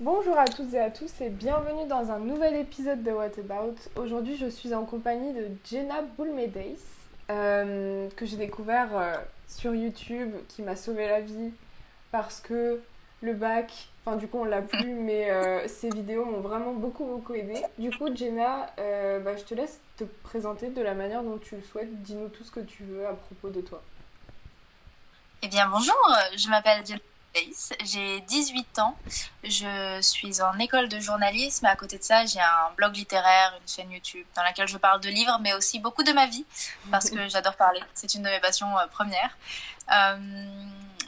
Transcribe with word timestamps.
Bonjour 0.00 0.36
à 0.36 0.46
toutes 0.46 0.74
et 0.74 0.80
à 0.80 0.90
tous 0.90 1.20
et 1.20 1.30
bienvenue 1.30 1.86
dans 1.86 2.10
un 2.10 2.18
nouvel 2.18 2.56
épisode 2.56 3.04
de 3.04 3.12
What 3.12 3.38
About. 3.38 3.76
Aujourd'hui, 3.94 4.36
je 4.36 4.46
suis 4.46 4.74
en 4.74 4.84
compagnie 4.84 5.32
de 5.32 5.46
Jenna 5.64 6.02
Boulmedeis, 6.02 6.80
euh, 7.30 8.10
que 8.16 8.26
j'ai 8.26 8.36
découvert 8.36 8.88
euh, 8.92 9.14
sur 9.46 9.72
YouTube, 9.72 10.34
qui 10.48 10.62
m'a 10.62 10.74
sauvé 10.74 11.06
la 11.06 11.20
vie 11.20 11.52
parce 12.10 12.40
que 12.40 12.82
le 13.20 13.34
bac, 13.34 13.88
enfin 14.04 14.16
du 14.16 14.26
coup 14.26 14.38
on 14.38 14.44
l'a 14.44 14.62
plus, 14.62 14.94
mais 14.94 15.30
euh, 15.30 15.68
ces 15.68 15.90
vidéos 15.90 16.24
m'ont 16.24 16.40
vraiment 16.40 16.72
beaucoup 16.72 17.04
beaucoup 17.04 17.34
aidé. 17.34 17.62
Du 17.78 17.96
coup, 17.96 18.12
Jenna, 18.12 18.66
bah, 18.76 19.36
je 19.36 19.44
te 19.44 19.54
laisse 19.54 19.80
te 19.96 20.02
présenter 20.24 20.70
de 20.70 20.82
la 20.82 20.94
manière 20.94 21.22
dont 21.22 21.38
tu 21.38 21.54
le 21.54 21.62
souhaites. 21.62 22.02
Dis-nous 22.02 22.30
tout 22.30 22.42
ce 22.42 22.50
que 22.50 22.60
tu 22.60 22.82
veux 22.82 23.06
à 23.06 23.12
propos 23.12 23.48
de 23.48 23.60
toi. 23.60 23.80
Eh 25.42 25.46
bien 25.46 25.68
bonjour, 25.68 25.94
je 26.36 26.48
m'appelle 26.48 26.84
Jenna 26.84 26.98
j'ai 27.84 28.20
18 28.20 28.78
ans, 28.78 28.96
je 29.42 29.98
suis 30.00 30.40
en 30.40 30.58
école 30.58 30.88
de 30.88 31.00
journalisme. 31.00 31.66
À 31.66 31.76
côté 31.76 31.98
de 31.98 32.02
ça, 32.02 32.24
j'ai 32.26 32.40
un 32.40 32.70
blog 32.76 32.94
littéraire, 32.96 33.58
une 33.60 33.68
chaîne 33.68 33.90
YouTube 33.90 34.26
dans 34.36 34.42
laquelle 34.42 34.68
je 34.68 34.78
parle 34.78 35.00
de 35.00 35.08
livres, 35.08 35.38
mais 35.40 35.52
aussi 35.54 35.78
beaucoup 35.78 36.02
de 36.02 36.12
ma 36.12 36.26
vie, 36.26 36.44
parce 36.90 37.10
que 37.10 37.28
j'adore 37.28 37.56
parler. 37.56 37.80
C'est 37.94 38.14
une 38.14 38.22
de 38.22 38.28
mes 38.28 38.40
passions 38.40 38.78
euh, 38.78 38.86
premières. 38.86 39.36
Euh, 39.92 40.16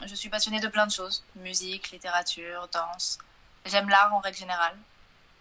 je 0.06 0.14
suis 0.14 0.28
passionnée 0.28 0.60
de 0.60 0.68
plein 0.68 0.86
de 0.86 0.92
choses 0.92 1.24
musique, 1.36 1.90
littérature, 1.90 2.68
danse. 2.72 3.18
J'aime 3.64 3.88
l'art 3.88 4.12
en 4.14 4.18
règle 4.18 4.38
générale. 4.38 4.76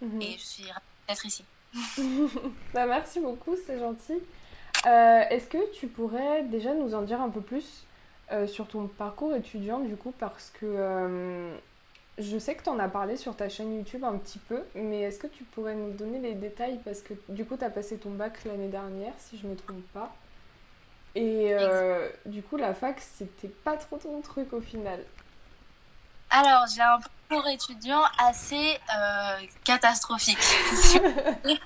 Mhm. 0.01 0.21
Et 0.21 0.37
je 0.37 0.43
suis 0.43 0.65
ravie 0.65 0.85
d'être 1.07 1.25
ici. 1.25 1.45
bah, 2.73 2.85
merci 2.85 3.19
beaucoup, 3.19 3.55
c'est 3.65 3.79
gentil. 3.79 4.21
Euh, 4.85 5.23
est-ce 5.29 5.47
que 5.47 5.73
tu 5.73 5.87
pourrais 5.87 6.43
déjà 6.43 6.73
nous 6.73 6.93
en 6.93 7.01
dire 7.01 7.21
un 7.21 7.29
peu 7.29 7.41
plus 7.41 7.85
euh, 8.31 8.47
sur 8.47 8.67
ton 8.67 8.87
parcours 8.87 9.35
étudiant 9.35 9.79
du 9.79 9.95
coup 9.95 10.13
parce 10.17 10.49
que 10.49 10.65
euh, 10.65 11.55
je 12.17 12.37
sais 12.39 12.55
que 12.55 12.63
tu 12.63 12.69
en 12.69 12.79
as 12.79 12.87
parlé 12.87 13.17
sur 13.17 13.35
ta 13.35 13.49
chaîne 13.49 13.75
YouTube 13.75 14.03
un 14.03 14.17
petit 14.17 14.39
peu, 14.39 14.63
mais 14.73 15.01
est-ce 15.01 15.19
que 15.19 15.27
tu 15.27 15.43
pourrais 15.43 15.75
nous 15.75 15.91
donner 15.91 16.19
les 16.19 16.33
détails? 16.33 16.79
Parce 16.83 17.01
que 17.01 17.13
du 17.29 17.45
coup 17.45 17.57
tu 17.57 17.63
as 17.63 17.69
passé 17.69 17.97
ton 17.97 18.11
bac 18.11 18.43
l'année 18.45 18.67
dernière 18.67 19.13
si 19.17 19.37
je 19.37 19.47
me 19.47 19.55
trompe 19.55 19.85
pas. 19.93 20.13
Et 21.13 21.53
euh, 21.53 22.09
du 22.25 22.41
coup 22.41 22.57
la 22.57 22.73
fac 22.73 22.99
c'était 22.99 23.47
pas 23.47 23.77
trop 23.77 23.97
ton 23.97 24.21
truc 24.21 24.53
au 24.53 24.61
final. 24.61 24.99
Alors 26.29 26.65
j'ai 26.73 26.81
un 26.81 26.99
parcours 27.29 27.47
étudiant 27.49 28.01
assez 28.17 28.79
catastrophique. 29.63 30.37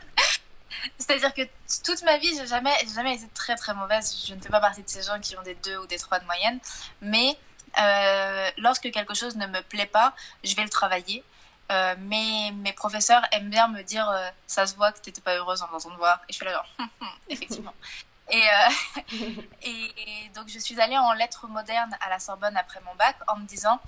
C'est-à-dire 0.97 1.33
que 1.33 1.41
toute 1.83 2.01
ma 2.03 2.17
vie, 2.17 2.29
j'ai 2.35 2.47
jamais, 2.47 2.73
jamais 2.93 3.15
été 3.15 3.27
très 3.29 3.55
très 3.55 3.73
mauvaise. 3.73 4.25
Je 4.27 4.33
ne 4.33 4.41
fais 4.41 4.49
pas 4.49 4.59
partie 4.59 4.83
de 4.83 4.89
ces 4.89 5.03
gens 5.03 5.19
qui 5.19 5.37
ont 5.37 5.41
des 5.43 5.55
2 5.55 5.77
ou 5.77 5.87
des 5.87 5.97
3 5.97 6.19
de 6.19 6.25
moyenne. 6.25 6.59
Mais 7.01 7.37
euh, 7.79 8.49
lorsque 8.57 8.89
quelque 8.91 9.13
chose 9.13 9.35
ne 9.35 9.45
me 9.47 9.61
plaît 9.61 9.85
pas, 9.85 10.15
je 10.43 10.55
vais 10.55 10.63
le 10.63 10.69
travailler. 10.69 11.23
Euh, 11.71 11.95
mais 11.99 12.51
mes 12.55 12.73
professeurs 12.73 13.21
aiment 13.31 13.51
bien 13.51 13.67
me 13.67 13.83
dire 13.83 14.09
euh, 14.09 14.27
ça 14.47 14.65
se 14.65 14.75
voit 14.75 14.91
que 14.91 14.99
tu 15.01 15.09
n'étais 15.09 15.21
pas 15.21 15.35
heureuse 15.35 15.61
en 15.61 15.67
faisant 15.67 15.91
devoir. 15.91 16.19
Et 16.27 16.33
je 16.33 16.39
fais 16.39 16.45
là, 16.45 16.53
genre, 16.53 16.87
effectivement. 17.29 17.73
Et, 18.31 20.29
donc, 20.35 20.47
je 20.47 20.59
suis 20.59 20.79
allée 20.79 20.97
en 20.97 21.13
lettres 21.13 21.47
modernes 21.47 21.95
à 22.01 22.09
la 22.09 22.19
Sorbonne 22.19 22.55
après 22.57 22.79
mon 22.81 22.93
bac 22.95 23.15
en 23.27 23.37
me 23.37 23.45
disant 23.45 23.79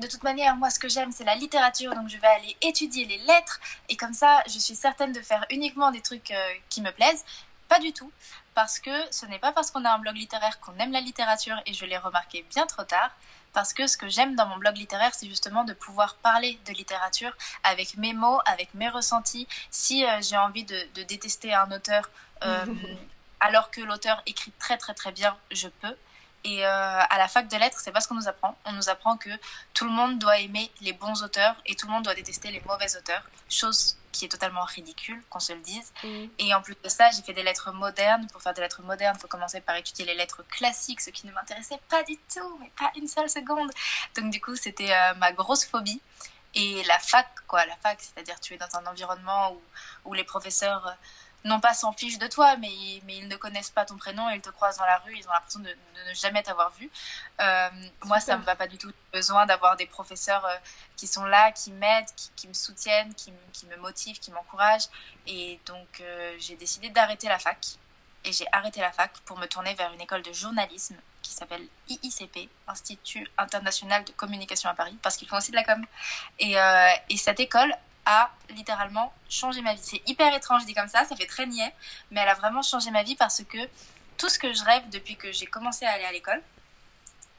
de 0.00 0.06
toute 0.06 0.22
manière, 0.22 0.56
moi, 0.56 0.70
ce 0.70 0.78
que 0.78 0.88
j'aime, 0.88 1.12
c'est 1.12 1.24
la 1.24 1.34
littérature, 1.34 1.94
donc 1.94 2.08
je 2.08 2.16
vais 2.16 2.26
aller 2.26 2.56
étudier 2.62 3.04
les 3.04 3.18
lettres. 3.18 3.60
Et 3.88 3.96
comme 3.96 4.14
ça, 4.14 4.42
je 4.46 4.58
suis 4.58 4.74
certaine 4.74 5.12
de 5.12 5.20
faire 5.20 5.44
uniquement 5.50 5.90
des 5.90 6.00
trucs 6.00 6.30
euh, 6.30 6.52
qui 6.68 6.80
me 6.80 6.90
plaisent. 6.90 7.24
Pas 7.68 7.78
du 7.78 7.92
tout, 7.92 8.10
parce 8.54 8.80
que 8.80 8.90
ce 9.12 9.26
n'est 9.26 9.38
pas 9.38 9.52
parce 9.52 9.70
qu'on 9.70 9.84
a 9.84 9.90
un 9.90 9.98
blog 9.98 10.16
littéraire 10.16 10.58
qu'on 10.58 10.76
aime 10.78 10.90
la 10.90 11.00
littérature, 11.00 11.56
et 11.66 11.74
je 11.74 11.84
l'ai 11.84 11.98
remarqué 11.98 12.44
bien 12.50 12.66
trop 12.66 12.82
tard. 12.82 13.10
Parce 13.52 13.72
que 13.72 13.86
ce 13.86 13.96
que 13.96 14.08
j'aime 14.08 14.36
dans 14.36 14.46
mon 14.46 14.56
blog 14.58 14.76
littéraire, 14.76 15.12
c'est 15.12 15.28
justement 15.28 15.64
de 15.64 15.72
pouvoir 15.72 16.14
parler 16.16 16.58
de 16.66 16.72
littérature 16.72 17.32
avec 17.64 17.96
mes 17.96 18.12
mots, 18.12 18.40
avec 18.46 18.74
mes 18.74 18.88
ressentis. 18.88 19.46
Si 19.70 20.04
euh, 20.04 20.20
j'ai 20.22 20.36
envie 20.36 20.64
de, 20.64 21.02
détester 21.02 21.52
un 21.52 21.70
auteur, 21.72 22.10
euh, 22.44 22.64
alors 23.40 23.70
que 23.70 23.80
l'auteur 23.80 24.22
écrit 24.26 24.52
très 24.58 24.78
très 24.78 24.94
très 24.94 25.12
bien, 25.12 25.36
je 25.50 25.68
peux. 25.68 25.96
Et 26.44 26.64
euh, 26.64 26.68
à 26.68 27.18
la 27.18 27.28
fac 27.28 27.48
de 27.48 27.56
lettres, 27.56 27.80
c'est 27.80 27.92
pas 27.92 28.00
ce 28.00 28.08
qu'on 28.08 28.14
nous 28.14 28.28
apprend. 28.28 28.56
On 28.64 28.72
nous 28.72 28.88
apprend 28.88 29.16
que 29.16 29.30
tout 29.74 29.84
le 29.84 29.90
monde 29.90 30.18
doit 30.18 30.38
aimer 30.38 30.70
les 30.80 30.92
bons 30.92 31.22
auteurs 31.22 31.54
et 31.66 31.74
tout 31.74 31.86
le 31.86 31.92
monde 31.92 32.04
doit 32.04 32.14
détester 32.14 32.50
les 32.50 32.62
mauvais 32.66 32.96
auteurs. 32.96 33.22
Chose 33.48 33.98
qui 34.12 34.24
est 34.24 34.28
totalement 34.28 34.64
ridicule, 34.64 35.22
qu'on 35.28 35.40
se 35.40 35.52
le 35.52 35.60
dise. 35.60 35.92
Mm. 36.02 36.24
Et 36.38 36.54
en 36.54 36.62
plus 36.62 36.76
de 36.82 36.88
ça, 36.88 37.10
j'ai 37.10 37.22
fait 37.22 37.32
des 37.32 37.42
lettres 37.42 37.72
modernes. 37.72 38.26
Pour 38.32 38.42
faire 38.42 38.54
des 38.54 38.62
lettres 38.62 38.82
modernes, 38.82 39.16
il 39.18 39.20
faut 39.20 39.28
commencer 39.28 39.60
par 39.60 39.76
étudier 39.76 40.04
les 40.04 40.14
lettres 40.14 40.42
classiques, 40.48 41.00
ce 41.00 41.10
qui 41.10 41.26
ne 41.26 41.32
m'intéressait 41.32 41.80
pas 41.88 42.02
du 42.04 42.16
tout, 42.16 42.58
mais 42.60 42.70
pas 42.78 42.90
une 42.96 43.06
seule 43.06 43.28
seconde. 43.28 43.70
Donc 44.16 44.30
du 44.30 44.40
coup, 44.40 44.56
c'était 44.56 44.92
euh, 44.92 45.14
ma 45.14 45.32
grosse 45.32 45.64
phobie. 45.64 46.00
Et 46.54 46.82
la 46.84 46.98
fac, 46.98 47.28
quoi, 47.46 47.64
la 47.66 47.76
fac, 47.76 48.00
c'est-à-dire 48.00 48.40
tu 48.40 48.54
es 48.54 48.56
dans 48.56 48.74
un 48.74 48.84
environnement 48.86 49.52
où, 49.52 49.60
où 50.06 50.14
les 50.14 50.24
professeurs 50.24 50.84
euh, 50.86 50.92
non 51.44 51.60
pas 51.60 51.74
s'en 51.74 51.92
fichent 51.92 52.18
de 52.18 52.26
toi, 52.26 52.56
mais, 52.56 52.68
mais 53.04 53.16
ils 53.18 53.28
ne 53.28 53.36
connaissent 53.36 53.70
pas 53.70 53.84
ton 53.84 53.96
prénom, 53.96 54.28
ils 54.30 54.40
te 54.40 54.50
croisent 54.50 54.78
dans 54.78 54.84
la 54.84 54.98
rue, 54.98 55.16
ils 55.16 55.26
ont 55.26 55.32
l'impression 55.32 55.60
de, 55.60 55.68
ne 55.70 56.14
jamais 56.14 56.42
t'avoir 56.42 56.70
vu. 56.72 56.90
Euh, 57.40 57.68
moi, 58.04 58.20
ça 58.20 58.34
ne 58.34 58.40
me 58.40 58.44
va 58.44 58.56
pas 58.56 58.66
du 58.66 58.78
tout. 58.78 58.92
besoin 59.12 59.46
d'avoir 59.46 59.76
des 59.76 59.86
professeurs 59.86 60.44
euh, 60.44 60.56
qui 60.96 61.06
sont 61.06 61.24
là, 61.24 61.52
qui 61.52 61.72
m'aident, 61.72 62.08
qui, 62.36 62.48
me 62.48 62.52
soutiennent, 62.52 63.14
qui, 63.14 63.32
qui, 63.52 63.66
me 63.66 63.76
motivent, 63.76 64.18
qui 64.18 64.30
m'encouragent. 64.30 64.88
Et 65.26 65.58
donc, 65.66 66.00
euh, 66.00 66.36
j'ai 66.38 66.56
décidé 66.56 66.90
d'arrêter 66.90 67.28
la 67.28 67.38
fac. 67.38 67.58
Et 68.24 68.32
j'ai 68.32 68.46
arrêté 68.52 68.80
la 68.80 68.92
fac 68.92 69.12
pour 69.24 69.38
me 69.38 69.46
tourner 69.46 69.74
vers 69.74 69.92
une 69.94 70.00
école 70.00 70.22
de 70.22 70.32
journalisme 70.32 70.96
qui 71.22 71.32
s'appelle 71.32 71.66
IICP, 71.88 72.50
Institut 72.66 73.26
international 73.38 74.04
de 74.04 74.12
communication 74.12 74.68
à 74.68 74.74
Paris, 74.74 74.98
parce 75.02 75.16
qu'ils 75.16 75.28
font 75.28 75.38
aussi 75.38 75.52
de 75.52 75.56
la 75.56 75.64
com. 75.64 75.84
Et, 76.38 76.56
et 77.08 77.16
cette 77.16 77.40
école 77.40 77.74
a 78.06 78.30
littéralement 78.50 79.12
changé 79.28 79.60
ma 79.62 79.74
vie. 79.74 79.80
C'est 79.82 80.02
hyper 80.06 80.34
étrange 80.34 80.64
dit 80.66 80.74
comme 80.74 80.88
ça, 80.88 81.04
ça 81.04 81.16
fait 81.16 81.26
très 81.26 81.46
niais, 81.46 81.74
mais 82.10 82.20
elle 82.20 82.28
a 82.28 82.34
vraiment 82.34 82.62
changé 82.62 82.90
ma 82.90 83.02
vie 83.02 83.16
parce 83.16 83.42
que 83.44 83.58
tout 84.16 84.28
ce 84.28 84.38
que 84.38 84.52
je 84.52 84.64
rêve 84.64 84.88
depuis 84.90 85.16
que 85.16 85.32
j'ai 85.32 85.46
commencé 85.46 85.86
à 85.86 85.92
aller 85.92 86.04
à 86.04 86.12
l'école, 86.12 86.42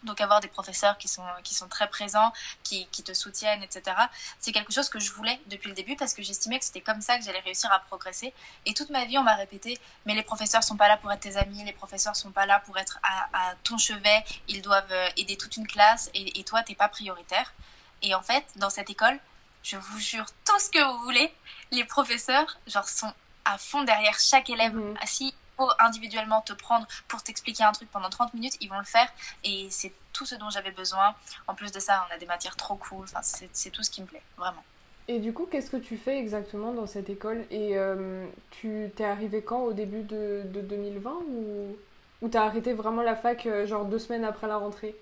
donc 0.04 0.20
avoir 0.20 0.40
des 0.40 0.48
professeurs 0.48 0.98
qui 0.98 1.08
sont, 1.08 1.24
qui 1.44 1.54
sont 1.54 1.68
très 1.68 1.88
présents, 1.88 2.34
qui, 2.64 2.88
qui 2.88 3.04
te 3.04 3.14
soutiennent, 3.14 3.62
etc. 3.64 3.96
C'est 4.40 4.52
quelque 4.52 4.74
chose 4.74 4.90
que 4.90 5.00
je 5.00 5.12
voulais 5.12 5.40
depuis 5.48 5.70
le 5.70 5.76
début 5.76 5.96
parce 5.96 6.14
que 6.14 6.24
j'estimais 6.24 6.58
que 6.60 6.66
c'était 6.66 6.82
comme 6.82 7.02
ça 7.02 7.18
que 7.18 7.24
j'allais 7.24 7.40
réussir 7.42 7.72
à 7.72 7.80
progresser. 7.80 8.34
Et 8.66 8.74
toute 8.74 8.90
ma 8.90 9.06
vie, 9.06 9.18
on 9.18 9.24
m'a 9.24 9.36
répété, 9.36 9.78
mais 10.06 10.16
les 10.16 10.24
professeurs 10.24 10.64
sont 10.64 10.78
pas 10.78 10.88
là 10.88 10.98
pour 10.98 11.12
être 11.12 11.20
tes 11.20 11.38
amis, 11.38 11.64
les 11.64 11.74
professeurs 11.74 12.16
sont 12.16 12.32
pas 12.32 12.46
là 12.46 12.60
pour 12.62 12.78
être 12.78 13.00
à, 13.04 13.54
ton 13.64 13.78
chevet, 13.78 14.24
ils 14.48 14.62
doivent 14.62 14.92
euh, 14.92 15.10
aider 15.18 15.38
toute 15.38 15.58
une 15.58 15.68
classe 15.68 16.10
et, 16.14 16.40
et 16.40 16.44
toi, 16.44 16.64
t'es 16.64 16.76
pas 16.76 16.88
prioritaire. 16.88 17.54
Et 18.02 18.16
en 18.16 18.22
fait, 18.22 18.44
dans 18.56 18.70
cette 18.72 18.90
école, 18.90 19.20
je 19.64 19.78
vous 19.78 20.00
jure, 20.00 20.26
tout 20.46 20.60
ce 20.60 20.70
que 20.70 20.84
vous 20.84 21.04
voulez, 21.04 21.34
les 21.72 21.84
professeurs, 21.86 22.58
genre, 22.68 22.88
sont 22.88 23.14
à 23.46 23.58
fond 23.58 23.84
derrière 23.84 24.20
chaque 24.20 24.50
élève. 24.50 24.74
Mhm. 24.76 24.98
Si 25.06 25.34
pour 25.58 25.76
individuellement 25.80 26.42
te 26.42 26.54
prendre 26.54 26.88
pour 27.08 27.22
t'expliquer 27.22 27.64
un 27.64 27.72
truc 27.72 27.90
pendant 27.92 28.10
30 28.10 28.34
minutes, 28.34 28.58
ils 28.62 28.70
vont 28.70 28.80
le 28.80 28.86
faire. 28.86 29.08
Et 29.44 29.68
c'est 29.70 29.92
tout 30.12 30.26
ce 30.26 30.36
dont 30.36 30.50
j'avais 30.50 30.72
besoin. 30.72 31.14
En 31.48 31.54
plus 31.54 31.72
de 31.72 31.80
ça, 31.80 32.08
on 32.10 32.16
a 32.16 32.18
des 32.18 32.26
matières 32.26 32.56
trop 32.56 32.76
cool. 32.76 33.04
Enfin, 33.04 33.22
c'est 33.22 33.70
tout 33.70 33.84
ce 33.84 33.92
qui 33.92 34.02
me 34.02 34.08
plaît, 34.08 34.24
vraiment. 34.38 34.64
Et 35.08 35.20
du 35.20 35.34
coup, 35.34 35.46
qu'est-ce 35.46 35.70
que 35.70 35.78
tu 35.78 35.98
fais 35.98 36.18
exactement 36.18 36.74
dans 36.74 36.88
cette 36.88 37.10
école? 37.10 37.46
Et 37.52 37.78
euh, 37.78 38.26
tu 38.50 38.92
t'es 38.96 39.04
arrivé 39.06 39.44
quand? 39.44 39.62
Au 39.62 39.74
début 39.74 40.04
de, 40.04 40.44
de 40.46 40.62
2020 40.62 41.12
Ou, 41.28 41.78
ou 42.22 42.30
t'as 42.30 42.46
arrêté 42.46 42.74
vraiment 42.74 43.02
la 43.02 43.16
fac, 43.16 43.46
euh, 43.46 43.66
genre 43.68 43.86
deux 43.86 44.00
semaines 44.00 44.24
après 44.26 44.48
la 44.48 44.58
rentrée? 44.58 44.96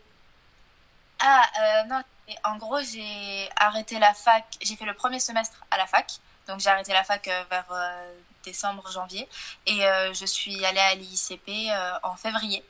Ah, 1.19 1.43
euh, 1.61 1.87
non, 1.89 2.01
en 2.43 2.57
gros, 2.57 2.79
j'ai 2.81 3.49
arrêté 3.55 3.99
la 3.99 4.13
fac, 4.13 4.45
j'ai 4.61 4.75
fait 4.75 4.85
le 4.85 4.93
premier 4.93 5.19
semestre 5.19 5.65
à 5.71 5.77
la 5.77 5.87
fac, 5.87 6.19
donc 6.47 6.59
j'ai 6.59 6.69
arrêté 6.69 6.93
la 6.93 7.03
fac 7.03 7.27
euh, 7.27 7.43
vers 7.49 7.65
euh, 7.71 8.13
décembre, 8.43 8.89
janvier, 8.91 9.27
et 9.65 9.85
euh, 9.85 10.13
je 10.13 10.25
suis 10.25 10.63
allée 10.65 10.79
à 10.79 10.95
l'ICP 10.95 11.71
en 12.03 12.15
février. 12.15 12.63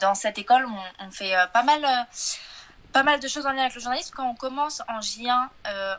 Dans 0.00 0.14
cette 0.14 0.38
école, 0.38 0.66
on, 1.00 1.10
fait 1.10 1.34
pas 1.52 1.62
mal 1.62 2.06
pas 2.92 3.02
mal 3.02 3.20
de 3.20 3.28
choses 3.28 3.46
en 3.46 3.52
lien 3.52 3.62
avec 3.62 3.74
le 3.74 3.80
journalisme. 3.80 4.12
Quand 4.14 4.28
on 4.28 4.34
commence 4.34 4.82
en 4.88 4.98
J1, 4.98 5.48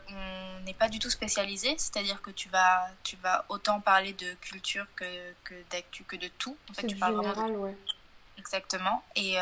on 0.09 0.59
n'est 0.66 0.73
pas 0.73 0.87
du 0.87 0.99
tout 0.99 1.09
spécialisé, 1.09 1.73
c'est-à-dire 1.78 2.22
que 2.22 2.31
tu 2.31 2.47
vas, 2.49 2.87
tu 3.03 3.16
vas 3.17 3.46
autant 3.49 3.79
parler 3.79 4.13
de 4.13 4.34
culture 4.35 4.85
que, 4.96 5.34
que 5.43 5.55
d'actu, 5.72 6.03
que 6.03 6.16
de 6.16 6.28
tout. 6.28 6.55
En 6.69 6.73
fait, 6.73 6.87
tu 6.87 6.96
parles 6.96 7.17
général, 7.22 7.52
ouais. 7.58 7.75
Exactement. 8.37 9.03
Et, 9.16 9.37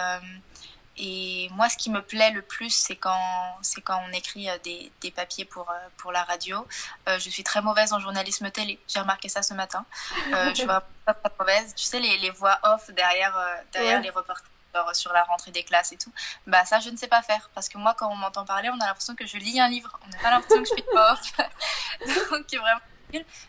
et 1.02 1.50
moi, 1.54 1.70
ce 1.70 1.78
qui 1.78 1.90
me 1.90 2.02
plaît 2.02 2.32
le 2.32 2.42
plus, 2.42 2.72
c'est 2.72 2.98
quand, 2.98 3.58
c'est 3.62 3.82
quand 3.82 4.02
on 4.06 4.12
écrit 4.12 4.50
euh, 4.50 4.58
des, 4.66 4.92
des 5.00 5.12
papiers 5.12 5.46
pour, 5.46 5.70
euh, 5.70 5.74
pour 5.96 6.12
la 6.12 6.24
radio. 6.24 6.68
Euh, 7.08 7.18
je 7.20 7.30
suis 7.30 7.44
très 7.44 7.62
mauvaise 7.62 7.94
en 7.94 8.00
journalisme 8.00 8.52
télé. 8.52 8.78
J'ai 8.86 9.00
remarqué 9.00 9.30
ça 9.30 9.42
ce 9.42 9.54
matin. 9.54 9.86
je 10.50 10.54
suis 10.54 10.66
pas 10.66 10.84
très 11.06 11.32
mauvaise. 11.40 11.74
Tu 11.74 11.86
sais, 11.86 12.02
les, 12.02 12.18
les 12.18 12.32
voix 12.32 12.60
off 12.64 12.92
derrière, 12.92 13.40
derrière 13.72 14.02
les 14.02 14.10
reportages 14.10 14.46
sur 14.92 15.14
la 15.14 15.24
rentrée 15.24 15.52
des 15.52 15.64
classes 15.64 15.94
et 15.94 15.98
tout. 15.98 16.12
Bah 16.46 16.66
ça, 16.66 16.80
je 16.80 16.90
ne 16.90 16.98
sais 16.98 17.08
pas 17.08 17.22
faire. 17.22 17.50
Parce 17.56 17.70
que 17.70 17.78
moi, 17.78 17.96
quand 17.98 18.12
on 18.12 18.16
m'entend 18.16 18.44
parler, 18.44 18.70
on 18.70 18.80
a 18.82 18.86
l'impression 18.86 19.16
que 19.16 19.26
je 19.26 19.38
lis 19.38 19.60
un 19.60 19.70
livre. 19.70 19.98
On 20.06 20.10
n'a 20.10 20.18
pas 20.18 20.32
l'impression 20.32 20.62
que 20.62 20.70
je 20.70 20.74
suis 20.74 20.86
off. 20.94 22.30
Donc, 22.32 22.46
vraiment 22.52 22.80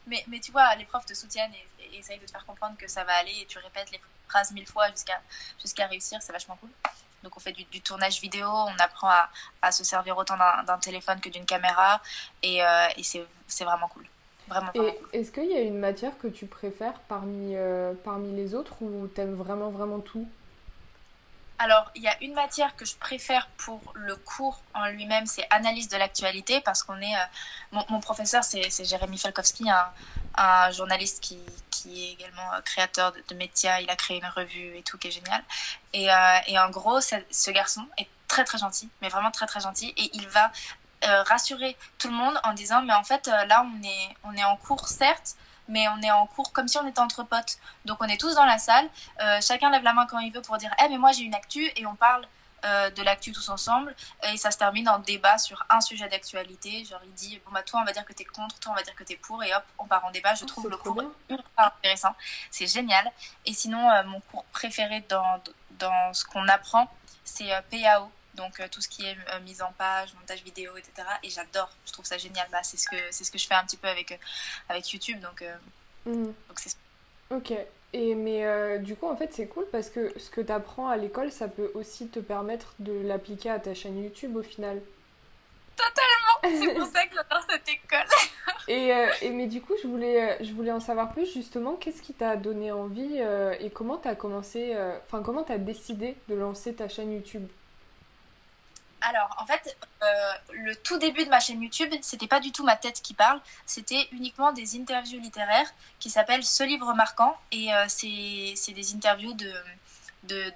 mais, 0.06 0.25
mais 0.29 0.41
tu 0.41 0.53
vois, 0.53 0.75
les 0.76 0.87
profs 0.87 1.05
te 1.05 1.12
soutiennent 1.12 1.53
et, 1.53 1.85
et, 1.85 1.99
essayent 1.99 2.19
de 2.19 2.25
te 2.25 2.31
faire 2.31 2.46
comprendre 2.46 2.79
que 2.79 2.88
ça 2.88 3.05
va 3.05 3.12
aller 3.17 3.35
et 3.43 3.46
tu 3.46 3.58
répètes 3.58 3.91
les 3.91 4.00
phrases 4.26 4.53
mille 4.53 4.67
fois 4.67 4.88
jusqu'à 4.91 5.20
jusqu'à 5.61 5.87
réussir. 5.87 6.23
C'est 6.23 6.32
vachement 6.32 6.56
cool. 6.56 6.70
Donc 7.22 7.37
on 7.37 7.40
fait 7.40 7.52
du, 7.52 7.81
tournage 7.81 8.20
vidéo, 8.20 8.46
on 8.49 8.76
apprend 8.78 9.08
à, 9.08 9.28
à 9.62 9.72
se 9.72 9.84
servir 9.84 10.17
autant 10.17 10.37
d'un 10.67 10.78
téléphone 10.78 11.20
que 11.20 11.28
d'une 11.28 11.44
caméra 11.44 12.00
et, 12.43 12.64
euh, 12.64 12.87
et 12.96 13.02
c'est 13.02 13.64
vraiment 13.64 13.88
cool. 13.88 14.06
Vraiment, 14.49 14.72
est-ce 15.12 15.31
qu'il 15.31 15.50
y 15.50 15.55
a 15.55 15.61
une 15.61 15.78
matière 15.78 16.19
que 16.19 16.26
tu 16.26 16.46
préfères 16.46 16.99
parmi, 17.08 17.55
euh, 17.55 17.93
parmi 18.05 18.34
les 18.34 18.55
autres 18.55 18.82
ou 18.82 19.06
t'aimes 19.06 19.34
vraiment 19.34 19.70
vraiment 19.70 20.00
tout? 20.00 20.26
Alors, 21.61 21.90
il 21.94 22.02
y 22.02 22.08
a 22.08 22.17
une 22.22 22.32
matière 22.32 22.75
que 22.75 22.87
je 22.87 22.96
préfère 22.96 23.46
pour 23.58 23.81
le 23.94 24.17
cours 24.17 24.61
en 24.75 24.87
lui-même, 24.88 25.26
c'est 25.26 25.46
analyse 25.50 25.88
de 25.88 25.96
l'actualité, 25.99 26.62
parce 26.62 26.82
qu'on 26.82 26.99
est. 27.00 27.14
Euh, 27.14 27.81
mon, 27.90 28.00
professeur, 28.00 28.43
c'est 28.43 28.84
Jérémy 28.84 29.19
Falkowski, 29.19 29.69
un, 29.69 29.84
un 30.42 30.70
journaliste 30.70 31.20
qui, 31.20 31.38
qui, 31.70 32.04
est 32.04 32.12
également 32.12 32.52
euh, 32.54 32.60
créateur 32.62 33.12
de, 33.12 33.34
médias. 33.34 33.81
Il 33.81 33.90
a 33.90 33.96
créé 33.96 34.19
une 34.19 34.26
revue 34.26 34.76
et 34.76 34.82
tout, 34.82 34.98
qui 34.98 35.08
est 35.08 35.10
génial. 35.10 35.42
Et, 35.92 36.10
euh, 36.10 36.38
et 36.46 36.58
en 36.58 36.70
gros, 36.70 37.00
ce 37.00 37.50
garçon 37.50 37.87
est 37.98 38.08
très 38.28 38.44
très 38.44 38.58
gentil, 38.58 38.88
mais 39.02 39.08
vraiment 39.08 39.31
très 39.31 39.46
très 39.46 39.60
gentil, 39.60 39.92
et 39.96 40.10
il 40.14 40.28
va 40.28 40.52
rassurer 41.26 41.78
tout 41.98 42.08
le 42.08 42.14
monde 42.14 42.38
en 42.44 42.52
disant, 42.52 42.82
mais 42.82 42.92
en 42.92 43.02
fait, 43.02 43.26
là, 43.26 43.64
on 43.64 43.82
est, 43.82 44.16
on 44.22 44.34
est 44.34 44.44
en 44.44 44.56
cours, 44.56 44.87
certes 44.87 45.34
mais 45.70 45.87
on 45.88 46.02
est 46.02 46.10
en 46.10 46.26
cours 46.26 46.52
comme 46.52 46.69
si 46.69 46.76
on 46.78 46.86
était 46.86 47.00
entre 47.00 47.22
potes. 47.22 47.56
Donc 47.86 47.98
on 48.00 48.06
est 48.06 48.20
tous 48.20 48.34
dans 48.34 48.44
la 48.44 48.58
salle, 48.58 48.88
euh, 49.22 49.40
chacun 49.40 49.70
lève 49.70 49.82
la 49.82 49.94
main 49.94 50.06
quand 50.06 50.19
il 50.19 50.32
veut 50.32 50.43
pour 50.43 50.58
dire 50.58 50.70
Eh, 50.84 50.88
mais 50.88 50.98
moi 50.98 51.12
j'ai 51.12 51.22
une 51.22 51.34
actu, 51.34 51.70
et 51.76 51.86
on 51.86 51.94
parle 51.94 52.26
euh, 52.64 52.90
de 52.90 53.02
l'actu 53.02 53.32
tous 53.32 53.48
ensemble, 53.48 53.94
et 54.32 54.36
ça 54.36 54.50
se 54.50 54.58
termine 54.58 54.88
en 54.88 54.98
débat 54.98 55.38
sur 55.38 55.64
un 55.68 55.80
sujet 55.80 56.08
d'actualité. 56.08 56.84
Genre 56.84 57.00
il 57.04 57.12
dit 57.12 57.40
Bon, 57.44 57.52
bah 57.52 57.62
toi 57.62 57.80
on 57.80 57.84
va 57.84 57.92
dire 57.92 58.04
que 58.04 58.12
t'es 58.12 58.24
contre, 58.24 58.58
toi 58.58 58.72
on 58.72 58.74
va 58.74 58.82
dire 58.82 58.94
que 58.94 59.04
t'es 59.04 59.16
pour, 59.16 59.42
et 59.42 59.54
hop, 59.54 59.64
on 59.78 59.86
part 59.86 60.04
en 60.04 60.10
débat. 60.10 60.34
Je 60.34 60.44
oh, 60.44 60.46
trouve 60.46 60.68
le 60.68 60.76
cours 60.76 61.02
ultra 61.28 61.74
intéressant, 61.78 62.14
c'est 62.50 62.66
génial. 62.66 63.10
Et 63.46 63.52
sinon, 63.52 63.90
euh, 63.90 64.04
mon 64.04 64.20
cours 64.20 64.44
préféré 64.52 65.04
dans, 65.08 65.42
dans 65.78 66.12
ce 66.14 66.24
qu'on 66.24 66.46
apprend, 66.48 66.88
c'est 67.24 67.50
PAO 67.70 68.10
donc 68.34 68.60
euh, 68.60 68.68
tout 68.70 68.80
ce 68.80 68.88
qui 68.88 69.04
est 69.04 69.16
euh, 69.32 69.40
mise 69.40 69.62
en 69.62 69.72
page, 69.72 70.14
montage 70.14 70.42
vidéo, 70.42 70.76
etc. 70.76 71.06
Et 71.22 71.30
j'adore, 71.30 71.70
je 71.86 71.92
trouve 71.92 72.04
ça 72.04 72.18
génial. 72.18 72.46
Bah, 72.50 72.62
c'est 72.62 72.76
ce 72.76 72.88
que 72.88 72.96
c'est 73.10 73.24
ce 73.24 73.30
que 73.30 73.38
je 73.38 73.46
fais 73.46 73.54
un 73.54 73.64
petit 73.64 73.76
peu 73.76 73.88
avec 73.88 74.12
euh, 74.12 74.16
avec 74.68 74.90
YouTube, 74.92 75.20
donc 75.20 75.44
mhm. 76.06 76.34
donc 76.48 76.58
c'est. 76.58 76.76
Ok. 77.30 77.52
Et 77.92 78.14
mais 78.14 78.78
du 78.78 78.94
coup 78.94 79.06
en 79.06 79.16
fait 79.16 79.32
c'est 79.32 79.46
cool 79.46 79.66
parce 79.72 79.90
que 79.90 80.16
ce 80.19 80.31
que 80.31 80.40
tu 80.40 80.52
apprends 80.52 80.88
à 80.88 80.96
l'école, 80.96 81.32
ça 81.32 81.48
peut 81.48 81.70
aussi 81.75 82.08
te 82.08 82.20
permettre 82.20 82.75
de 82.78 82.92
l'appliquer 83.06 83.50
à 83.50 83.58
ta 83.58 83.75
chaîne 83.75 84.02
YouTube 84.02 84.37
au 84.37 84.42
final. 84.42 84.81
Totalement. 85.76 86.60
C'est 86.64 86.75
pour 86.75 86.87
ça 86.87 87.06
que 87.06 87.14
j'adore 87.14 87.44
cette 87.50 87.69
école. 87.69 88.06
et, 88.69 88.92
et, 89.22 89.31
mais 89.31 89.46
du 89.46 89.60
coup 89.60 89.75
je 89.82 89.88
voulais 89.88 90.42
je 90.42 90.52
voulais 90.52 90.72
en 90.72 90.81
savoir 90.81 91.12
plus 91.12 91.32
justement. 91.32 91.75
Qu'est-ce 91.75 92.02
qui 92.02 92.14
t'a 92.14 92.37
donné 92.37 92.70
envie 92.70 93.19
et 93.60 93.70
comment 93.70 93.96
t'as 93.96 94.14
commencé, 94.14 94.76
enfin 95.06 95.22
comment 95.22 95.43
t'as 95.43 95.58
décidé 95.58 96.16
de 96.28 96.34
lancer 96.36 96.75
ta 96.75 96.88
chaîne 96.88 97.12
YouTube? 97.12 97.48
Alors, 99.02 99.35
en 99.38 99.47
fait, 99.47 99.76
euh, 100.02 100.32
le 100.52 100.76
tout 100.76 100.99
début 100.99 101.25
de 101.25 101.31
ma 101.31 101.41
chaîne 101.41 101.62
YouTube, 101.62 101.93
c'était 102.02 102.26
pas 102.26 102.41
du 102.41 102.52
tout 102.52 102.64
ma 102.64 102.76
tête 102.76 103.00
qui 103.02 103.14
parle, 103.14 103.41
c'était 103.67 104.08
uniquement 104.12 104.52
des 104.52 104.76
interviews 104.76 105.20
littéraires 105.20 105.70
qui 105.99 106.11
s'appellent 106.11 106.44
Ce 106.44 106.62
livre 106.62 106.93
marquant. 106.94 107.37
Et 107.50 107.73
euh, 107.73 107.87
c'est 107.88 108.73
des 108.73 108.94
interviews 108.94 109.35
de 109.35 109.52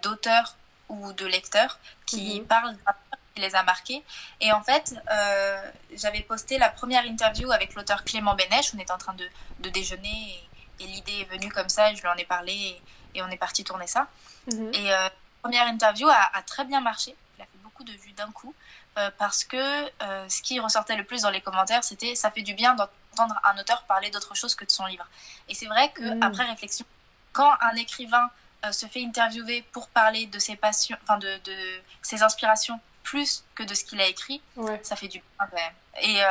d'auteurs 0.03 0.57
ou 0.91 1.13
de 1.15 1.25
lecteurs 1.25 1.79
qui 2.05 2.41
mhm. 2.41 2.47
parlent 2.47 2.77
d'un 2.77 2.93
qui 3.35 3.41
les 3.41 3.57
a 3.57 3.63
marqués. 3.65 4.05
Et 4.41 4.53
en 4.53 4.63
fait, 4.63 4.95
euh, 5.11 5.71
j'avais 5.95 6.21
posté 6.21 6.59
la 6.59 6.69
première 6.69 7.05
interview 7.05 7.51
avec 7.51 7.75
l'auteur 7.75 8.05
Clément 8.05 8.35
Bénèche. 8.35 8.75
On 8.75 8.79
était 8.79 8.93
en 8.93 8.99
train 8.99 9.15
de, 9.15 9.27
de 9.61 9.71
déjeuner 9.71 10.41
et, 10.79 10.87
l'idée 10.87 11.23
est 11.23 11.31
venue 11.31 11.51
comme 11.51 11.69
ça. 11.69 11.91
Et 11.91 11.97
je 11.97 12.03
lui 12.03 12.09
en 12.09 12.17
ai 12.17 12.25
parlé 12.25 12.81
et, 13.15 13.23
on 13.23 13.29
est 13.31 13.37
parti 13.37 13.65
tourner 13.65 13.89
ça. 13.89 14.07
Mhm. 14.53 14.75
Et 14.75 14.85
la 14.85 15.11
première 15.43 15.67
interview 15.67 16.09
a, 16.09 16.31
a 16.33 16.43
très 16.43 16.65
bien 16.65 16.81
marché 16.81 17.17
de 17.83 17.93
vues 17.93 18.13
d'un 18.13 18.31
coup 18.31 18.55
euh, 18.97 19.11
parce 19.19 19.43
que 19.43 19.57
euh, 19.57 20.29
ce 20.29 20.41
qui 20.41 20.61
ressortait 20.61 20.95
le 20.95 21.05
plus 21.05 21.23
dans 21.23 21.31
les 21.31 21.41
commentaires, 21.41 21.83
c'était 21.83 22.15
ça 22.15 22.31
fait 22.31 22.43
du 22.43 22.55
bien 22.55 22.75
d'entendre 22.75 23.35
un 23.43 23.59
auteur 23.59 23.83
parler 23.85 24.11
d'autre 24.11 24.37
chose 24.37 24.55
que 24.55 24.65
de 24.65 24.71
son 24.71 24.87
livre. 24.87 25.07
Et 25.49 25.55
c'est 25.55 25.67
vrai 25.67 25.91
que 25.91 26.15
mm. 26.15 26.23
après 26.23 26.45
réflexion, 26.45 26.87
quand 27.33 27.53
un 27.61 27.75
écrivain 27.75 28.31
euh, 28.65 28.71
se 28.71 28.87
fait 28.87 29.05
interviewer 29.05 29.63
pour 29.73 29.89
parler 29.89 30.27
de 30.27 30.39
ses 30.39 30.55
passions, 30.55 30.97
enfin 31.03 31.19
de, 31.19 31.39
de, 31.45 31.57
ses 32.03 32.23
inspirations 32.23 32.79
plus 33.03 33.43
que 33.57 33.65
de 33.65 33.75
ce 33.75 33.85
qu'il 33.85 34.01
a 34.01 34.07
écrit, 34.07 34.41
ça 34.83 34.97
fait 34.97 35.09
du 35.09 35.19
bien 35.19 35.47
quand 35.51 35.57
même. 35.57 35.75
Et, 36.01 36.23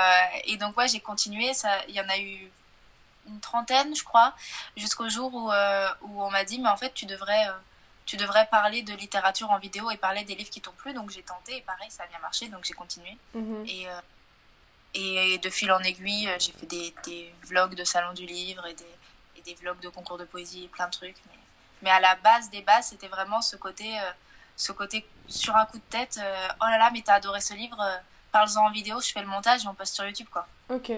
et 0.52 0.58
donc 0.58 0.76
ouais, 0.76 0.88
j'ai 0.88 1.00
continué. 1.00 1.52
Il 1.88 1.94
y 1.94 2.02
en 2.02 2.10
a 2.10 2.18
eu 2.18 2.50
une 3.28 3.40
trentaine, 3.42 3.96
je 3.96 4.04
crois, 4.04 4.34
jusqu'au 4.76 5.08
jour 5.08 5.32
où, 5.36 5.52
où 5.52 6.24
on 6.24 6.32
m'a 6.32 6.44
dit 6.46 6.60
mais 6.60 6.70
en 6.70 6.78
fait 6.78 6.92
tu 6.96 7.06
devrais 7.06 7.46
tu 8.06 8.18
devrais 8.18 8.48
parler 8.48 8.82
de 8.84 8.94
littérature 8.94 9.50
en 9.50 9.60
vidéo 9.60 9.90
et 9.92 9.98
parler 9.98 10.24
des 10.24 10.36
livres 10.36 10.50
qui 10.50 10.62
t'ont 10.62 10.72
plu. 10.72 10.94
Donc 10.94 11.10
j'ai 11.10 11.24
tenté 11.24 11.58
et 11.58 11.62
pareil, 11.62 11.90
ça 11.90 12.04
a 12.04 12.08
bien 12.08 12.20
marché, 12.20 12.48
donc 12.50 12.64
j'ai 12.64 12.74
continué. 12.74 13.18
Mhm. 13.34 13.66
Et, 13.68 13.88
euh, 13.88 14.02
et 14.96 15.38
de 15.38 15.50
fil 15.50 15.72
en 15.72 15.80
aiguille, 15.80 16.28
euh, 16.28 16.38
j'ai 16.40 16.52
fait 16.52 16.66
des, 16.66 16.94
des, 17.06 17.34
vlogs 17.48 17.76
de 17.76 17.84
salon 17.84 18.14
du 18.14 18.26
livre 18.26 18.66
et 18.68 18.74
des, 18.74 18.96
et 19.38 19.42
des 19.42 19.56
vlogs 19.56 19.80
de 19.80 19.90
concours 19.90 20.18
de 20.18 20.26
poésie 20.26 20.66
et 20.66 20.68
plein 20.68 20.88
de 20.88 20.92
trucs. 20.92 21.16
Mais, 21.28 21.40
mais 21.84 21.90
à 21.90 22.00
la 22.00 22.16
base 22.16 22.50
des 22.50 22.62
bases, 22.62 22.88
c'était 22.88 23.08
vraiment 23.08 23.42
ce 23.42 23.56
côté, 23.56 24.00
euh, 24.00 24.12
ce 24.56 24.72
côté 24.72 25.06
sur 25.28 25.56
un 25.56 25.66
coup 25.66 25.78
de 25.78 25.84
tête, 25.90 26.20
oh 26.20 26.66
là 26.66 26.78
là, 26.78 26.90
mais 26.94 27.02
t'as 27.02 27.16
adoré 27.16 27.42
ce 27.42 27.54
livre, 27.54 27.82
parle-en 28.32 28.68
en 28.68 28.72
vidéo, 28.72 29.00
je 29.00 29.12
fais 29.12 29.22
le 29.22 29.28
montage 29.28 29.64
et 29.64 29.68
on 29.68 29.74
poste 29.74 29.96
sur 29.96 30.06
YouTube, 30.06 30.28
quoi. 30.32 30.46
Ok. 30.70 30.92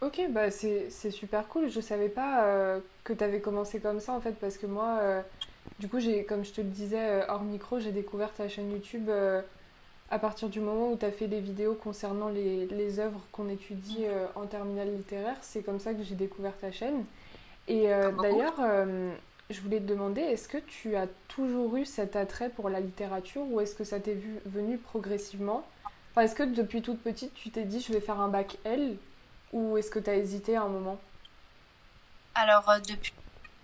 Ok, 0.00 0.20
bah 0.28 0.50
c'est 0.50 1.10
super 1.10 1.46
cool. 1.48 1.68
Je 1.68 1.80
savais 1.80 2.08
pas 2.08 2.78
que 3.02 3.12
t'avais 3.12 3.40
commencé 3.40 3.80
comme 3.80 4.00
ça 4.00 4.12
en 4.12 4.20
fait, 4.20 4.32
parce 4.32 4.56
que 4.56 4.66
moi, 4.66 5.22
du 5.78 5.88
coup, 5.88 6.00
j'ai, 6.00 6.24
comme 6.24 6.44
je 6.44 6.52
te 6.52 6.60
le 6.60 6.68
disais 6.68 7.00
euh, 7.00 7.26
hors 7.28 7.42
micro, 7.42 7.78
j'ai 7.80 7.92
découvert 7.92 8.32
ta 8.32 8.48
chaîne 8.48 8.70
YouTube 8.70 9.08
euh, 9.08 9.42
à 10.10 10.18
partir 10.18 10.48
du 10.48 10.60
moment 10.60 10.90
où 10.92 10.96
tu 10.96 11.04
as 11.04 11.10
fait 11.10 11.26
des 11.26 11.40
vidéos 11.40 11.74
concernant 11.74 12.28
les, 12.28 12.66
les 12.66 12.98
œuvres 12.98 13.20
qu'on 13.32 13.48
étudie 13.48 14.04
euh, 14.04 14.26
en 14.34 14.46
terminale 14.46 14.94
littéraire. 14.94 15.36
C'est 15.42 15.62
comme 15.62 15.80
ça 15.80 15.92
que 15.92 16.02
j'ai 16.02 16.14
découvert 16.14 16.56
ta 16.56 16.72
chaîne. 16.72 17.04
Et 17.68 17.88
d'ailleurs, 18.22 18.60
je 19.50 19.60
voulais 19.60 19.80
te 19.80 19.86
demander, 19.86 20.20
est-ce 20.20 20.46
que 20.46 20.58
tu 20.58 20.94
as 20.94 21.08
toujours 21.26 21.76
eu 21.76 21.84
cet 21.84 22.14
attrait 22.14 22.48
pour 22.48 22.70
la 22.70 22.78
littérature 22.78 23.42
ou 23.42 23.60
est-ce 23.60 23.74
que 23.74 23.82
ça 23.82 23.98
t'est 23.98 24.16
venu 24.44 24.78
progressivement? 24.78 25.66
Enfin, 26.12 26.22
Est-ce 26.22 26.36
que 26.36 26.44
depuis 26.44 26.80
toute 26.80 27.02
petite, 27.02 27.34
tu 27.34 27.50
t'es 27.50 27.64
dit 27.64 27.80
je 27.80 27.92
vais 27.92 28.00
faire 28.00 28.20
un 28.20 28.28
bac 28.28 28.56
L 28.62 28.96
ou 29.52 29.76
est-ce 29.76 29.90
que 29.90 29.98
tu 29.98 30.08
as 30.08 30.14
hésité 30.14 30.54
à 30.54 30.62
un 30.62 30.68
moment? 30.68 31.00
Alors, 32.36 32.72
depuis, 32.88 33.12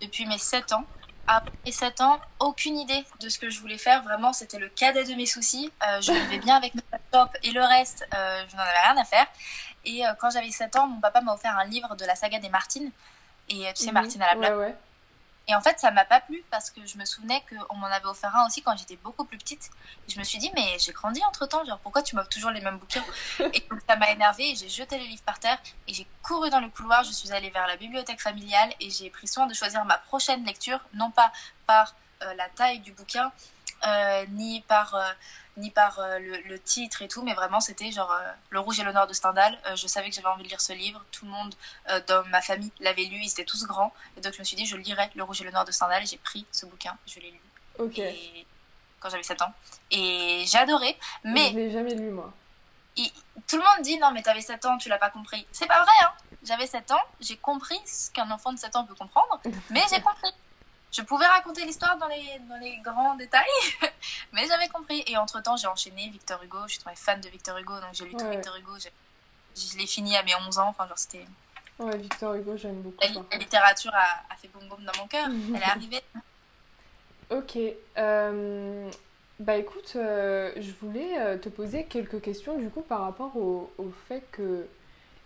depuis 0.01 0.25
mes 0.25 0.37
7 0.37 0.73
ans, 0.73 0.85
après 1.27 1.71
7 1.71 2.01
ans, 2.01 2.19
aucune 2.39 2.77
idée 2.77 3.03
de 3.21 3.29
ce 3.29 3.39
que 3.39 3.49
je 3.49 3.59
voulais 3.59 3.77
faire. 3.77 4.03
Vraiment, 4.03 4.33
c'était 4.33 4.59
le 4.59 4.69
cadet 4.69 5.05
de 5.05 5.13
mes 5.15 5.25
soucis. 5.25 5.71
Euh, 5.87 6.01
je 6.01 6.11
vivais 6.23 6.39
bien 6.39 6.55
avec 6.55 6.75
mon 6.75 6.81
laptop 6.91 7.29
et 7.43 7.51
le 7.51 7.61
reste, 7.61 8.05
euh, 8.13 8.43
je 8.49 8.55
n'en 8.55 8.63
avais 8.63 8.79
rien 8.85 8.97
à 9.01 9.05
faire. 9.05 9.27
Et 9.85 10.05
euh, 10.05 10.13
quand 10.19 10.29
j'avais 10.29 10.51
7 10.51 10.75
ans, 10.75 10.87
mon 10.87 10.99
papa 10.99 11.21
m'a 11.21 11.33
offert 11.33 11.57
un 11.57 11.65
livre 11.65 11.95
de 11.95 12.05
la 12.05 12.15
saga 12.15 12.39
des 12.39 12.49
Martines. 12.49 12.91
Et 13.49 13.65
tu 13.75 13.83
sais, 13.83 13.87
mhm. 13.87 13.93
Martine 13.93 14.21
à 14.21 14.33
la 14.33 14.35
blague. 14.35 14.75
Et 15.47 15.55
en 15.55 15.61
fait, 15.61 15.77
ça 15.79 15.91
m'a 15.91 16.05
pas 16.05 16.21
plu 16.21 16.43
parce 16.49 16.71
que 16.71 16.85
je 16.85 16.97
me 16.97 17.03
souvenais 17.03 17.43
qu'on 17.49 17.75
m'en 17.75 17.87
avait 17.87 18.05
offert 18.05 18.33
un 18.35 18.45
aussi 18.47 18.61
quand 18.61 18.77
j'étais 18.77 18.95
beaucoup 18.95 19.25
plus 19.25 19.37
petite. 19.37 19.69
Et 20.07 20.11
je 20.11 20.17
me 20.17 20.23
suis 20.23 20.37
dit, 20.37 20.49
mais 20.55 20.77
j'ai 20.79 20.93
grandi 20.93 21.21
entre 21.25 21.45
temps, 21.45 21.65
genre 21.65 21.79
pourquoi 21.79 22.01
tu 22.01 22.15
m'offres 22.15 22.29
toujours 22.29 22.51
les 22.51 22.61
mêmes 22.61 22.77
bouquins 22.77 23.03
Et 23.53 23.59
donc 23.69 23.81
ça 23.87 23.97
m'a 23.97 24.09
énervé 24.11 24.51
et 24.51 24.55
j'ai 24.55 24.69
jeté 24.69 24.97
les 24.97 25.07
livres 25.07 25.23
par 25.23 25.39
terre 25.39 25.57
et 25.87 25.93
j'ai 25.93 26.07
couru 26.21 26.49
dans 26.49 26.61
le 26.61 26.69
couloir. 26.69 27.03
Je 27.03 27.11
suis 27.11 27.31
allée 27.33 27.49
vers 27.49 27.67
la 27.67 27.75
bibliothèque 27.75 28.21
familiale 28.21 28.73
et 28.79 28.89
j'ai 28.89 29.09
pris 29.09 29.27
soin 29.27 29.45
de 29.45 29.53
choisir 29.53 29.83
ma 29.83 29.97
prochaine 29.97 30.45
lecture, 30.45 30.79
non 30.93 31.11
pas 31.11 31.31
par 31.67 31.93
euh, 32.23 32.33
la 32.35 32.47
taille 32.49 32.79
du 32.79 32.93
bouquin, 32.93 33.31
ni 34.29 34.61
par 34.61 34.95
euh, 34.95 35.11
ni 35.57 35.69
par 35.69 35.99
euh, 35.99 36.19
le, 36.19 36.59
titre 36.59 37.01
et 37.01 37.07
tout, 37.07 37.21
mais 37.21 37.33
vraiment 37.33 37.59
c'était 37.59 37.91
genre 37.91 38.11
euh, 38.11 38.31
Le 38.49 38.59
Rouge 38.59 38.79
et 38.79 38.83
le 38.83 38.91
Noir 38.91 39.07
de 39.07 39.13
Stendhal. 39.13 39.57
Euh, 39.67 39.75
je 39.75 39.87
savais 39.87 40.09
que 40.09 40.15
j'avais 40.15 40.27
envie 40.27 40.43
de 40.43 40.49
lire 40.49 40.61
ce 40.61 40.73
livre. 40.73 41.03
Tout 41.11 41.25
le 41.25 41.31
monde 41.31 41.53
dans 42.07 42.25
ma 42.29 42.41
famille 42.41 42.71
l'avait 42.79 43.03
lu, 43.03 43.19
ils 43.21 43.29
étaient 43.29 43.45
tous 43.45 43.65
grands. 43.65 43.93
Et 44.17 44.21
donc 44.21 44.33
je 44.33 44.39
me 44.39 44.43
suis 44.43 44.55
dit, 44.55 44.65
je 44.65 44.75
lirai 44.75 45.09
Le 45.15 45.23
Rouge 45.23 45.41
et 45.41 45.43
le 45.43 45.51
Noir 45.51 45.65
de 45.65 45.71
Stendhal. 45.71 46.05
J'ai 46.05 46.17
pris 46.17 46.45
ce 46.51 46.65
bouquin, 46.65 46.97
je 47.05 47.19
l'ai 47.19 47.31
lu. 47.31 47.41
Ok. 47.79 48.01
quand 48.99 49.09
j'avais 49.09 49.23
7 49.23 49.41
ans. 49.41 49.53
Et 49.91 50.43
j'ai 50.47 50.57
adoré, 50.57 50.97
mais. 51.23 51.49
Je 51.49 51.55
l'ai 51.55 51.71
jamais 51.71 51.95
lu 51.95 52.09
moi. 52.09 52.31
tout 53.47 53.57
le 53.57 53.63
monde 53.63 53.83
dit, 53.83 53.97
non, 53.97 54.11
mais 54.11 54.21
t'avais 54.23 54.41
7 54.41 54.65
ans, 54.65 54.77
tu 54.77 54.89
l'as 54.89 54.97
pas 54.97 55.09
compris. 55.09 55.45
C'est 55.51 55.67
pas 55.67 55.83
vrai, 55.83 55.93
hein. 56.03 56.11
J'avais 56.43 56.67
7 56.67 56.91
ans, 56.91 57.01
j'ai 57.19 57.37
compris 57.37 57.79
ce 57.85 58.11
qu'un 58.11 58.29
enfant 58.31 58.51
de 58.53 58.59
7 58.59 58.75
ans 58.75 58.85
peut 58.85 58.95
comprendre, 58.95 59.39
mais 59.69 59.81
j'ai 59.89 60.01
compris 60.01 60.31
je 60.93 61.01
pouvais 61.01 61.25
raconter 61.25 61.65
l'histoire 61.65 61.97
dans 61.97 62.07
les, 62.07 62.39
dans 62.47 62.57
les 62.57 62.77
grands 62.77 63.15
détails, 63.15 63.43
mais 64.31 64.45
j'avais 64.47 64.67
compris. 64.67 65.03
Et 65.07 65.17
entre-temps, 65.17 65.57
j'ai 65.57 65.67
enchaîné 65.67 66.07
Victor 66.09 66.41
Hugo. 66.43 66.59
Je 66.67 66.73
suis 66.73 66.83
tombée 66.83 66.95
fan 66.95 67.19
de 67.19 67.29
Victor 67.29 67.57
Hugo, 67.57 67.73
donc 67.73 67.93
j'ai 67.93 68.05
lu 68.05 68.11
tout 68.15 68.29
Victor 68.29 68.55
Hugo. 68.55 68.71
Je 69.55 69.77
l'ai 69.77 69.87
fini 69.87 70.15
à 70.15 70.23
mes 70.23 70.35
11 70.35 70.59
ans. 70.59 70.67
Enfin, 70.69 70.87
genre, 70.87 70.97
c'était... 70.97 71.25
Ouais, 71.79 71.97
Victor 71.97 72.35
Hugo, 72.35 72.55
j'aime 72.55 72.81
beaucoup. 72.81 73.03
La, 73.31 73.37
littérature 73.37 73.91
a, 73.95 74.35
fait 74.35 74.47
boum 74.49 74.67
boum 74.67 74.85
dans 74.85 75.01
mon 75.01 75.07
cœur. 75.07 75.27
Elle 75.55 75.61
est 75.61 75.65
arrivée. 75.65 76.03
Ok. 77.31 77.57
Euh, 77.97 78.91
bah 79.39 79.55
écoute, 79.55 79.93
euh, 79.95 80.51
je 80.57 80.71
voulais 80.79 81.19
euh, 81.19 81.37
te 81.39 81.49
poser 81.49 81.85
quelques 81.85 82.21
questions 82.21 82.57
du 82.59 82.69
coup 82.69 82.81
par 82.81 83.01
rapport 83.01 83.35
au, 83.35 83.73
au 83.79 83.91
fait 84.07 84.23
que 84.31 84.67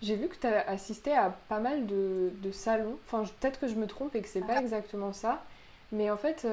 j'ai 0.01 0.15
vu 0.15 0.29
que 0.29 0.35
tu 0.35 0.47
as 0.47 0.67
assisté 0.69 1.13
à 1.13 1.29
pas 1.29 1.59
mal 1.59 1.85
de, 1.85 2.31
de 2.35 2.51
salons. 2.53 2.97
Enfin, 3.05 3.29
peut-être 3.41 3.59
que 3.59 3.67
je 3.67 3.75
me 3.75 3.85
trompe 3.85 4.15
et 4.15 4.21
que 4.21 4.29
c'est 4.29 4.41
pas 4.41 4.61
exactement 4.61 5.11
ça. 5.11 5.43
Mais 5.91 6.11
en 6.11 6.17
fait, 6.17 6.45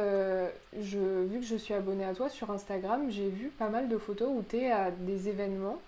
je, 0.80 1.24
vu 1.24 1.40
que 1.40 1.46
je 1.46 1.56
suis 1.56 1.74
abonnée 1.74 2.04
à 2.04 2.14
toi 2.14 2.28
sur 2.28 2.50
Instagram, 2.50 3.10
j'ai 3.10 3.28
vu 3.28 3.48
pas 3.48 3.68
mal 3.68 3.88
de 3.88 3.98
photos 3.98 4.28
où 4.30 4.44
tu 4.48 4.58
es 4.58 4.70
à 4.70 4.90
des 4.90 5.28
événements 5.28 5.78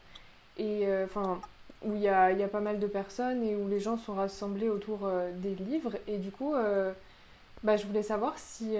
et 0.59 0.87
enfin 1.05 1.41
où 1.83 1.95
il 1.95 2.00
y 2.00 2.09
a, 2.09 2.33
y 2.33 2.43
a, 2.43 2.49
pas 2.49 2.61
mal 2.61 2.81
de 2.81 2.87
personnes 2.88 3.45
et 3.45 3.55
où 3.55 3.69
les 3.69 3.79
gens 3.79 3.99
sont 3.99 4.15
rassemblés 4.15 4.69
autour 4.69 5.09
des 5.35 5.55
livres. 5.55 5.93
Et 6.09 6.19
du 6.19 6.33
coup, 6.33 6.55
bah, 7.62 7.76
je 7.76 7.87
voulais 7.87 8.03
savoir 8.03 8.37
si 8.37 8.75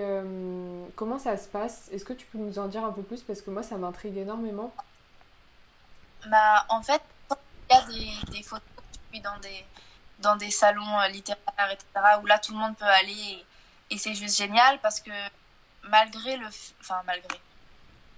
comment 0.97 1.21
ça 1.21 1.37
se 1.37 1.47
passe. 1.47 1.89
Est-ce 1.93 2.05
que 2.05 2.15
tu 2.15 2.27
peux 2.27 2.39
nous 2.39 2.59
en 2.59 2.67
dire 2.67 2.85
un 2.85 2.93
peu 2.93 3.03
plus? 3.03 3.23
Parce 3.23 3.43
que 3.43 3.51
moi 3.51 3.63
ça 3.63 3.77
m'intrigue 3.77 4.17
énormément. 4.17 4.75
Bah 6.29 6.67
en 6.71 6.83
fait, 6.83 7.03
il 7.31 7.77
y 7.77 7.79
a 7.79 7.83
des, 7.83 8.33
des 8.33 8.43
photos 8.43 8.67
dans 9.23 9.39
des 9.39 9.65
dans 10.21 10.37
des 10.37 10.51
salons 10.51 10.99
euh, 11.01 11.09
littéraires, 11.09 11.71
etc., 11.71 11.87
où 12.23 12.27
là 12.27 12.39
tout 12.39 12.53
le 12.53 12.59
monde 12.59 12.77
peut 12.77 12.85
aller 12.85 13.45
c'est 13.97 14.15
juste 14.15 14.37
génial 14.37 14.81
parce 14.81 15.01
que 15.01 15.11
malgré 15.85 16.37
le. 16.37 16.47
Enfin, 16.81 17.03
malgré. 17.07 17.39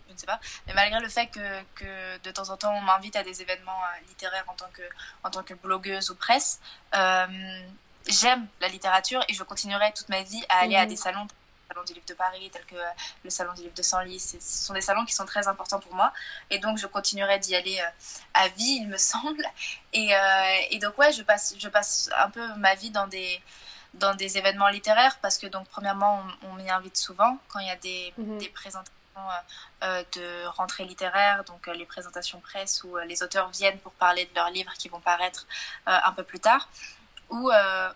Je 0.09 0.15
ne 0.15 0.19
sais 0.19 0.27
pas, 0.27 0.41
mais 0.67 0.73
malgré 0.73 1.01
le 1.01 1.09
fait 1.11 1.27
que, 1.27 1.63
que 1.75 2.19
de 2.23 2.31
temps 2.31 2.49
en 2.49 2.57
temps 2.57 2.75
on 2.75 2.81
m'invite 2.81 3.15
à 3.15 3.23
des 3.23 3.43
événements 3.43 3.79
euh, 3.85 4.07
littéraires 4.09 4.45
en 4.47 4.55
tant 4.55 4.69
que, 4.73 4.81
en 5.23 5.31
tant 5.31 5.43
que 5.43 5.53
blogueuse 5.53 6.09
ou 6.09 6.15
presse, 6.15 6.61
euh, 6.95 7.61
j'aime 8.07 8.47
la 8.63 8.69
littérature 8.69 9.23
et 9.29 9.35
je 9.35 9.43
continuerai 9.43 9.93
toute 9.93 10.09
ma 10.09 10.23
vie 10.23 10.43
à 10.49 10.61
aller 10.61 10.77
à 10.77 10.85
mhm. 10.85 10.89
des 10.89 10.97
salons 10.97 11.29
salon 11.69 11.85
du 11.85 11.93
livre 11.93 12.07
de 12.07 12.15
Paris, 12.15 12.49
tel 12.51 12.65
que 12.65 12.77
euh, 12.77 12.89
le 13.23 13.29
salon 13.29 13.53
du 13.53 13.61
livre 13.61 13.75
de 13.75 13.83
Senlis. 13.83 14.39
Ce 14.41 14.41
sont 14.41 14.73
des 14.73 14.81
salons 14.81 15.05
qui 15.05 15.13
sont 15.13 15.27
très 15.27 15.47
importants 15.47 15.79
pour 15.79 15.95
moi. 15.95 16.15
Et 16.49 16.59
donc, 16.59 16.79
je 16.79 16.87
continuerai 16.87 17.39
d'y 17.39 17.55
aller 17.55 17.79
à 18.33 18.49
vie, 18.49 18.79
il 18.81 18.89
me 18.89 18.97
semble. 19.13 19.45
Et, 19.93 20.15
euh, 20.15 20.57
et, 20.71 20.79
donc, 20.79 20.97
ouais, 20.97 21.13
je 21.13 21.23
passe, 21.23 21.55
je 21.59 21.69
passe 21.69 22.09
un 22.17 22.31
peu 22.31 22.55
ma 22.55 22.75
vie 22.75 22.91
dans 22.91 23.07
des, 23.07 23.43
dans 23.95 24.14
des 24.14 24.38
événements 24.38 24.68
littéraires 24.68 25.18
parce 25.21 25.38
que, 25.38 25.47
donc, 25.47 25.66
premièrement, 25.68 26.23
on, 26.42 26.54
m'y 26.54 26.71
invite 26.71 26.97
souvent 26.97 27.38
quand 27.49 27.59
il 27.61 27.68
y 27.68 27.71
a 27.71 27.76
des, 27.76 28.12
mhm. 28.18 28.38
des 28.38 28.49
présentations 28.49 28.95
de 29.83 30.47
rentrée 30.47 30.85
littéraire, 30.85 31.42
donc 31.45 31.66
les 31.66 31.85
présentations 31.85 32.38
presse 32.40 32.85
où 32.85 32.97
les 32.99 33.23
auteurs 33.25 33.49
viennent 33.50 33.78
pour 33.80 33.92
parler 33.92 34.26
de 34.26 34.35
leurs 34.35 34.50
livres 34.50 34.73
qui 34.78 34.88
vont 34.88 35.00
paraître 35.00 35.47
un 35.87 36.12
peu 36.12 36.23
plus 36.23 36.38
tard, 36.38 36.68
ou, 37.28 37.50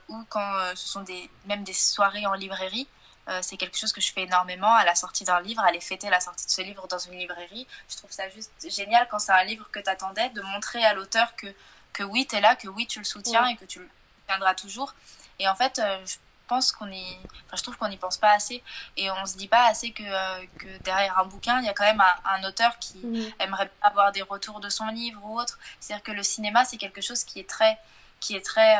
ou 0.09 0.25
quand 0.29 0.75
ce 0.75 0.89
sont 0.89 1.03
des, 1.03 1.31
même 1.47 1.63
des 1.63 1.73
soirées 1.73 2.27
en 2.27 2.35
librairie 2.35 2.89
euh, 3.29 3.39
c'est 3.41 3.57
quelque 3.57 3.79
chose 3.79 3.93
que 3.93 4.01
je 4.01 4.13
fais 4.13 4.23
énormément 4.23 4.75
à 4.75 4.85
la 4.85 4.95
sortie 4.95 5.25
d'un 5.25 5.41
livre, 5.41 5.63
aller 5.63 5.81
fêter 5.81 6.11
la 6.11 6.21
sortie 6.21 6.47
de 6.47 6.51
ce 6.51 6.63
livre 6.63 6.89
dans 6.89 6.99
une 6.99 7.17
librairie. 7.17 7.67
Je 7.89 7.97
trouve 7.97 8.11
ça 8.11 8.29
juste 8.31 8.51
génial 8.69 9.07
quand 9.11 9.21
c'est 9.21 9.33
un 9.33 9.45
livre 9.45 9.69
que 9.71 9.79
tu 9.79 9.89
attendais, 9.89 10.29
de 10.31 10.43
montrer 10.43 10.85
à 10.85 10.93
l'auteur 10.93 11.37
que, 11.37 11.47
que 11.93 12.03
oui, 12.03 12.27
tu 12.29 12.37
es 12.37 12.41
là, 12.41 12.57
que 12.57 12.69
oui, 12.69 12.87
tu 12.87 12.99
le 12.99 13.05
soutiens 13.05 13.47
et 13.47 13.57
que 13.57 13.65
tu 13.65 13.79
le 13.79 13.89
tiendras 14.27 14.55
toujours. 14.55 14.95
Et 15.39 15.49
en 15.49 15.55
fait, 15.55 15.79
euh, 15.79 15.99
je 16.05 16.17
pense 16.47 16.73
qu'on 16.73 16.91
y... 16.91 17.03
Enfin, 17.47 17.57
je 17.57 17.63
trouve 17.63 17.77
qu'on 17.77 17.89
n'y 17.89 17.97
pense 17.97 18.19
pas 18.19 18.33
assez 18.33 18.63
et 18.97 19.11
on 19.11 19.27
se 19.27 19.37
dit 19.37 19.49
pas 19.49 19.67
assez 19.67 19.93
que, 19.93 20.03
euh, 20.03 20.45
que 20.59 20.83
derrière 20.83 21.19
un 21.19 21.25
bouquin, 21.25 21.61
il 21.61 21.67
y 21.67 21.69
a 21.69 21.73
quand 21.73 21.85
même 21.85 22.03
un, 22.25 22.45
auteur 22.45 22.79
qui 22.79 23.31
aimerait 23.39 23.71
avoir 23.81 24.13
des 24.13 24.23
retours 24.23 24.61
de 24.61 24.69
son 24.69 24.87
livre 24.89 25.21
ou 25.25 25.39
autre. 25.39 25.59
C'est-à-dire 25.81 26.03
que 26.03 26.13
le 26.13 26.23
cinéma, 26.23 26.65
c'est 26.65 26.77
quelque 26.77 27.01
chose 27.01 27.25
qui 27.25 27.41
est 27.41 27.49
très... 27.49 27.79
Qui 28.21 28.37
est 28.37 28.45
très 28.45 28.79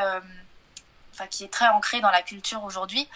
Enfin, 1.11 1.27
qui 1.27 1.43
est 1.43 1.53
très 1.53 1.67
ancré 1.67 2.01
dans 2.01 2.09
la 2.09 2.23
culture 2.23 2.63
aujourd'hui. 2.63 3.07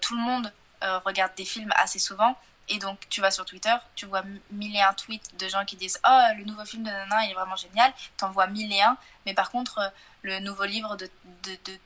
tout 0.00 0.16
le 0.16 0.20
monde 0.20 0.52
euh, 0.84 0.98
regarde 1.06 1.32
des 1.36 1.44
films 1.46 1.72
assez 1.76 1.98
souvent. 1.98 2.36
Et 2.68 2.78
donc, 2.78 2.98
tu 3.08 3.20
vas 3.22 3.30
sur 3.30 3.46
Twitter, 3.46 3.74
tu 3.94 4.06
vois 4.06 4.22
mille 4.50 4.76
et 4.76 4.82
un 4.82 4.92
tweets 4.92 5.38
de 5.38 5.48
gens 5.48 5.64
qui 5.64 5.76
disent 5.76 5.98
Oh, 6.06 6.22
le 6.36 6.44
nouveau 6.44 6.64
film 6.66 6.82
de 6.82 6.90
Nana, 6.90 7.24
il 7.24 7.30
est 7.30 7.34
vraiment 7.34 7.56
génial. 7.56 7.92
T'en 8.18 8.30
vois 8.30 8.46
mille 8.46 8.72
et 8.72 8.82
un. 8.82 8.98
Mais 9.24 9.32
par 9.32 9.50
contre, 9.50 9.78
euh, 9.78 9.88
le 10.22 10.40
nouveau 10.40 10.64
livre 10.64 10.96
de, 10.96 11.08
de, 11.44 11.52
de 11.64 11.78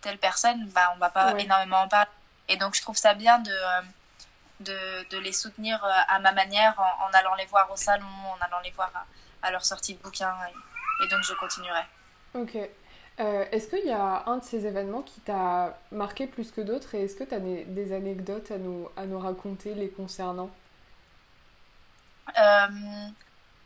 telle 0.00 0.18
personne, 0.18 0.68
bah, 0.68 0.92
on 0.94 0.98
va 0.98 1.10
pas 1.10 1.38
énormément 1.38 1.82
en 1.82 1.88
parler. 1.88 2.10
Et 2.48 2.56
donc, 2.56 2.74
je 2.74 2.82
trouve 2.82 2.96
ça 2.96 3.14
bien 3.14 3.38
de, 3.40 3.50
euh, 3.50 3.82
de, 4.60 5.08
de 5.10 5.18
les 5.18 5.32
soutenir 5.32 5.84
à 6.08 6.18
ma 6.20 6.32
manière 6.32 6.78
en, 6.78 7.12
allant 7.12 7.34
les 7.34 7.46
voir 7.46 7.70
au 7.70 7.76
salon, 7.76 8.06
en 8.06 8.44
allant 8.44 8.60
les 8.64 8.70
voir 8.70 8.90
à, 9.42 9.50
leur 9.50 9.64
sortie 9.64 9.94
de 9.94 10.02
bouquin. 10.02 10.34
Et, 10.48 11.04
et 11.04 11.08
donc, 11.08 11.22
je 11.22 11.34
continuerai. 11.34 11.82
Ok. 12.34 12.56
Euh, 13.20 13.44
est-ce 13.50 13.66
qu'il 13.68 13.84
y 13.84 13.92
a 13.92 14.22
un 14.26 14.36
de 14.36 14.44
ces 14.44 14.64
événements 14.64 15.02
qui 15.02 15.20
t'a 15.20 15.76
marqué 15.90 16.28
plus 16.28 16.52
que 16.52 16.60
d'autres 16.60 16.94
et 16.94 17.04
est-ce 17.04 17.16
que 17.16 17.24
tu 17.24 17.34
as 17.34 17.40
des, 17.40 17.92
anecdotes 17.92 18.52
à 18.52 18.58
nous, 18.58 18.88
à 18.96 19.06
nous 19.06 19.18
raconter 19.18 19.74
les 19.74 19.90
concernant? 19.90 20.50
Euh, 22.28 22.66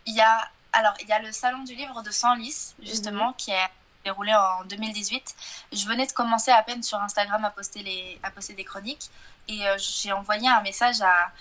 Il 0.06 0.14
y 0.14 0.20
a 0.20 0.48
alors 0.72 0.94
il 1.02 1.08
y 1.08 1.12
a 1.12 1.18
le 1.18 1.30
salon 1.32 1.64
du 1.64 1.74
livre 1.74 2.02
de 2.02 2.10
Senlis 2.10 2.74
justement 2.80 3.28
mhm. 3.28 3.34
qui 3.36 3.50
est 3.50 3.68
déroulé 4.04 4.34
en 4.34 4.64
2018. 4.64 5.34
Je 5.72 5.86
venais 5.86 6.06
de 6.06 6.12
commencer 6.12 6.50
à 6.50 6.62
peine 6.62 6.82
sur 6.82 6.98
Instagram 6.98 7.44
à 7.44 7.50
poster 7.50 7.82
les 7.82 8.18
à 8.22 8.30
poster 8.30 8.54
des 8.54 8.64
chroniques 8.64 9.10
et 9.48 9.66
euh, 9.66 9.76
j'ai 9.78 10.12
envoyé 10.12 10.48
un 10.48 10.62
message 10.62 11.00
à 11.02 11.32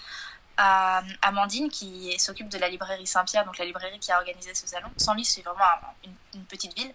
à 0.57 1.01
Amandine 1.21 1.69
qui 1.69 2.17
s'occupe 2.19 2.49
de 2.49 2.57
la 2.57 2.69
librairie 2.69 3.07
Saint-Pierre, 3.07 3.45
donc 3.45 3.57
la 3.57 3.65
librairie 3.65 3.99
qui 3.99 4.11
a 4.11 4.17
organisé 4.17 4.53
ce 4.53 4.67
salon. 4.67 4.89
Senlis, 4.97 5.25
c'est 5.25 5.41
vraiment 5.41 5.65
une, 6.03 6.43
petite 6.45 6.75
ville. 6.75 6.93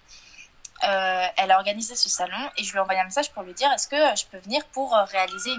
Euh, 0.85 1.27
elle 1.37 1.51
a 1.51 1.57
organisé 1.57 1.97
ce 1.97 2.09
salon 2.09 2.51
et 2.59 2.63
je 2.63 2.71
lui 2.71 2.79
ai 2.79 2.81
envoyé 2.81 3.01
un 3.01 3.05
message 3.05 3.33
pour 3.33 3.43
lui 3.43 3.55
dire 3.55 3.73
est-ce 3.73 3.89
que 3.89 3.97
je 3.97 4.27
peux 4.27 4.39
venir 4.39 4.65
pour 4.67 4.95
euh, 4.95 5.05
réaliser 5.05 5.51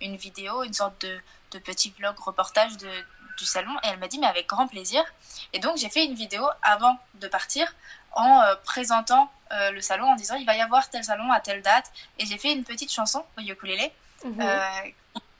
une, 0.00 0.16
vidéo, 0.16 0.64
une 0.64 0.72
sorte 0.72 1.02
de, 1.02 1.20
de, 1.50 1.58
petit 1.58 1.94
vlog 1.98 2.18
reportage 2.18 2.78
de, 2.78 2.90
du 3.36 3.44
salon? 3.44 3.72
Et 3.84 3.88
elle 3.88 3.98
m'a 3.98 4.08
dit 4.08 4.18
mais 4.18 4.26
avec 4.26 4.48
grand 4.48 4.66
plaisir 4.66 5.04
et 5.52 5.58
donc 5.58 5.76
j'ai 5.76 5.90
fait 5.90 6.06
une 6.06 6.14
vidéo 6.14 6.48
avant 6.62 6.98
de 7.14 7.28
partir 7.28 7.72
en 8.14 8.40
euh, 8.40 8.54
présentant 8.64 9.30
le 9.70 9.82
salon 9.82 10.06
en 10.06 10.16
disant 10.16 10.36
il 10.36 10.46
va 10.46 10.56
y 10.56 10.62
avoir 10.62 10.88
tel 10.88 11.04
salon 11.04 11.30
à 11.30 11.38
telle 11.38 11.60
date 11.60 11.92
et 12.18 12.24
j'ai 12.24 12.38
fait 12.38 12.52
une 12.52 12.64
petite 12.64 12.90
chanson 12.90 13.22
au 13.36 13.42
ukulélé 13.42 13.92
mhm. 14.24 14.42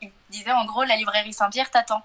qui 0.03 0.13
disait 0.29 0.53
en 0.53 0.67
gros 0.67 0.85
la 0.85 0.97
librairie 0.97 1.33
Saint-Pierre 1.33 1.71
t'attend 1.71 2.03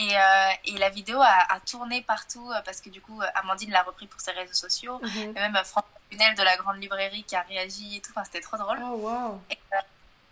et, 0.00 0.16
euh, 0.16 0.50
et, 0.64 0.78
la 0.78 0.88
vidéo 0.88 1.20
a, 1.20 1.60
tourné 1.66 2.00
partout 2.00 2.50
euh, 2.50 2.60
parce 2.64 2.80
que 2.80 2.88
du 2.88 3.02
coup, 3.02 3.20
Amandine 3.34 3.70
l'a 3.70 3.82
repris 3.82 4.06
pour 4.06 4.20
ses 4.20 4.30
réseaux 4.30 4.54
sociaux. 4.54 4.98
Mhm. 5.02 5.36
Et 5.36 5.40
même 5.40 5.54
François 5.56 5.84
Bunel 6.10 6.34
de 6.34 6.42
la 6.42 6.56
Grande 6.56 6.80
Librairie 6.80 7.22
qui 7.24 7.36
a 7.36 7.42
réagi 7.42 7.96
et 7.96 8.00
tout. 8.00 8.10
Enfin, 8.12 8.24
c'était 8.24 8.40
trop 8.40 8.56
drôle. 8.56 8.78
Oh, 8.82 8.96
wow. 8.96 9.42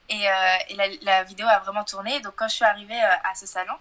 Et, 0.08 0.26
euh, 0.26 0.56
et, 0.68 0.75
la, 0.75 0.87
la, 1.02 1.23
vidéo 1.25 1.47
a 1.47 1.58
vraiment 1.58 1.85
tourné. 1.85 2.18
Donc, 2.20 2.35
quand 2.37 2.49
je 2.49 2.54
suis 2.54 2.64
arrivée 2.64 2.99
à 3.00 3.35
ce 3.35 3.44
salon, 3.44 3.75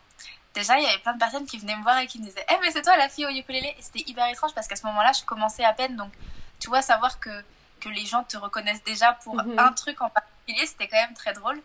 déjà, 0.58 0.78
il 0.80 0.84
y 0.84 0.88
avait 0.88 0.98
plein 1.00 1.14
de 1.14 1.20
personnes 1.20 1.46
qui 1.46 1.58
venaient 1.58 1.76
me 1.76 1.84
voir 1.84 2.00
et 2.00 2.08
qui 2.08 2.20
me 2.20 2.26
disaient 2.26 2.46
Eh, 2.50 2.56
mais 2.62 2.72
c'est 2.72 2.82
toi 2.82 2.98
la 2.98 3.10
fille 3.10 3.26
au 3.26 3.30
ukulélé 3.30 3.76
Et 3.78 3.82
c'était 3.82 4.04
hyper 4.10 4.28
étrange 4.28 4.54
parce 4.54 4.68
qu'à 4.68 4.76
ce 4.76 4.86
moment-là, 4.88 5.12
je 5.14 5.24
commençais 5.24 5.64
à 5.64 5.74
peine. 5.74 5.96
Donc, 5.96 6.12
tu 6.60 6.70
vois, 6.70 6.82
savoir 6.82 7.20
que, 7.20 7.44
que 7.80 7.90
les 7.90 8.06
gens 8.06 8.24
te 8.24 8.38
reconnaissent 8.38 8.84
déjà 8.84 9.14
pour 9.14 9.36
mhm. 9.36 9.60
un 9.60 9.72
truc 9.74 10.02
en 10.02 10.10
particulier, 10.10 10.66
c'était 10.66 10.88
quand 10.88 11.00
même 11.00 11.14
très 11.14 11.34
drôle. 11.34 11.62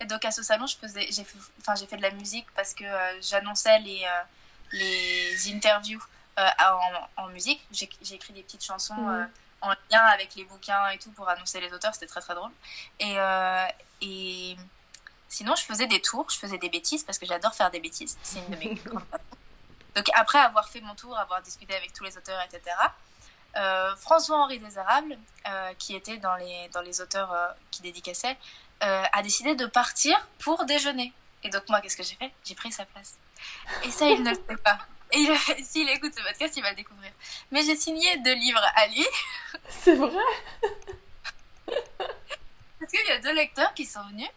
Et 0.00 0.06
donc 0.06 0.24
à 0.24 0.30
ce 0.30 0.42
salon, 0.42 0.66
je 0.66 0.76
faisais, 0.76 1.08
j'ai 1.10 1.24
fait, 1.24 1.38
enfin, 1.60 1.74
j'ai 1.74 1.86
fait 1.86 1.96
de 1.96 2.02
la 2.02 2.12
musique 2.12 2.46
parce 2.54 2.72
que 2.72 2.84
euh, 2.84 3.20
j'annonçais 3.20 3.80
les, 3.80 4.04
euh, 4.04 4.22
les 4.72 5.52
interviews 5.52 6.02
euh, 6.38 6.48
en, 7.16 7.24
en, 7.24 7.28
musique. 7.28 7.66
J'ai, 7.72 7.88
écrit 8.12 8.32
des 8.32 8.42
petites 8.42 8.64
chansons 8.64 8.94
mhm. 8.94 9.28
en 9.62 9.70
lien 9.90 10.02
avec 10.02 10.36
les 10.36 10.44
bouquins 10.44 10.88
et 10.90 10.98
tout 10.98 11.10
pour 11.12 11.28
annoncer 11.28 11.60
les 11.60 11.72
auteurs. 11.72 11.94
C'était 11.94 12.06
très 12.06 12.20
très 12.20 12.34
drôle. 12.34 12.52
Et, 13.00 13.16
et 14.02 14.56
sinon, 15.28 15.54
je 15.54 15.62
faisais 15.62 15.86
des 15.86 16.00
tours, 16.00 16.28
je 16.30 16.38
faisais 16.38 16.58
des 16.58 16.68
bêtises 16.68 17.02
parce 17.04 17.18
que 17.18 17.26
j'adore 17.26 17.54
faire 17.54 17.70
des 17.70 17.80
bêtises. 17.80 18.16
C'est 18.22 18.38
une 18.40 18.50
de 18.50 18.56
mes 18.56 18.74
grandes 18.74 19.02
Donc 19.94 20.06
après 20.14 20.38
avoir 20.38 20.68
fait 20.68 20.80
mon 20.80 20.94
tour, 20.94 21.16
avoir 21.18 21.42
discuté 21.42 21.74
avec 21.74 21.92
tous 21.92 22.04
les 22.04 22.16
auteurs, 22.16 22.40
etc. 22.42 22.76
François-Henri 23.96 24.60
Désérable, 24.60 25.18
qui 25.78 25.96
était 25.96 26.18
dans 26.18 26.36
les, 26.36 26.68
dans 26.72 26.82
les 26.82 27.00
auteurs 27.00 27.56
qui 27.70 27.82
dédicaçaient, 27.82 28.36
euh, 28.84 29.02
a 29.12 29.22
décidé 29.22 29.56
de 29.56 29.66
partir 29.66 30.16
pour 30.38 30.64
déjeuner. 30.64 31.12
Et 31.42 31.50
donc 31.50 31.68
moi, 31.68 31.80
qu'est-ce 31.80 31.96
que 31.96 32.04
j'ai 32.04 32.14
fait? 32.14 32.30
J'ai 32.44 32.54
pris 32.54 32.70
sa 32.70 32.84
place. 32.84 33.16
Et 33.84 33.90
ça, 33.90 34.08
il 34.08 34.22
ne 34.22 34.30
le 34.30 34.36
sait 34.36 34.56
pas. 34.56 34.78
Et 35.10 35.26
s'il 35.64 35.88
écoute 35.88 36.12
ce 36.16 36.22
podcast, 36.22 36.54
il 36.56 36.62
va 36.62 36.70
le 36.70 36.76
découvrir. 36.76 37.10
Mais 37.50 37.62
j'ai 37.62 37.74
signé 37.74 38.18
deux 38.18 38.34
livres 38.34 38.62
à 38.76 38.86
lui. 38.88 39.06
C'est 39.68 39.96
vrai? 39.96 40.12
Parce 41.66 42.92
qu'il 42.92 43.06
y 43.06 43.10
a 43.10 43.18
deux 43.18 43.34
lecteurs 43.34 43.74
qui 43.74 43.84
sont 43.84 44.02
venus 44.10 44.28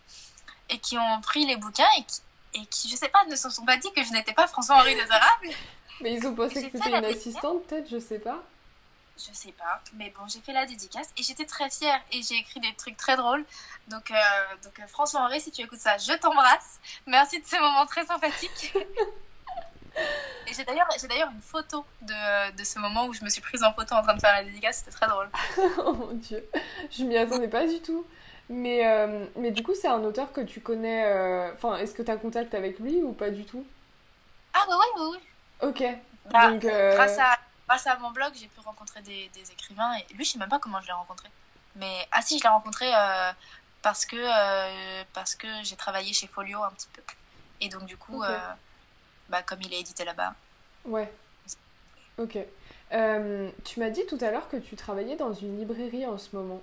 et 0.70 0.80
qui 0.80 0.98
ont 0.98 1.22
pris 1.22 1.46
les 1.46 1.58
bouquins 1.58 1.90
et 1.98 2.04
qui, 2.04 2.22
et 2.54 2.66
qui 2.68 2.90
je 2.90 2.96
sais 2.96 3.10
pas, 3.10 3.26
ne 3.26 3.36
se 3.36 3.50
sont 3.50 3.66
pas 3.66 3.78
dit 3.78 3.92
que 3.94 4.04
je 4.04 4.12
n'étais 4.12 4.34
pas 4.34 4.48
François-Henri 4.48 4.96
Désirable. 4.96 5.50
Mais 6.02 6.14
ils 6.14 6.28
ont 6.28 6.34
pensé 6.34 6.70
que 6.70 6.78
c'était 6.78 6.98
une 6.98 7.06
assistante, 7.06 7.66
peut-être, 7.68 7.90
je 7.90 8.00
sais 8.00 8.20
pas. 8.20 8.44
Je 9.18 9.34
sais 9.34 9.52
pas, 9.52 9.82
mais 9.94 10.12
bon, 10.18 10.28
j'ai 10.28 10.40
fait 10.40 10.54
la 10.54 10.66
dédicace 10.66 11.10
et 11.16 11.22
j'étais 11.22 11.46
très 11.46 11.70
fière 11.70 12.02
et 12.12 12.24
j'ai 12.24 12.36
écrit 12.36 12.60
des 12.60 12.74
trucs 12.74 12.98
très 12.98 13.16
drôles. 13.18 13.46
Donc, 13.88 14.10
euh, 14.10 14.16
donc 14.64 14.80
euh, 14.80 14.88
François 14.88 15.22
Henri, 15.22 15.40
si 15.40 15.52
tu 15.52 15.62
écoutes 15.62 15.80
ça, 15.80 15.98
je 15.98 16.14
t'embrasse. 16.14 16.80
Merci 17.06 17.40
de 17.40 17.46
ces 17.46 17.60
moments 17.60 17.86
très 17.86 18.04
sympathiques. 18.06 18.74
et 20.48 20.54
j'ai 20.54 20.64
d'ailleurs, 20.64 20.88
j'ai 21.00 21.08
d'ailleurs 21.08 21.30
une 21.30 21.42
photo 21.42 21.86
de, 22.02 22.52
de, 22.56 22.64
ce 22.64 22.80
moment 22.80 23.06
où 23.06 23.14
je 23.14 23.24
me 23.24 23.30
suis 23.30 23.42
prise 23.42 23.62
en 23.64 23.74
photo 23.74 23.94
en 23.94 24.02
train 24.02 24.16
de 24.16 24.20
faire 24.20 24.34
la 24.34 24.44
dédicace, 24.44 24.78
c'était 24.78 24.92
très 24.92 25.08
drôle. 25.08 25.30
oh 25.86 25.94
mon 25.94 26.14
dieu, 26.14 26.44
je 26.90 27.04
m'y 27.04 27.18
attendais 27.18 27.50
pas 27.50 27.68
du 27.68 27.80
tout. 27.80 28.06
Mais, 28.52 28.86
euh, 28.86 29.26
mais 29.38 29.52
du 29.52 29.64
coup, 29.64 29.74
c'est 29.74 29.88
un 29.88 30.04
auteur 30.04 30.32
que 30.32 30.42
tu 30.42 30.60
connais. 30.60 31.52
Enfin, 31.54 31.78
est-ce 31.78 31.94
que 31.94 32.04
tu 32.04 32.12
as 32.12 32.18
contact 32.18 32.54
avec 32.54 32.80
lui 32.80 33.02
ou 33.02 33.14
pas 33.14 33.30
du 33.30 33.46
tout? 33.46 33.66
Ah, 34.54 34.66
oui, 34.68 34.76
oui, 34.98 35.08
oui. 35.12 35.68
Ok. 35.68 35.84
Bah, 36.32 36.52
donc, 36.52 36.62
grâce 36.62 37.18
à 37.18 37.38
grâce 37.72 37.88
à 37.88 37.98
mon 38.00 38.12
blog, 38.12 38.34
j'ai 38.36 38.48
pu 38.48 38.60
rencontrer 38.60 39.02
des, 39.02 39.52
écrivains. 39.52 39.94
Et 39.96 40.14
lui, 40.14 40.26
je 40.26 40.34
sais 40.34 40.40
même 40.40 40.50
pas 40.50 40.60
comment 40.60 40.82
je 40.82 40.88
l'ai 40.88 40.94
rencontré. 40.94 41.30
Mais, 41.78 42.06
ah 42.12 42.22
si, 42.22 42.38
je 42.38 42.44
l'ai 42.44 42.50
rencontré 42.50 42.86
euh, 42.94 43.32
parce 43.82 44.06
que, 44.06 44.18
euh, 44.18 45.04
parce 45.14 45.36
que 45.36 45.48
j'ai 45.64 45.78
travaillé 45.78 46.12
chez 46.12 46.28
Folio 46.28 46.62
un 46.64 46.72
petit 46.72 46.90
peu. 46.92 47.02
Et 47.62 47.70
donc, 47.70 47.86
du 47.86 47.96
coup, 47.96 48.24
euh, 48.24 48.38
bah, 49.30 49.42
comme 49.42 49.62
il 49.62 49.74
est 49.74 49.80
édité 49.80 50.04
là-bas. 50.04 50.34
Ouais. 50.84 51.12
Ok. 52.18 52.38
Euh, 52.92 53.50
tu 53.64 53.80
m'as 53.80 53.90
dit 53.90 54.06
tout 54.06 54.18
à 54.20 54.32
l'heure 54.32 54.50
que 54.50 54.58
tu 54.58 54.76
travaillais 54.76 55.16
dans 55.16 55.34
une 55.34 55.58
librairie 55.58 56.06
en 56.06 56.18
ce 56.18 56.36
moment. 56.36 56.62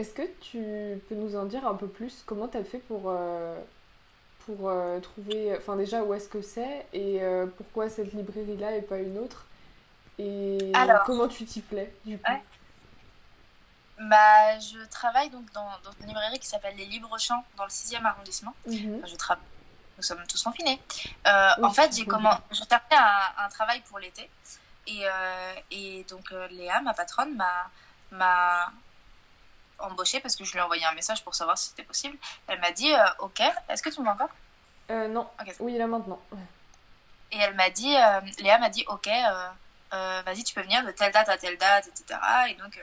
Est-ce 0.00 0.14
que 0.14 0.22
tu 0.40 0.98
peux 1.08 1.14
nous 1.14 1.36
en 1.36 1.44
dire 1.44 1.66
un 1.66 1.74
peu 1.74 1.86
plus? 1.86 2.22
Comment 2.24 2.48
tu 2.48 2.56
as 2.56 2.64
fait 2.64 2.78
pour, 2.78 3.02
euh, 3.08 3.60
pour 4.46 4.70
euh, 4.70 4.98
trouver... 5.00 5.54
Enfin 5.58 5.76
déjà, 5.76 6.02
où 6.02 6.14
est-ce 6.14 6.26
que 6.26 6.40
c'est 6.40 6.86
et 6.94 7.22
euh, 7.22 7.44
pourquoi 7.44 7.90
cette 7.90 8.14
librairie-là 8.14 8.76
et 8.76 8.80
pas 8.80 8.96
une 8.96 9.18
autre? 9.18 9.44
Et 10.18 10.72
Alors. 10.72 11.02
comment 11.04 11.28
tu 11.28 11.44
t'y 11.44 11.60
plais 11.60 11.94
du 12.06 12.16
coup? 12.16 12.32
Ouais. 12.32 12.42
Bah, 13.98 14.58
je 14.58 14.82
travaille 14.88 15.28
donc 15.28 15.52
dans, 15.52 15.68
dans 15.84 15.92
une 16.00 16.06
librairie 16.06 16.38
qui 16.38 16.46
s'appelle 16.46 16.76
Les 16.76 16.86
Libres 16.86 17.18
Champs 17.18 17.44
dans 17.58 17.64
le 17.64 17.70
6e 17.70 18.02
arrondissement. 18.02 18.54
Mhm. 18.66 19.00
Enfin, 19.00 19.06
je 19.06 19.16
travaille. 19.16 19.44
Nous 19.98 20.02
sommes 20.02 20.26
tous 20.26 20.42
confinés. 20.42 20.80
Euh, 21.26 21.50
Oui, 21.58 21.64
en 21.66 21.72
fait, 21.72 21.94
j'ai 21.94 22.06
comment... 22.06 22.38
je 22.50 22.62
un, 22.62 23.44
un 23.44 23.48
travail 23.50 23.82
pour 23.82 23.98
l'été. 23.98 24.30
Et, 24.86 25.02
euh, 25.04 25.52
et 25.70 26.04
donc, 26.04 26.32
euh, 26.32 26.48
Léa, 26.48 26.80
ma 26.80 26.94
patronne, 26.94 27.36
m'a, 28.10 28.72
m'a 29.80 29.86
embauchée 29.86 30.20
parce 30.20 30.36
que 30.36 30.44
je 30.44 30.52
lui 30.52 30.58
ai 30.58 30.62
envoyé 30.62 30.84
un 30.84 30.92
message 30.92 31.22
pour 31.24 31.34
savoir 31.34 31.56
si 31.58 31.68
c'était 31.70 31.82
possible. 31.82 32.16
Elle 32.46 32.60
m'a 32.60 32.70
dit 32.72 32.92
euh, 32.92 33.04
Ok, 33.20 33.40
est-ce 33.68 33.82
que 33.82 33.90
tu 33.90 34.00
m'entends? 34.00 34.28
Euh, 34.90 35.08
non. 35.08 35.28
Ok. 35.40 35.54
Oui, 35.60 35.76
là 35.78 35.86
maintenant. 35.86 36.20
Et 37.32 37.38
elle 37.38 37.54
m'a 37.54 37.70
dit 37.70 37.96
euh, 37.96 38.20
Léa 38.38 38.58
m'a 38.58 38.68
dit 38.70 38.84
Ok, 38.88 39.08
euh, 39.08 40.22
vas-y, 40.24 40.44
tu 40.44 40.54
peux 40.54 40.62
venir 40.62 40.84
de 40.84 40.90
telle 40.90 41.12
date 41.12 41.28
à 41.28 41.38
telle 41.38 41.56
date, 41.58 41.86
etc. 41.88 42.18
Et 42.48 42.54
donc, 42.54 42.78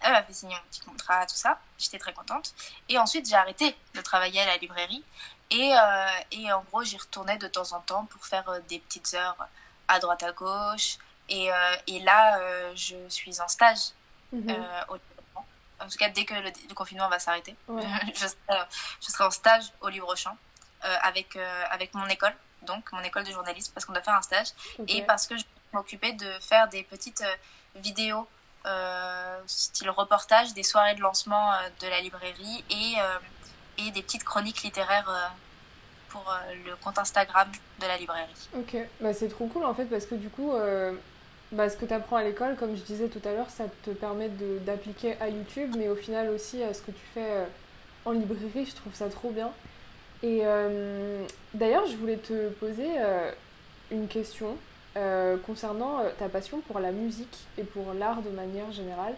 elle 0.00 0.12
m'a 0.12 0.22
fait 0.22 0.32
signer 0.32 0.54
mon 0.54 0.62
petit 0.70 0.80
contrat, 0.80 1.26
tout 1.26 1.34
ça. 1.36 1.58
J'étais 1.78 1.98
très 1.98 2.12
contente. 2.12 2.54
Et 2.88 2.98
ensuite, 2.98 3.28
j'ai 3.28 3.36
arrêté 3.36 3.76
de 3.94 4.00
travailler 4.00 4.40
à 4.42 4.46
la 4.46 4.56
librairie. 4.58 5.04
Et, 5.50 5.72
et 6.32 6.52
en 6.52 6.62
gros, 6.62 6.82
j'y 6.82 6.96
retournais 6.98 7.36
de 7.38 7.46
temps 7.48 7.72
en 7.72 7.80
temps 7.80 8.06
pour 8.06 8.24
faire 8.26 8.44
des 8.68 8.80
petites 8.80 9.14
heures 9.14 9.36
à 9.88 9.98
droite 10.00 10.22
à 10.22 10.32
gauche. 10.32 10.98
Et, 11.28 11.50
et 11.86 12.00
là, 12.00 12.38
je 12.74 12.96
suis 13.08 13.40
en 13.40 13.48
stage 13.48 13.90
Mhm. 14.32 14.56
au. 14.88 14.96
En 15.80 15.88
tout 15.88 15.98
cas, 15.98 16.08
dès 16.08 16.24
que 16.24 16.34
le, 16.34 16.50
le 16.68 16.74
confinement 16.74 17.08
va 17.08 17.18
s'arrêter, 17.18 17.54
Ouais. 17.68 17.82
je, 18.14 18.26
serai, 18.26 18.58
je 19.00 19.10
serai 19.10 19.24
en 19.24 19.30
stage 19.30 19.64
au 19.80 19.88
Libre-Champ 19.88 20.36
euh, 20.84 20.96
avec, 21.02 21.36
euh, 21.36 21.62
avec 21.70 21.92
mon 21.94 22.06
école, 22.06 22.34
donc 22.62 22.90
mon 22.92 23.00
école 23.00 23.24
de 23.24 23.32
journalisme, 23.32 23.72
parce 23.74 23.84
qu'on 23.84 23.92
doit 23.92 24.02
faire 24.02 24.14
un 24.14 24.22
stage 24.22 24.48
et 24.88 25.02
parce 25.02 25.26
que 25.26 25.36
je 25.36 25.44
m'occupais 25.72 26.12
de 26.12 26.30
faire 26.40 26.68
des 26.68 26.82
petites 26.84 27.20
euh, 27.22 27.34
vidéos 27.80 28.28
euh, 28.66 29.40
style 29.46 29.90
reportage 29.90 30.54
des 30.54 30.62
soirées 30.62 30.94
de 30.94 31.00
lancement 31.00 31.52
euh, 31.52 31.56
de 31.80 31.86
la 31.88 32.00
librairie 32.00 32.64
et, 32.70 32.94
euh, 32.98 33.18
et 33.86 33.90
des 33.90 34.02
petites 34.02 34.24
chroniques 34.24 34.62
littéraires 34.62 35.32
pour 36.08 36.32
le 36.64 36.74
compte 36.76 36.96
Instagram 36.98 37.50
de 37.80 37.86
la 37.86 37.98
librairie. 37.98 38.48
Ok, 38.56 38.76
bah, 39.00 39.12
c'est 39.12 39.28
trop 39.28 39.48
cool 39.48 39.64
en 39.64 39.74
fait 39.74 39.86
parce 39.86 40.06
que 40.06 40.14
du 40.14 40.30
coup, 40.30 40.52
bah, 41.52 41.68
ce 41.68 41.76
que 41.76 41.84
tu 41.84 41.92
apprends 41.92 42.16
à 42.16 42.24
l'école, 42.24 42.56
comme 42.56 42.76
je 42.76 42.82
disais 42.82 43.08
tout 43.08 43.20
à 43.28 43.32
l'heure, 43.32 43.50
ça 43.50 43.64
te 43.84 43.90
permet 43.90 44.28
d'appliquer 44.66 45.14
à 45.20 45.28
YouTube, 45.28 45.74
mais 45.78 45.88
au 45.88 45.94
final 45.94 46.30
aussi 46.30 46.62
à 46.62 46.74
ce 46.74 46.82
que 46.82 46.90
tu 46.90 47.06
fais 47.12 47.30
euh, 47.30 47.44
en 48.04 48.12
librairie, 48.12 48.66
je 48.66 48.74
trouve 48.74 48.94
ça 48.94 49.08
trop 49.08 49.30
bien. 49.30 49.50
Et 50.22 50.40
euh, 50.42 51.24
d'ailleurs, 51.52 51.86
je 51.86 51.96
voulais 51.96 52.16
te 52.16 52.48
poser 52.50 52.88
euh, 52.98 53.30
une 53.90 54.08
question 54.08 54.56
concernant 55.44 56.02
ta 56.20 56.28
passion 56.28 56.60
pour 56.60 56.78
la 56.78 56.92
musique 56.92 57.36
et 57.58 57.64
pour 57.64 57.94
l'art 57.94 58.22
de 58.22 58.30
manière 58.30 58.70
générale. 58.70 59.14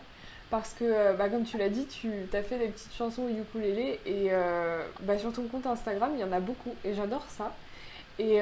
Parce 0.49 0.73
que, 0.73 1.15
bah, 1.19 1.29
comme 1.29 1.45
tu 1.45 1.59
l'as 1.59 1.69
dit, 1.69 1.85
tu 1.85 2.11
as 2.33 2.43
fait 2.43 2.59
des 2.59 2.69
petites 2.69 2.95
chansons 2.95 3.25
au 3.25 3.29
ukulélé 3.29 4.01
et 4.07 4.31
bah, 5.03 5.19
sur 5.19 5.35
ton 5.35 5.43
compte 5.49 5.67
Instagram, 5.67 6.13
il 6.15 6.21
y 6.21 6.25
en 6.25 6.33
a 6.33 6.41
beaucoup 6.41 6.75
et 6.83 6.95
j'adore 6.95 7.27
ça. 7.29 7.55
Et, 8.19 8.37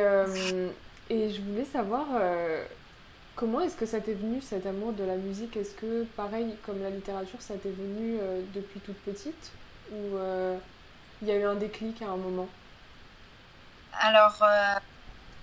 et 1.11 1.31
je 1.31 1.41
voulais 1.41 1.65
savoir 1.65 2.07
comment 3.37 3.61
est-ce 3.61 3.77
que 3.77 3.87
ça 3.87 4.01
t'est 4.01 4.15
venu 4.15 4.41
cet 4.41 4.67
amour 4.67 4.93
de 4.93 5.05
la 5.05 5.17
musique? 5.17 5.57
Est-ce 5.57 5.75
que, 5.75 6.05
pareil, 6.17 6.57
comme 6.65 6.83
la 6.83 6.91
littérature, 6.91 7.41
ça 7.41 7.55
t'est 7.55 7.71
venu 7.71 8.19
euh, 8.21 8.41
depuis 8.55 8.81
toute 8.81 8.99
petite? 8.99 9.53
Ou 9.93 10.17
euh, 10.17 10.57
il 11.23 11.29
y 11.29 11.31
a 11.31 11.37
eu 11.37 11.45
un 11.45 11.55
déclic 11.55 12.01
à 12.03 12.07
un 12.07 12.17
moment? 12.17 12.49
Alors, 14.01 14.37
euh, 14.43 14.75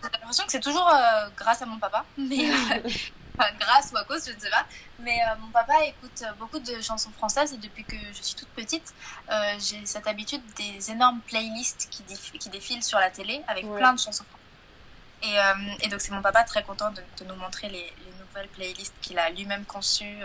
j'ai 0.04 0.10
l'impression 0.20 0.46
que 0.46 0.52
c'est 0.52 0.60
toujours 0.60 0.90
grâce 1.38 1.62
à 1.62 1.66
mon 1.66 1.80
papa, 1.80 2.06
mais 2.18 2.50
enfin, 3.38 3.50
grâce 3.60 3.92
ou 3.94 3.98
à 3.98 4.04
cause, 4.04 4.26
je 4.28 4.34
ne 4.34 4.40
sais 4.40 4.50
pas. 4.50 4.66
Mais 5.00 5.18
mon 5.40 5.48
papa 5.48 5.74
écoute 5.86 6.24
beaucoup 6.40 6.60
de 6.60 6.82
chansons 6.82 7.12
françaises 7.12 7.54
et 7.54 7.58
depuis 7.58 7.84
que 7.84 7.96
je 8.14 8.22
suis 8.22 8.36
toute 8.36 8.50
petite, 8.50 8.94
j'ai 9.60 9.86
cette 9.86 10.06
habitude 10.08 10.42
des 10.58 10.92
énormes 10.92 11.22
playlists 11.22 11.88
qui, 11.90 12.04
qui 12.38 12.50
défilent 12.50 12.84
sur 12.84 13.00
la 13.00 13.10
télé 13.10 13.42
avec 13.48 13.66
Ouais. 13.66 13.78
plein 13.78 13.94
de 13.94 14.00
chansons 14.00 14.24
françaises. 14.26 14.41
Et, 15.24 15.40
euh, 15.40 15.54
et 15.82 15.88
donc 15.88 16.02
c'est 16.02 16.12
mon 16.12 16.22
papa 16.22 16.44
très 16.44 16.64
content 16.64 16.92
de, 16.92 17.02
de 17.20 17.26
nous 17.26 17.36
montrer 17.36 17.70
les, 17.70 17.94
les 18.06 18.12
nouvelles 18.20 18.48
playlists 18.50 18.96
qu'il 19.02 19.20
a 19.20 19.30
lui-même 19.30 19.66
conçues 19.66 20.24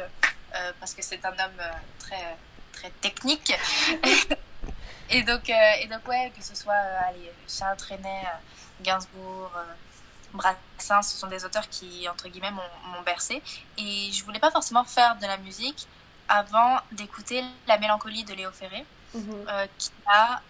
euh, 0.54 0.72
parce 0.80 0.94
que 0.94 1.02
c'est 1.02 1.24
un 1.24 1.32
homme 1.32 1.60
euh, 1.60 1.72
très, 1.98 2.36
très 2.72 2.90
technique. 3.00 3.52
et, 5.10 5.22
donc, 5.22 5.48
et 5.50 5.86
donc 5.88 6.06
ouais, 6.08 6.32
que 6.36 6.42
ce 6.42 6.54
soit 6.54 6.72
allez, 7.08 7.30
Charles 7.48 7.76
Trenet, 7.76 8.24
Gainsbourg, 8.82 9.50
Brassens, 10.32 11.02
ce 11.02 11.16
sont 11.16 11.26
des 11.28 11.44
auteurs 11.44 11.68
qui, 11.68 12.08
entre 12.08 12.28
guillemets, 12.28 12.50
m'ont 12.50 13.02
bercé. 13.04 13.42
Et 13.78 14.10
je 14.12 14.24
voulais 14.24 14.40
pas 14.40 14.50
forcément 14.50 14.84
faire 14.84 15.16
de 15.16 15.26
la 15.26 15.36
musique 15.38 15.86
avant 16.28 16.78
d'écouter 16.92 17.44
La 17.68 17.78
mélancolie 17.78 18.24
de 18.24 18.34
Léo 18.34 18.50
Ferré, 18.50 18.84
Mhm. 19.14 19.46
qui 19.78 19.90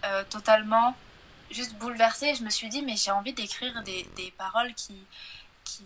euh, 0.05 0.23
totalement 0.29 0.95
juste 1.51 1.75
bouleversée. 1.75 2.35
Je 2.35 2.43
me 2.43 2.49
suis 2.49 2.69
dit, 2.69 2.81
mais 2.81 2.95
j'ai 2.95 3.11
envie 3.11 3.33
d'écrire 3.33 3.83
des, 3.83 4.03
des 4.15 4.31
paroles 4.37 4.73
qui, 4.73 5.05
qui 5.63 5.85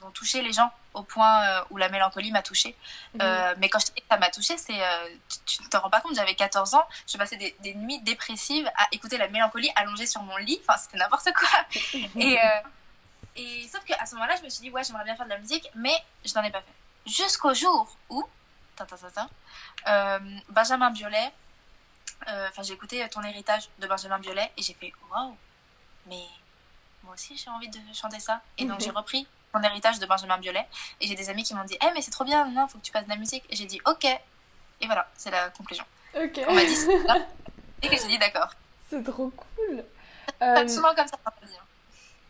vont 0.00 0.10
toucher 0.10 0.42
les 0.42 0.52
gens 0.52 0.70
au 0.94 1.02
point 1.02 1.42
euh, 1.42 1.64
où 1.70 1.76
la 1.76 1.88
mélancolie 1.88 2.32
m'a 2.32 2.42
touchée. 2.42 2.74
Mhm. 3.14 3.20
Euh, 3.22 3.54
mais 3.58 3.68
quand 3.68 3.78
je 3.78 3.86
dis 3.86 3.92
que 4.00 4.06
ça 4.10 4.18
m'a 4.18 4.30
touchée, 4.30 4.56
c'est, 4.56 4.82
euh, 4.82 5.08
tu, 5.44 5.62
ne 5.62 5.68
te 5.68 5.76
rends 5.76 5.90
pas 5.90 6.00
compte, 6.00 6.14
j'avais 6.14 6.34
14 6.34 6.74
ans, 6.74 6.84
je 7.06 7.16
passais 7.18 7.36
des, 7.36 7.54
des 7.60 7.74
nuits 7.74 8.00
dépressives 8.00 8.66
à 8.76 8.86
écouter 8.92 9.18
la 9.18 9.28
mélancolie 9.28 9.70
allongée 9.76 10.06
sur 10.06 10.22
mon 10.22 10.36
lit, 10.38 10.58
enfin 10.66 10.78
c'était 10.78 10.98
n'importe 10.98 11.28
quoi. 11.32 11.48
Et, 12.16 12.38
euh, 12.40 12.60
et 13.38 13.68
sauf 13.70 13.84
qu'à 13.84 14.06
ce 14.06 14.14
moment-là, 14.14 14.36
je 14.36 14.44
me 14.44 14.48
suis 14.48 14.62
dit, 14.62 14.70
ouais, 14.70 14.82
j'aimerais 14.82 15.04
bien 15.04 15.14
faire 15.14 15.26
de 15.26 15.30
la 15.30 15.38
musique, 15.38 15.68
mais 15.74 15.94
je 16.24 16.32
n'en 16.34 16.42
ai 16.42 16.50
pas 16.50 16.62
fait. 16.62 17.10
Jusqu'au 17.10 17.52
jour 17.52 17.94
où, 18.08 18.26
Benjamin 20.48 20.90
Biolay, 20.90 21.32
euh, 22.28 22.48
enfin 22.50 22.62
j'ai 22.62 22.74
écouté 22.74 23.06
ton 23.10 23.22
héritage 23.22 23.68
de 23.78 23.86
Benjamin 23.86 24.18
Biolay 24.18 24.50
et 24.56 24.62
j'ai 24.62 24.74
fait, 24.74 24.92
waouh, 25.12 25.36
mais 26.06 26.22
moi 27.04 27.14
aussi 27.14 27.36
j'ai 27.36 27.50
envie 27.50 27.68
de 27.68 27.78
chanter 27.94 28.20
ça. 28.20 28.40
Et 28.58 28.64
donc 28.64 28.78
Mhm. 28.78 28.84
j'ai 28.84 28.90
repris 28.90 29.26
mon 29.54 29.62
héritage 29.62 29.98
de 29.98 30.06
Benjamin 30.06 30.38
Biolay 30.38 30.66
et 31.00 31.06
j'ai 31.06 31.14
des 31.14 31.28
amis 31.30 31.42
qui 31.44 31.54
m'ont 31.54 31.64
dit, 31.64 31.78
eh 31.82 31.90
mais 31.94 32.02
c'est 32.02 32.10
trop 32.10 32.24
bien, 32.24 32.46
non, 32.50 32.66
faut 32.68 32.78
que 32.78 32.84
tu 32.84 32.92
fasses 32.92 33.04
de 33.04 33.10
la 33.10 33.16
musique. 33.16 33.44
Et 33.50 33.56
j'ai 33.56 33.66
dit, 33.66 33.80
ok. 33.86 34.04
Et 34.04 34.86
voilà, 34.86 35.08
c'est 35.14 35.30
la 35.30 35.48
conclusion. 35.50 35.84
Ok, 36.14 36.40
On 36.48 36.54
m'a 36.54 36.64
dit 36.64 36.74
ça 36.76 36.88
et 37.82 37.88
que 37.88 37.96
j'ai 37.96 38.08
dit 38.08 38.18
d'accord. 38.18 38.50
c'est 38.90 39.02
trop 39.02 39.30
cool. 39.30 39.84
Pas 40.38 40.62
Euh, 40.64 40.68
souvent 40.68 40.94
comme 40.94 41.06
ça. 41.06 41.16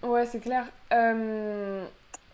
Ouais, 0.02 0.26
c'est 0.26 0.40
clair. 0.40 0.66
Euh, 0.92 1.86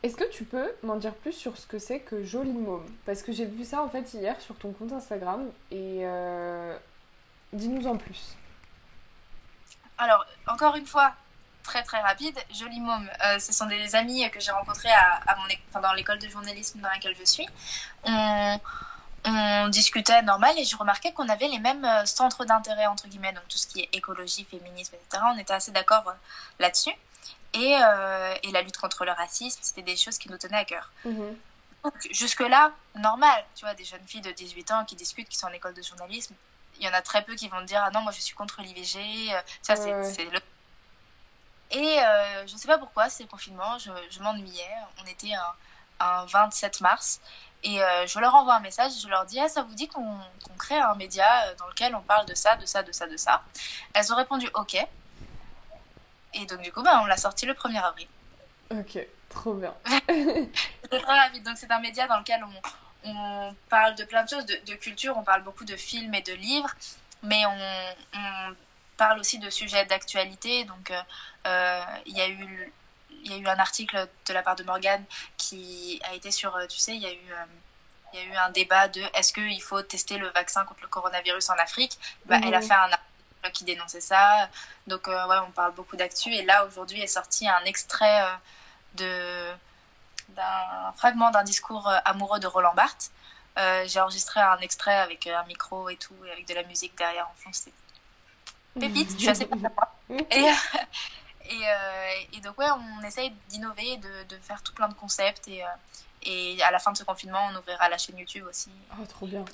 Est-ce 0.02 0.16
que 0.16 0.24
tu 0.30 0.44
peux 0.44 0.74
m'en 0.82 0.96
dire 0.96 1.14
plus 1.14 1.32
sur 1.32 1.56
ce 1.56 1.66
que 1.66 1.78
c'est 1.78 2.00
que 2.00 2.24
Joli 2.24 2.50
Môme? 2.50 2.84
Parce 3.06 3.22
que 3.22 3.30
j'ai 3.32 3.46
vu 3.46 3.64
ça 3.64 3.82
en 3.82 3.88
fait 3.88 4.12
hier 4.14 4.38
sur 4.40 4.56
ton 4.56 4.72
compte 4.72 4.92
Instagram 4.92 5.48
et 5.70 6.00
euh, 6.02 6.76
dis-nous 7.52 7.86
en 7.86 7.96
plus. 7.96 8.36
Alors, 9.98 10.24
encore 10.46 10.76
une 10.76 10.86
fois, 10.86 11.12
très 11.62 11.82
très 11.82 12.00
rapide, 12.00 12.38
Joli 12.52 12.80
Môme, 12.80 13.08
euh, 13.24 13.38
ce 13.38 13.52
sont 13.52 13.66
des 13.66 13.94
amis 13.94 14.28
que 14.30 14.40
j'ai 14.40 14.50
rencontrés 14.50 14.90
à, 14.90 15.20
à 15.26 15.36
mon, 15.36 15.42
enfin, 15.68 15.80
dans 15.80 15.92
l'école 15.92 16.18
de 16.18 16.28
journalisme 16.28 16.80
dans 16.80 16.88
laquelle 16.88 17.14
je 17.18 17.24
suis. 17.24 17.46
On, 18.04 18.58
on 19.24 19.68
discutait 19.68 20.22
normal 20.22 20.58
et 20.58 20.64
je 20.64 20.76
remarquais 20.76 21.12
qu'on 21.12 21.28
avait 21.28 21.48
les 21.48 21.60
mêmes 21.60 21.84
euh, 21.84 22.04
centres 22.06 22.44
d'intérêt, 22.44 22.86
entre 22.86 23.06
guillemets, 23.06 23.32
donc 23.32 23.46
tout 23.48 23.58
ce 23.58 23.66
qui 23.66 23.80
est 23.80 23.88
écologie, 23.92 24.44
féminisme, 24.44 24.94
etc. 24.96 25.22
On 25.32 25.38
était 25.38 25.54
assez 25.54 25.70
d'accord 25.70 26.08
euh, 26.08 26.12
là-dessus. 26.58 26.92
Et, 27.54 27.76
euh, 27.80 28.34
et 28.42 28.50
la 28.50 28.62
lutte 28.62 28.78
contre 28.78 29.04
le 29.04 29.12
racisme, 29.12 29.60
c'était 29.62 29.82
des 29.82 29.96
choses 29.96 30.18
qui 30.18 30.28
nous 30.30 30.38
tenaient 30.38 30.58
à 30.58 30.64
cœur. 30.64 30.90
Mhm. 31.04 31.36
Donc, 31.84 31.94
jusque-là, 32.10 32.72
normal, 32.96 33.44
tu 33.54 33.64
vois, 33.64 33.74
des 33.74 33.84
jeunes 33.84 34.06
filles 34.06 34.22
de 34.22 34.32
18 34.32 34.70
ans 34.70 34.84
qui 34.84 34.96
discutent, 34.96 35.28
qui 35.28 35.36
sont 35.36 35.46
en 35.46 35.52
école 35.52 35.74
de 35.74 35.82
journalisme, 35.82 36.34
il 36.78 36.84
y 36.86 36.88
en 36.88 36.92
a 36.92 37.02
très 37.02 37.22
peu 37.22 37.34
qui 37.34 37.48
vont 37.48 37.60
te 37.60 37.64
dire 37.66 37.82
Ah 37.84 37.90
non, 37.90 38.00
moi 38.00 38.12
je 38.12 38.20
suis 38.20 38.34
contre 38.34 38.60
l'IVG. 38.62 39.32
euh, 39.34 39.40
Ça, 39.62 39.76
c'est 39.76 39.92
Ouais, 39.92 40.00
ouais. 40.00 40.12
c'est 40.12 40.24
le. 40.24 40.40
Et 41.70 42.00
euh, 42.00 42.46
je 42.46 42.56
sais 42.56 42.68
pas 42.68 42.76
pourquoi, 42.78 43.08
c'est 43.08 43.22
le 43.22 43.28
confinement, 43.28 43.78
je, 43.78 43.90
je 44.10 44.20
m'ennuyais. 44.20 44.68
On 45.02 45.06
était 45.06 45.32
un, 45.32 45.52
un 46.06 46.24
27 46.26 46.80
mars. 46.82 47.20
Et 47.64 47.80
euh, 47.82 48.06
je 48.08 48.18
leur 48.18 48.34
envoie 48.34 48.56
un 48.56 48.60
message, 48.60 48.92
je 49.00 49.08
leur 49.08 49.24
dis 49.24 49.38
Ah, 49.40 49.48
ça 49.48 49.62
vous 49.62 49.74
dit 49.74 49.88
qu'on 49.88 50.18
qu'on 50.44 50.54
crée 50.58 50.78
un 50.78 50.94
média 50.96 51.44
euh, 51.46 51.54
dans 51.54 51.66
lequel 51.68 51.94
on 51.94 52.00
parle 52.02 52.26
de 52.26 52.34
ça, 52.34 52.56
de 52.56 52.66
ça, 52.66 52.82
de 52.82 52.90
ça, 52.92 53.06
de 53.06 53.16
ça? 53.16 53.42
Elles 53.94 54.12
ont 54.12 54.16
répondu 54.16 54.48
Ok. 54.54 54.76
Et 56.34 56.46
donc, 56.46 56.60
du 56.60 56.72
coup, 56.72 56.82
ben, 56.82 56.98
on 57.02 57.06
l'a 57.06 57.16
sorti 57.16 57.46
le 57.46 57.52
1er 57.54 57.80
avril. 57.82 58.08
Ok, 58.70 58.98
trop 59.28 59.52
bien. 59.54 59.74
Très 59.84 60.98
rapide. 61.04 61.42
Donc, 61.44 61.56
c'est 61.58 61.70
un 61.70 61.78
média 61.78 62.06
dans 62.08 62.18
lequel 62.18 62.42
on 62.44 62.60
parle 63.68 63.94
de 63.96 64.04
plein 64.04 64.24
de 64.24 64.28
choses, 64.28 64.46
de, 64.46 64.74
culture, 64.74 65.16
on 65.16 65.22
parle 65.22 65.42
beaucoup 65.42 65.64
de 65.64 65.76
films 65.76 66.14
et 66.14 66.22
de 66.22 66.32
livres, 66.32 66.70
mais 67.22 67.44
on, 67.46 68.56
parle 68.96 69.18
aussi 69.18 69.38
de 69.38 69.50
sujets 69.50 69.84
d'actualité. 69.86 70.64
Donc, 70.64 70.90
euh, 70.90 71.00
euh, 71.46 71.82
il 72.06 72.16
y 72.16 72.20
a 72.20 72.28
eu 72.28 72.72
il 73.24 73.30
y 73.30 73.34
a 73.34 73.38
eu 73.38 73.46
un 73.46 73.58
article 73.58 74.08
de 74.26 74.32
la 74.32 74.42
part 74.42 74.56
de 74.56 74.64
Morgane 74.64 75.04
qui 75.36 76.00
a 76.04 76.14
été 76.14 76.32
sur, 76.32 76.58
tu 76.68 76.78
sais, 76.78 76.96
il 76.96 77.02
y 77.02 77.06
a 77.06 77.12
eu, 77.12 77.32
il 78.12 78.20
y 78.20 78.22
a 78.22 78.26
eu 78.26 78.34
un 78.36 78.50
débat 78.50 78.88
de 78.88 79.00
est-ce 79.14 79.32
qu'il 79.32 79.62
faut 79.62 79.80
tester 79.82 80.18
le 80.18 80.28
vaccin 80.30 80.64
contre 80.64 80.82
le 80.82 80.88
coronavirus 80.88 81.50
en 81.50 81.54
Afrique? 81.54 81.98
Bah, 82.26 82.40
Elle 82.42 82.54
a 82.54 82.60
mhm. 82.60 82.66
fait 82.66 82.74
un 82.74 82.90
article 82.90 83.52
qui 83.52 83.64
dénonçait 83.64 84.00
ça. 84.00 84.48
Donc, 84.88 85.06
ouais, 85.06 85.38
on 85.46 85.52
parle 85.52 85.72
beaucoup 85.74 85.96
d'actu. 85.96 86.34
Et 86.34 86.42
là, 86.42 86.64
aujourd'hui, 86.66 87.00
est 87.00 87.06
sorti 87.06 87.48
un 87.48 87.64
extrait 87.64 88.24
de 88.94 89.52
d'un 90.32 90.92
fragment 90.96 91.30
d'un 91.30 91.44
discours 91.44 91.88
euh, 91.88 91.98
amoureux 92.04 92.40
de 92.40 92.46
Roland 92.46 92.74
Barthes. 92.74 93.10
Euh, 93.58 93.84
j'ai 93.86 94.00
enregistré 94.00 94.40
un 94.40 94.58
extrait 94.58 94.96
avec 94.96 95.26
euh, 95.26 95.36
un 95.36 95.44
micro 95.44 95.88
et 95.88 95.96
tout, 95.96 96.14
et 96.24 96.32
avec 96.32 96.46
de 96.48 96.54
la 96.54 96.62
musique 96.64 96.96
derrière 96.96 97.26
en. 97.26 97.52
C'est 97.52 97.72
pépite, 98.80 99.10
je 99.12 99.18
suis 99.18 99.28
assez 99.28 99.46
et, 100.30 100.46
et, 101.50 102.28
et, 102.32 102.40
donc, 102.40 102.58
ouais, 102.58 102.70
on 102.70 103.04
essaye 103.04 103.30
d'innover, 103.48 103.98
de, 103.98 104.22
de, 104.24 104.38
faire 104.38 104.62
tout 104.62 104.72
plein 104.72 104.88
de 104.88 104.94
concepts. 104.94 105.46
Et, 105.48 105.62
et 106.22 106.62
à 106.62 106.70
la 106.70 106.78
fin 106.78 106.92
de 106.92 106.96
ce 106.96 107.04
confinement, 107.04 107.50
on 107.50 107.56
ouvrira 107.56 107.90
la 107.90 107.98
chaîne 107.98 108.16
YouTube 108.16 108.46
aussi. 108.48 108.70
Oh, 108.98 109.04
trop 109.04 109.26
bien. 109.26 109.44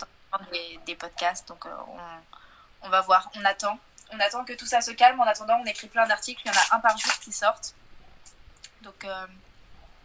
Des, 0.53 0.79
des 0.87 0.95
podcasts. 0.95 1.49
Donc, 1.49 1.65
on, 1.67 2.87
on 2.87 2.89
va 2.91 3.01
voir. 3.01 3.29
On 3.35 3.45
attend. 3.45 3.79
On 4.13 4.21
attend 4.21 4.45
que 4.45 4.53
tout 4.53 4.67
ça 4.67 4.81
se 4.81 4.93
calme. 4.93 5.21
En 5.21 5.25
attendant, 5.25 5.59
on 5.61 5.65
écrit 5.65 5.89
plein 5.89 6.07
d'articles. 6.07 6.43
Il 6.45 6.53
y 6.53 6.57
en 6.57 6.61
a 6.61 6.77
un 6.77 6.81
par 6.81 6.97
jour 6.97 7.13
qui 7.21 7.33
sortent. 7.33 7.75
Donc, 8.83 9.05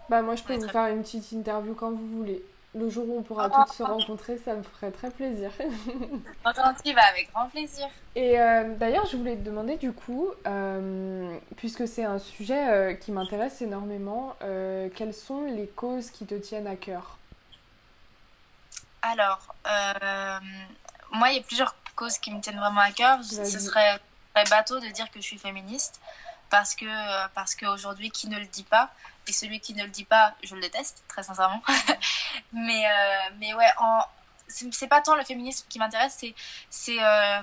bah 0.10 0.22
moi 0.22 0.36
je 0.36 0.44
peux 0.44 0.56
vous 0.56 0.68
faire 0.68 0.88
une 0.88 1.04
petite 1.04 1.32
interview 1.32 1.74
quand 1.74 1.92
vous 1.92 2.08
voulez. 2.18 2.44
Le 2.76 2.90
jour 2.90 3.08
où 3.08 3.20
on 3.20 3.22
pourra 3.22 3.52
toutes 3.52 3.74
se 3.74 3.84
rencontrer, 3.84 4.40
ça 4.40 4.56
me 4.56 4.64
ferait 4.64 4.90
très 4.90 5.12
plaisir. 5.12 5.52
Gentil, 6.56 6.94
bah 6.94 7.04
avec 7.12 7.32
grand 7.32 7.48
plaisir. 7.50 7.88
Et 8.16 8.40
euh, 8.40 8.74
d'ailleurs, 8.76 9.06
je 9.06 9.16
voulais 9.16 9.36
te 9.36 9.44
demander 9.44 9.78
du 9.78 9.94
coup, 9.94 10.30
euh, 10.48 11.38
puisque 11.56 11.88
c'est 11.88 12.04
un 12.04 12.18
sujet 12.18 12.70
euh, 12.70 12.94
qui 12.96 13.12
m'intéresse 13.12 13.62
énormément, 13.62 14.36
quelles 14.40 15.14
sont 15.14 15.46
les 15.46 15.68
causes 15.68 16.10
qui 16.10 16.26
te 16.26 16.34
tiennent 16.34 16.68
à 16.68 16.76
cœur? 16.76 17.18
Alors, 19.04 19.54
moi, 21.12 21.30
il 21.30 21.38
y 21.38 21.40
a 21.40 21.44
plusieurs 21.44 21.76
causes 21.96 22.18
qui 22.18 22.34
me 22.34 22.42
tiennent 22.42 22.60
vraiment 22.60 22.82
à 22.82 22.92
cœur. 22.92 23.24
Ce 23.24 23.46
serait, 23.46 23.60
serait 23.60 24.50
bateau 24.50 24.80
de 24.80 24.88
dire 24.88 25.12
que 25.12 25.22
je 25.22 25.26
suis 25.26 25.38
féministe 25.38 26.02
parce 26.50 26.74
que 26.76 26.86
parce 27.36 27.54
qu'aujourd'hui, 27.54 28.10
qui 28.10 28.30
ne 28.30 28.40
le 28.40 28.46
dit 28.46 28.64
pas? 28.64 28.90
Et 29.28 29.34
celui 29.34 29.60
qui 29.60 29.74
ne 29.74 29.84
le 29.84 29.90
dit 29.90 30.06
pas, 30.06 30.34
je 30.44 30.56
le 30.56 30.62
déteste, 30.62 31.04
très 31.08 31.24
sincèrement. 31.24 31.62
mais, 32.54 32.86
euh, 32.86 33.30
mais 33.40 33.54
ouais, 33.54 33.70
en... 33.80 34.02
c'est 34.48 34.88
pas 34.88 35.02
tant 35.02 35.16
le 35.16 35.24
féminisme 35.24 35.66
qui 35.70 35.80
m'intéresse, 35.80 36.16
c'est. 36.20 36.36
c'est 36.70 37.04
euh, 37.04 37.42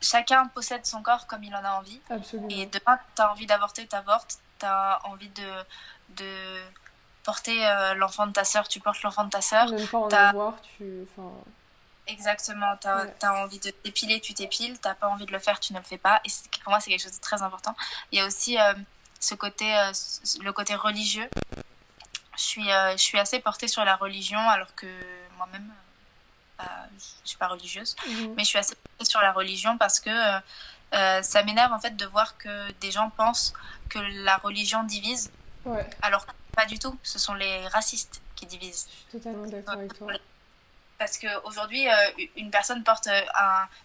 chacun 0.00 0.48
possède 0.48 0.84
son 0.84 1.02
corps 1.02 1.26
comme 1.26 1.44
il 1.44 1.54
en 1.54 1.64
a 1.64 1.72
envie. 1.72 2.00
Absolument. 2.10 2.48
Et 2.50 2.66
demain, 2.66 2.98
tu 3.16 3.22
as 3.22 3.30
envie 3.30 3.46
d'avorter, 3.46 3.86
tu 3.86 3.96
avortes. 3.96 4.38
Tu 4.58 4.66
as 4.66 5.00
envie 5.04 5.30
de, 5.30 5.64
de 6.10 6.62
porter 7.24 7.66
euh, 7.66 7.94
l'enfant 7.94 8.26
de 8.26 8.32
ta 8.32 8.44
sœur, 8.44 8.68
tu 8.68 8.80
portes 8.80 9.02
l'enfant 9.02 9.24
de 9.24 9.30
ta 9.30 9.40
sœur. 9.40 9.70
Même 9.70 9.86
pas 9.86 9.98
en 9.98 10.08
avoir, 10.08 10.54
tu. 10.76 11.06
Enfin... 11.16 11.30
Exactement, 12.08 12.76
tu 12.80 12.88
as, 12.88 13.34
envie 13.34 13.60
de 13.60 13.70
t'épiler, 13.70 14.20
tu 14.20 14.34
t'épiles, 14.34 14.78
t'as 14.80 14.94
pas 14.94 15.08
envie 15.08 15.24
de 15.24 15.32
le 15.32 15.38
faire, 15.38 15.60
tu 15.60 15.72
ne 15.72 15.78
le 15.78 15.84
fais 15.84 15.98
pas. 15.98 16.20
Et 16.24 16.28
pour 16.64 16.72
moi, 16.72 16.80
c'est 16.80 16.90
quelque 16.90 17.02
chose 17.04 17.14
de 17.16 17.20
très 17.20 17.42
important. 17.42 17.76
Il 18.10 18.18
y 18.18 18.20
a 18.20 18.26
aussi 18.26 18.58
ce 19.22 19.34
côté, 19.34 19.74
euh, 19.74 19.92
le 20.42 20.52
côté 20.52 20.74
religieux. 20.74 21.28
Je 22.36 22.42
suis, 22.42 22.70
euh, 22.70 22.92
je 22.92 23.02
suis 23.02 23.18
assez 23.18 23.38
portée 23.38 23.68
sur 23.68 23.84
la 23.84 23.96
religion, 23.96 24.38
alors 24.38 24.74
que 24.74 24.86
moi-même, 25.36 25.70
euh, 25.70 26.64
bah, 26.64 26.88
je 26.90 27.22
ne 27.22 27.26
suis 27.26 27.38
pas 27.38 27.48
religieuse, 27.48 27.94
mhm. 28.06 28.34
mais 28.34 28.42
je 28.42 28.48
suis 28.48 28.58
assez 28.58 28.74
portée 28.74 29.04
sur 29.04 29.20
la 29.20 29.32
religion 29.32 29.78
parce 29.78 30.00
que 30.00 30.10
ça 31.22 31.42
m'énerve 31.44 31.72
en 31.72 31.78
fait 31.78 31.96
de 31.96 32.04
voir 32.04 32.36
que 32.36 32.70
des 32.72 32.90
gens 32.90 33.08
pensent 33.10 33.54
que 33.88 33.98
la 33.98 34.36
religion 34.36 34.82
divise, 34.84 35.30
alors 36.02 36.26
que 36.26 36.32
pas 36.54 36.66
du 36.66 36.78
tout. 36.78 36.98
Ce 37.02 37.18
sont 37.18 37.34
les 37.34 37.66
racistes 37.68 38.20
qui 38.36 38.44
divisent. 38.44 38.88
Je 38.90 39.18
suis 39.18 39.20
totalement 39.20 39.46
d'accord 39.46 39.74
avec 39.74 39.96
toi. 39.96 40.08
Parce 41.02 41.18
qu'aujourd'hui, 41.18 41.88
euh, 41.88 42.26
une 42.36 42.52
personne 42.52 42.84
porte 42.84 43.08
euh, 43.08 43.20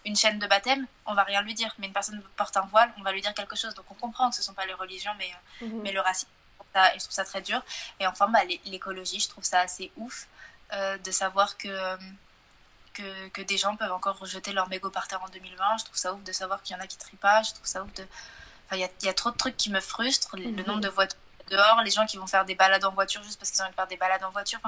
une 0.04 0.14
chaîne 0.14 0.38
de 0.38 0.46
baptême, 0.46 0.86
on 1.04 1.14
va 1.14 1.24
rien 1.24 1.42
lui 1.42 1.52
dire. 1.52 1.74
Mais 1.78 1.88
une 1.88 1.92
personne 1.92 2.22
porte 2.36 2.56
un 2.56 2.66
voile, 2.66 2.92
on 2.96 3.02
va 3.02 3.10
lui 3.10 3.20
dire 3.20 3.34
quelque 3.34 3.56
chose. 3.56 3.74
Donc 3.74 3.86
on 3.90 3.94
comprend 3.94 4.30
que 4.30 4.36
ce 4.36 4.40
ne 4.40 4.44
sont 4.44 4.54
pas 4.54 4.66
les 4.66 4.72
religions, 4.72 5.10
mais, 5.18 5.28
euh, 5.62 5.66
mhm. 5.66 5.82
mais 5.82 5.90
le 5.90 6.00
racisme. 6.00 6.28
et 6.76 6.78
je 6.94 7.00
trouve 7.00 7.12
ça 7.12 7.24
très 7.24 7.42
dur. 7.42 7.60
Et 7.98 8.06
enfin, 8.06 8.28
bah, 8.28 8.38
l'écologie, 8.66 9.18
je 9.18 9.28
trouve 9.28 9.42
ça 9.42 9.60
assez 9.60 9.90
ouf 9.96 10.28
de 11.02 11.10
savoir 11.10 11.56
que, 11.56 11.96
que, 12.92 13.28
que, 13.30 13.42
des 13.42 13.56
gens 13.56 13.74
peuvent 13.74 13.90
encore 13.90 14.18
rejeter 14.18 14.52
leur 14.52 14.68
mégot 14.68 14.90
par 14.90 15.08
terre 15.08 15.22
en 15.22 15.28
2020. 15.28 15.78
Je 15.78 15.84
trouve 15.86 15.96
ça 15.96 16.12
ouf 16.12 16.22
de 16.22 16.32
savoir 16.32 16.62
qu'il 16.62 16.76
y 16.76 16.78
en 16.78 16.82
a 16.82 16.86
qui 16.86 16.98
trient 16.98 17.16
pas. 17.16 17.42
Je 17.42 17.52
trouve 17.54 17.66
ça 17.66 17.82
ouf 17.82 17.92
de. 17.94 18.06
il 18.72 18.78
y, 18.78 18.84
a, 18.84 18.88
y, 19.02 19.08
a, 19.08 19.14
trop 19.14 19.30
de 19.32 19.36
trucs 19.36 19.56
qui 19.56 19.70
me 19.70 19.80
frustrent. 19.80 20.36
Le 20.36 20.50
mhm. 20.50 20.66
nombre 20.66 20.80
de 20.80 20.88
voitures 20.88 21.18
dehors, 21.48 21.82
les 21.82 21.90
gens 21.90 22.06
qui 22.06 22.16
vont 22.16 22.26
faire 22.26 22.44
des 22.44 22.54
balades 22.54 22.84
en 22.84 22.92
voiture 22.92 23.22
juste 23.22 23.38
parce 23.38 23.50
qu'ils 23.50 23.60
ont 23.62 23.64
envie 23.64 23.72
de 23.72 23.76
faire 23.76 23.86
des 23.86 23.96
balades 23.96 24.24
en 24.24 24.30
voiture. 24.30 24.60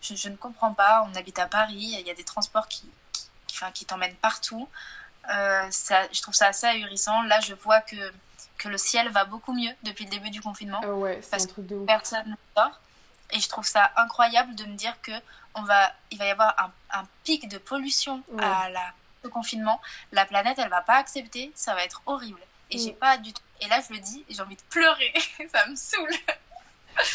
je, 0.00 0.28
ne 0.28 0.36
comprends 0.36 0.74
pas. 0.74 1.06
On 1.10 1.14
habite 1.14 1.38
à 1.38 1.46
Paris, 1.46 1.96
il 2.00 2.06
y 2.06 2.10
a 2.10 2.14
des 2.14 2.24
transports 2.24 2.68
qui, 2.68 2.88
qui, 3.46 3.58
qui 3.74 3.84
t'emmènent 3.84 4.16
partout. 4.16 4.68
Euh, 5.30 5.66
ça, 5.70 6.02
je 6.12 6.22
trouve 6.22 6.34
ça 6.34 6.46
assez 6.46 6.66
ahurissant. 6.66 7.22
Là, 7.22 7.40
je 7.40 7.54
vois 7.54 7.80
que, 7.80 8.12
que 8.58 8.68
le 8.68 8.78
ciel 8.78 9.08
va 9.10 9.24
beaucoup 9.24 9.52
mieux 9.52 9.72
depuis 9.82 10.04
le 10.04 10.10
début 10.10 10.30
du 10.30 10.40
confinement. 10.40 10.80
Ah 10.82 10.92
ouais, 10.92 11.20
c'est 11.22 11.42
un 11.42 11.46
truc 11.46 11.66
de 11.66 11.76
ouf. 11.76 11.86
Personne 11.86 12.28
ne 12.28 12.36
sort. 12.56 12.80
Et 13.32 13.40
je 13.40 13.48
trouve 13.48 13.66
ça 13.66 13.90
incroyable 13.96 14.54
de 14.54 14.64
me 14.64 14.74
dire 14.74 15.00
que 15.02 15.12
on 15.54 15.62
va, 15.62 15.92
il 16.10 16.18
va 16.18 16.26
y 16.26 16.30
avoir 16.30 16.54
un, 16.60 17.00
un 17.00 17.04
pic 17.24 17.48
de 17.48 17.58
pollution 17.58 18.22
à 18.38 18.68
la, 18.68 18.92
au 19.24 19.30
confinement. 19.30 19.80
La 20.12 20.26
planète, 20.26 20.58
elle 20.58 20.68
va 20.68 20.82
pas 20.82 20.96
accepter. 20.96 21.50
Ça 21.54 21.74
va 21.74 21.82
être 21.82 22.02
horrible. 22.06 22.40
Et 22.70 22.78
j'ai 22.78 22.92
mm. 22.92 22.96
pas 22.96 23.18
du 23.18 23.32
tout. 23.32 23.42
Et 23.60 23.68
là, 23.68 23.80
je 23.86 23.94
le 23.94 24.00
dis, 24.00 24.24
j'ai 24.28 24.42
envie 24.42 24.56
de 24.56 24.62
pleurer. 24.70 25.12
ça 25.48 25.66
me 25.68 25.74
saoule. 25.74 26.10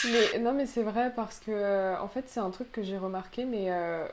mais 0.05 0.39
non, 0.39 0.53
mais 0.53 0.65
c'est 0.65 0.83
vrai 0.83 1.11
parce 1.15 1.39
que 1.39 1.51
euh, 1.51 1.99
en 1.99 2.07
fait, 2.07 2.25
c'est 2.27 2.39
un 2.39 2.49
truc 2.49 2.71
que 2.71 2.83
j'ai 2.83 2.97
remarqué, 2.97 3.45
mais 3.45 3.71
euh, 3.71 4.07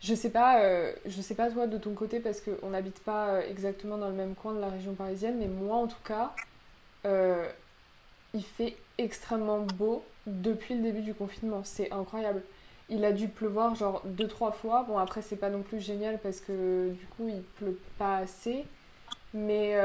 je 0.00 0.14
sais 0.14 0.30
pas, 0.30 0.62
euh, 0.62 0.92
je 1.06 1.20
sais 1.20 1.34
pas 1.34 1.50
toi 1.50 1.66
de 1.66 1.78
ton 1.78 1.94
côté 1.94 2.20
parce 2.20 2.40
qu'on 2.40 2.70
n'habite 2.70 3.00
pas 3.00 3.44
exactement 3.46 3.98
dans 3.98 4.08
le 4.08 4.14
même 4.14 4.34
coin 4.34 4.54
de 4.54 4.60
la 4.60 4.68
région 4.68 4.94
parisienne, 4.94 5.36
mais 5.38 5.48
moi 5.48 5.76
en 5.76 5.86
tout 5.86 6.02
cas, 6.04 6.32
il 8.32 8.44
fait 8.44 8.76
extrêmement 8.98 9.60
beau 9.60 10.04
depuis 10.26 10.74
le 10.74 10.82
début 10.82 11.02
du 11.02 11.14
confinement. 11.14 11.62
C'est 11.64 11.92
incroyable. 11.92 12.42
Il 12.88 13.04
a 13.04 13.12
dû 13.12 13.28
pleuvoir 13.28 13.74
genre 13.76 14.02
deux 14.04 14.28
trois 14.28 14.52
fois. 14.52 14.84
Bon 14.84 14.98
après 14.98 15.22
c'est 15.22 15.36
pas 15.36 15.48
non 15.48 15.62
plus 15.62 15.80
génial 15.80 16.18
parce 16.18 16.40
que 16.40 16.90
du 16.90 17.06
coup 17.06 17.28
il 17.28 17.42
pleut 17.42 17.78
pas 17.98 18.16
assez, 18.16 18.64
mais 19.32 19.76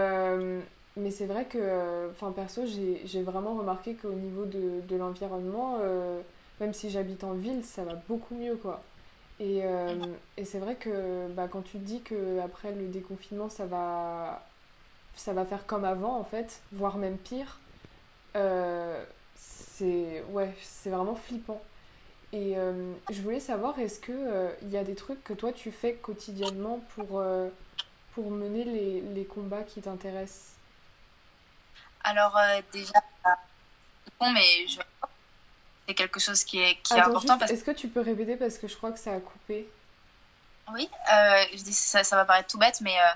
mais 0.96 1.12
c'est 1.12 1.26
vrai 1.26 1.48
que, 1.48 2.10
enfin 2.12 2.32
perso, 2.32 2.66
j'ai 2.66 3.24
vraiment 3.24 3.56
remarqué 3.56 3.96
qu'au 3.98 4.14
niveau 4.14 4.46
de, 4.46 4.82
de 4.82 4.96
l'environnement, 4.96 5.78
euh, 5.82 6.22
même 6.60 6.74
si 6.74 6.90
j'habite 6.90 7.24
en 7.24 7.34
ville, 7.34 7.64
ça 7.66 7.84
va 7.84 7.96
beaucoup 7.96 8.36
mieux, 8.36 8.56
quoi. 8.58 8.90
Et, 9.40 9.66
euh, 9.66 10.16
et 10.38 10.46
c'est 10.46 10.60
vrai 10.60 10.78
que 10.78 11.28
bah, 11.30 11.48
quand 11.50 11.64
tu 11.64 11.80
dis 11.80 12.02
qu'après 12.04 12.74
le 12.74 12.88
déconfinement, 12.88 13.50
ça 13.50 13.66
va, 13.66 14.50
ça 15.16 15.34
va 15.34 15.46
faire 15.46 15.68
comme 15.68 15.86
avant, 15.86 16.18
en 16.20 16.24
fait, 16.26 16.66
voire 16.72 16.98
même 16.98 17.20
pire, 17.20 17.62
euh, 18.38 19.06
c'est 19.36 20.24
ouais, 20.26 20.56
vraiment 20.86 21.16
flippant. 21.16 21.68
Et 22.34 22.56
je 23.10 23.22
voulais 23.24 23.40
savoir, 23.42 23.80
est-ce 23.80 24.00
qu'il 24.02 24.30
il 24.64 24.70
y 24.70 24.78
a 24.78 24.84
des 24.86 24.96
trucs 24.96 25.24
que 25.24 25.34
toi 25.34 25.54
tu 25.54 25.72
fais 25.72 25.98
quotidiennement 25.98 26.80
pour, 26.82 27.24
pour 28.12 28.32
mener 28.32 28.64
les, 28.66 29.02
les 29.02 29.28
combats 29.28 29.64
qui 29.64 29.82
t'intéressent? 29.82 30.55
Alors 32.06 32.38
euh, 32.38 32.62
déjà, 32.72 32.94
bon, 34.20 34.32
mais 34.32 34.68
je... 34.68 34.80
c'est 35.88 35.96
quelque 35.96 36.20
chose 36.20 36.44
qui 36.44 36.62
est, 36.62 36.76
qui 36.84 36.94
est 36.94 37.00
important. 37.00 37.38
Parce... 37.38 37.52
Est-ce 37.52 37.63
que 37.63 37.72
tu 37.72 37.88
peux 37.88 38.02
répéter 38.02 38.38
parce 38.38 38.60
que 38.60 38.68
je 38.68 38.76
crois 38.78 38.91
que 38.91 39.00
ça 39.00 39.13
a 39.13 39.20
coupé 39.20 39.68
Oui, 40.72 40.88
euh, 41.12 41.44
je 41.52 41.63
dis 41.63 41.74
ça, 41.74 42.04
ça, 42.04 42.15
va 42.15 42.26
paraître 42.26 42.50
tout 42.50 42.60
bête, 42.60 42.80
mais, 42.82 42.96
euh, 43.00 43.13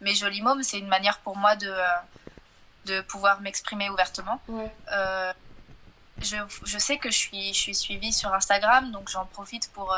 mais 0.00 0.14
Joli 0.14 0.40
Môme, 0.40 0.62
c'est 0.62 0.78
une 0.78 0.86
manière 0.86 1.18
pour 1.18 1.36
moi 1.36 1.56
de, 1.56 1.74
de 2.86 3.00
pouvoir 3.00 3.40
m'exprimer 3.40 3.90
ouvertement. 3.90 4.40
je, 6.20 6.36
je, 6.64 6.78
sais 6.78 6.98
que 6.98 7.10
je 7.10 7.18
suis, 7.18 7.52
je 7.52 7.58
suis 7.58 7.74
suivie 7.74 8.12
sur 8.12 8.32
Instagram, 8.32 8.92
donc 8.92 9.08
j'en 9.08 9.26
profite 9.26 9.68
pour, 9.72 9.96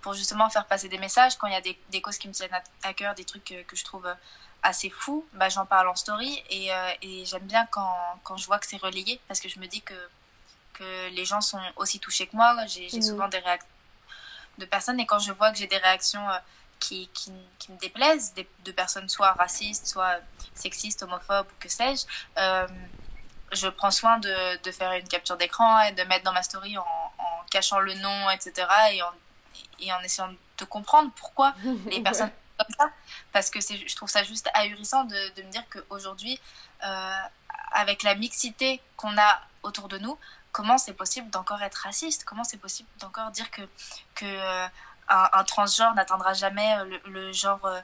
pour 0.00 0.14
justement 0.14 0.50
faire 0.50 0.66
passer 0.66 0.88
des 0.88 0.98
messages 0.98 1.36
quand 1.36 1.46
il 1.46 1.52
y 1.52 1.56
a 1.56 1.60
des, 1.60 1.78
des 1.90 2.00
causes 2.00 2.18
qui 2.18 2.26
me 2.26 2.32
tiennent 2.32 2.58
à, 2.82 2.92
cœur, 2.92 3.14
des 3.14 3.24
trucs 3.24 3.44
que, 3.44 3.62
que 3.62 3.76
je 3.76 3.84
trouve 3.84 4.08
assez 4.62 4.90
fou, 4.90 5.26
bah, 5.34 5.48
j'en 5.48 5.66
parle 5.66 5.88
en 5.88 5.94
story 5.94 6.42
et, 6.50 6.72
euh, 6.72 6.90
et 7.02 7.24
j'aime 7.24 7.46
bien 7.46 7.66
quand, 7.66 7.96
quand, 8.24 8.36
je 8.36 8.46
vois 8.46 8.58
que 8.58 8.66
c'est 8.66 8.76
relayé 8.76 9.20
parce 9.28 9.40
que 9.40 9.48
je 9.48 9.58
me 9.58 9.66
dis 9.66 9.82
que, 9.82 9.94
que 10.74 11.08
les 11.10 11.24
gens 11.24 11.40
sont 11.40 11.60
aussi 11.76 12.00
touchés 12.00 12.26
que 12.26 12.36
moi. 12.36 12.54
J'ai 12.66 12.88
mhm. 12.92 13.02
souvent 13.02 13.28
des 13.28 13.38
réactions 13.38 13.68
de 14.58 14.64
personnes 14.64 14.98
et 15.00 15.06
quand 15.06 15.20
je 15.20 15.32
vois 15.32 15.52
que 15.52 15.58
j'ai 15.58 15.66
des 15.66 15.78
réactions 15.78 16.28
euh, 16.28 16.38
qui, 16.80 17.08
qui, 17.14 17.32
qui, 17.58 17.72
me 17.72 17.78
déplaisent, 17.78 18.34
de 18.64 18.72
personnes 18.72 19.08
soit 19.08 19.32
racistes, 19.32 19.86
soit 19.86 20.18
sexistes, 20.54 21.02
homophobes 21.02 21.46
ou 21.46 21.54
que 21.60 21.68
sais-je, 21.68 22.04
euh, 22.38 22.66
je 23.52 23.68
prends 23.68 23.90
soin 23.90 24.18
de, 24.18 24.62
de, 24.62 24.70
faire 24.70 24.92
une 24.92 25.08
capture 25.08 25.36
d'écran 25.36 25.80
et 25.82 25.92
de 25.92 26.02
mettre 26.04 26.24
dans 26.24 26.32
ma 26.32 26.42
story 26.42 26.76
en, 26.76 26.82
en, 26.82 27.44
cachant 27.50 27.78
le 27.78 27.94
nom, 27.94 28.30
etc. 28.30 28.66
et 28.92 29.02
en 29.02 29.12
et 29.80 29.92
en 29.92 30.00
essayant 30.00 30.32
de 30.58 30.64
comprendre 30.64 31.10
pourquoi 31.16 31.54
les 31.90 32.00
personnes 32.00 32.30
comme 32.58 32.74
ça. 32.76 32.90
Parce 33.32 33.50
que 33.50 33.60
je 33.60 33.96
trouve 33.96 34.08
ça 34.08 34.22
juste 34.22 34.48
ahurissant 34.54 35.04
de, 35.04 35.34
de 35.36 35.42
me 35.42 35.50
dire 35.50 35.64
qu'aujourd'hui, 35.70 36.40
euh, 36.84 37.20
avec 37.72 38.02
la 38.02 38.14
mixité 38.14 38.80
qu'on 38.96 39.16
a 39.18 39.40
autour 39.62 39.88
de 39.88 39.98
nous, 39.98 40.18
comment 40.52 40.78
c'est 40.78 40.94
possible 40.94 41.30
d'encore 41.30 41.62
être 41.62 41.76
raciste? 41.76 42.24
Comment 42.24 42.44
c'est 42.44 42.56
possible 42.56 42.88
d'encore 43.00 43.30
dire 43.30 43.50
que, 43.50 43.62
que 44.14 44.24
euh, 44.24 44.66
un, 45.08 45.44
transgenre 45.44 45.94
n'atteindra 45.94 46.34
jamais 46.34 46.84
le, 46.84 47.00
le 47.10 47.32
genre, 47.32 47.64
euh, 47.64 47.80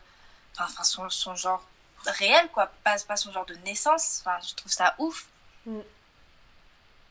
enfin 0.59 0.85
son, 0.85 1.09
son, 1.11 1.35
genre 1.35 1.63
réel, 2.07 2.49
quoi, 2.53 2.71
pas, 2.85 2.97
pas 3.07 3.17
son 3.17 3.33
genre 3.33 3.47
de 3.47 3.55
naissance 3.57 4.23
Enfin, 4.25 4.39
je 4.47 4.55
trouve 4.55 4.73
ça 4.73 4.95
ouf. 4.99 5.27
Mm. 5.67 5.81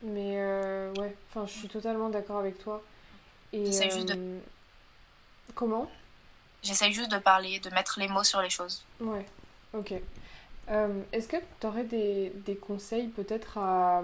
Mais 0.03 0.35
euh, 0.37 0.93
ouais, 0.95 1.15
enfin, 1.29 1.47
je 1.47 1.57
suis 1.59 1.69
totalement 1.69 2.09
d'accord 2.09 2.39
avec 2.39 2.59
toi. 2.59 2.83
J'essaye 3.53 3.89
juste 3.91 4.09
de. 4.09 4.39
Comment? 5.55 5.89
J'essaye 6.63 6.93
juste 6.93 7.11
de 7.11 7.17
parler, 7.17 7.59
de 7.59 7.69
mettre 7.69 7.99
les 7.99 8.07
mots 8.07 8.23
sur 8.23 8.41
les 8.41 8.49
choses. 8.49 8.83
Ouais, 8.99 9.25
ok. 9.73 9.93
Euh, 10.69 11.01
est-ce 11.11 11.27
que 11.27 11.37
tu 11.59 11.67
aurais 11.67 11.83
des, 11.83 12.31
des 12.45 12.55
conseils 12.55 13.07
peut-être 13.09 13.57
à, 13.57 14.01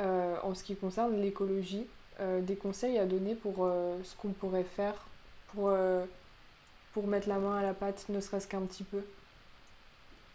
en 0.00 0.54
ce 0.54 0.64
qui 0.64 0.74
concerne 0.76 1.20
l'écologie, 1.20 1.86
des 2.20 2.56
conseils 2.56 2.98
à 2.98 3.04
donner 3.04 3.34
pour 3.34 3.68
ce 4.02 4.16
qu'on 4.16 4.30
pourrait 4.30 4.64
faire 4.64 4.94
pour, 5.48 5.70
pour 6.94 7.06
mettre 7.06 7.28
la 7.28 7.38
main 7.38 7.58
à 7.58 7.62
la 7.62 7.74
pâte, 7.74 8.06
ne 8.08 8.20
serait-ce 8.20 8.48
qu'un 8.48 8.62
petit 8.62 8.84
peu? 8.84 9.02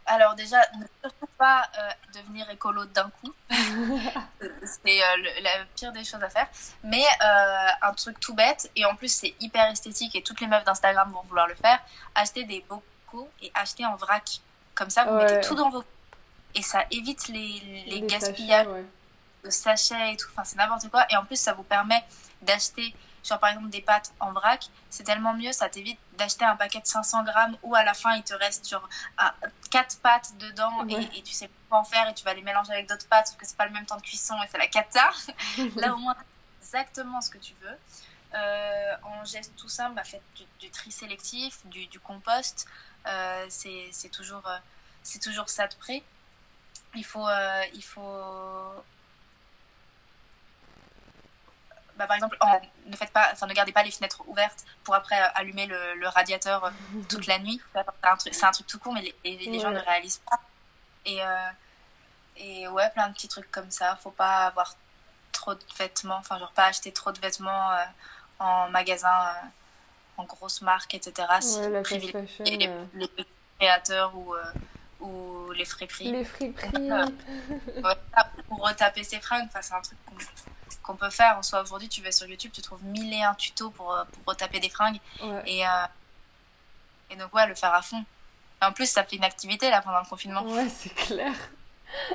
Alors 0.05 0.35
déjà, 0.35 0.57
ne 0.77 0.85
surtout 1.01 1.29
pas 1.37 1.63
euh, 1.77 1.89
devenir 2.13 2.49
écolo 2.49 2.85
d'un 2.85 3.09
coup. 3.21 3.33
c'est 3.49 5.01
euh, 5.01 5.41
la 5.41 5.65
pire 5.75 5.91
des 5.91 6.03
choses 6.03 6.23
à 6.23 6.29
faire. 6.29 6.47
Mais 6.83 7.03
euh, 7.03 7.67
un 7.81 7.93
truc 7.93 8.19
tout 8.19 8.33
bête, 8.33 8.69
et 8.75 8.85
en 8.85 8.95
plus 8.95 9.11
c'est 9.11 9.33
hyper 9.39 9.69
esthétique 9.71 10.15
et 10.15 10.21
toutes 10.21 10.41
les 10.41 10.47
meufs 10.47 10.63
d'Instagram 10.63 11.11
vont 11.11 11.23
vouloir 11.23 11.47
le 11.47 11.55
faire, 11.55 11.79
acheter 12.15 12.43
des 12.43 12.65
bocaux 12.67 13.29
et 13.41 13.51
acheter 13.53 13.85
en 13.85 13.95
vrac. 13.95 14.41
Comme 14.75 14.89
ça, 14.89 15.05
vous 15.05 15.15
mettez 15.15 15.39
tout 15.41 15.55
dans 15.55 15.69
vos... 15.69 15.83
Et 16.55 16.61
ça 16.61 16.83
évite 16.91 17.27
les, 17.29 17.85
les, 17.87 18.01
gaspillages 18.01 18.67
de 19.43 19.49
sachets 19.49 20.13
et 20.13 20.17
tout. 20.17 20.27
Enfin, 20.31 20.43
c'est 20.43 20.55
n'importe 20.55 20.89
quoi. 20.89 21.05
Et 21.09 21.15
en 21.15 21.25
plus, 21.25 21.35
ça 21.35 21.53
vous 21.53 21.63
permet 21.63 22.03
d'acheter 22.41 22.93
genre 23.23 23.39
par 23.39 23.49
exemple 23.49 23.69
des 23.69 23.81
pâtes 23.81 24.13
en 24.19 24.31
vrac, 24.31 24.69
c'est 24.89 25.03
tellement 25.03 25.33
mieux, 25.33 25.51
ça 25.51 25.69
t'évite 25.69 25.99
d'acheter 26.17 26.45
un 26.45 26.55
paquet 26.55 26.79
de 26.79 26.85
500 26.85 27.23
grammes 27.23 27.57
où 27.63 27.75
à 27.75 27.83
la 27.83 27.93
fin 27.93 28.15
il 28.15 28.23
te 28.23 28.33
reste 28.33 28.69
genre 28.69 28.87
4 29.71 29.99
pâtes 29.99 30.37
dedans 30.37 30.85
et, 30.87 31.21
tu 31.21 31.33
sais 31.33 31.49
pas 31.69 31.77
en 31.77 31.83
faire 31.83 32.07
et 32.09 32.13
tu 32.13 32.23
vas 32.23 32.33
les 32.33 32.41
mélanger 32.41 32.73
avec 32.73 32.87
d'autres 32.87 33.07
pâtes 33.07 33.25
parce 33.25 33.35
que 33.35 33.45
c'est 33.45 33.57
pas 33.57 33.65
le 33.65 33.71
même 33.71 33.85
temps 33.85 33.97
de 33.97 34.01
cuisson 34.01 34.35
et 34.43 34.47
c'est 34.51 34.57
la 34.57 34.67
cata. 34.67 35.11
Là 35.75 35.93
au 35.93 35.97
moins 35.97 36.15
exactement 36.61 37.21
ce 37.21 37.29
que 37.29 37.37
tu 37.37 37.53
veux. 37.61 37.77
Euh, 38.35 38.95
en 39.03 39.23
geste 39.25 39.55
tout 39.55 39.69
simple, 39.69 39.95
bah, 39.95 40.03
faites 40.03 40.23
du, 40.59 40.69
tri 40.71 40.91
sélectif, 40.91 41.65
du, 41.67 41.85
du 41.87 41.99
compost, 41.99 42.65
euh, 43.05 43.45
c'est 43.49 44.09
toujours, 44.11 44.47
euh, 44.47 44.57
c'est 45.03 45.21
toujours 45.21 45.49
ça 45.49 45.67
de 45.67 45.75
près. 45.75 46.03
Il 46.95 47.05
faut, 47.05 47.27
il 47.73 47.83
faut 47.83 48.83
bah, 51.97 52.07
par 52.07 52.15
exemple, 52.15 52.37
ne 52.85 52.95
faites 52.95 53.11
pas, 53.11 53.29
enfin, 53.31 53.47
ne 53.47 53.53
gardez 53.53 53.71
pas 53.71 53.83
les 53.83 53.91
fenêtres 53.91 54.23
ouvertes 54.27 54.65
pour 54.83 54.95
après 54.95 55.19
euh, 55.19 55.27
allumer 55.35 55.67
le, 55.67 56.07
radiateur 56.07 56.65
euh, 56.65 56.71
toute 57.09 57.27
la 57.27 57.39
nuit. 57.39 57.61
C'est 58.31 58.43
un, 58.43 58.51
truc 58.51 58.67
tout 58.67 58.79
court, 58.79 58.93
mais 58.93 59.13
les, 59.23 59.59
gens 59.59 59.71
ne 59.71 59.79
réalisent 59.79 60.21
pas. 60.29 60.39
Et, 61.05 61.21
euh, 61.21 61.49
et 62.37 62.67
ouais, 62.67 62.89
plein 62.93 63.09
de 63.09 63.13
petits 63.13 63.27
trucs 63.27 63.51
comme 63.51 63.69
ça. 63.69 63.95
Faut 63.97 64.11
pas 64.11 64.47
avoir 64.47 64.75
trop 65.31 65.53
de 65.53 65.63
vêtements, 65.77 66.17
enfin, 66.17 66.39
genre 66.39 66.51
pas 66.51 66.65
acheter 66.65 66.91
trop 66.91 67.11
de 67.11 67.19
vêtements 67.19 67.71
en 68.39 68.69
magasin, 68.69 69.35
en 70.17 70.23
grosses 70.23 70.61
marques, 70.61 70.93
etc. 70.93 71.27
si 71.41 71.59
les, 72.45 72.69
les, 72.93 73.09
créateurs 73.59 74.15
ou 74.15 74.35
ou 74.99 75.51
les 75.51 75.65
friperies. 75.65 76.11
Les 76.11 76.23
friperies. 76.23 76.89
pour 78.47 78.67
retaper 78.67 79.03
ses 79.03 79.19
fringues, 79.19 79.47
enfin, 79.47 79.61
c'est 79.61 79.73
un 79.73 79.81
truc 79.81 79.97
qu'on 80.83 80.95
peut 80.95 81.09
faire. 81.09 81.37
En 81.37 81.43
soi, 81.43 81.61
aujourd'hui, 81.61 81.89
tu 81.89 82.01
vas 82.01 82.11
sur 82.11 82.27
YouTube, 82.27 82.51
tu 82.53 82.61
trouves 82.61 82.83
mille 82.83 83.11
et 83.13 83.23
un 83.23 83.33
tutos 83.33 83.71
pour, 83.71 83.93
euh, 83.93 84.03
pour 84.11 84.33
retaper 84.33 84.59
des 84.59 84.69
fringues. 84.69 84.99
Et, 85.45 85.65
euh, 85.65 85.69
et 87.09 87.15
donc, 87.15 87.33
ouais, 87.33 87.47
le 87.47 87.55
faire 87.55 87.73
à 87.73 87.81
fond. 87.81 88.03
en 88.61 88.71
plus, 88.71 88.85
ça 88.85 89.03
fait 89.03 89.15
une 89.15 89.23
activité 89.23 89.69
là 89.69 89.81
pendant 89.81 89.99
le 89.99 90.05
confinement. 90.07 90.43
Ouais, 90.43 90.69
c'est 90.69 90.93
clair. 90.93 91.33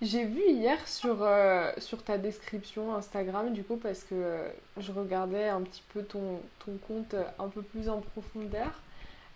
J'ai 0.00 0.24
vu 0.24 0.42
hier 0.48 0.78
sur, 0.86 1.22
euh, 1.22 1.72
sur 1.78 2.04
ta 2.04 2.18
description 2.18 2.94
Instagram, 2.94 3.52
du 3.52 3.64
coup, 3.64 3.76
parce 3.76 4.04
que 4.04 4.48
je 4.76 4.92
regardais 4.92 5.48
un 5.48 5.62
petit 5.62 5.82
peu 5.92 6.04
ton, 6.04 6.40
ton 6.64 6.76
compte 6.86 7.16
un 7.38 7.48
peu 7.48 7.62
plus 7.62 7.88
en 7.88 8.00
profondeur, 8.00 8.70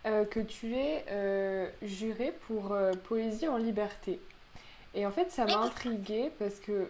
que 0.04 0.40
tu 0.40 0.76
es 0.76 1.04
juré 1.82 2.32
pour 2.46 2.76
Poésie 3.08 3.48
en 3.48 3.56
liberté. 3.56 4.20
Et 4.94 5.04
en 5.04 5.10
fait, 5.10 5.32
ça 5.32 5.46
m'a 5.46 5.58
intriguée 5.58 6.30
parce 6.38 6.56
que 6.56 6.88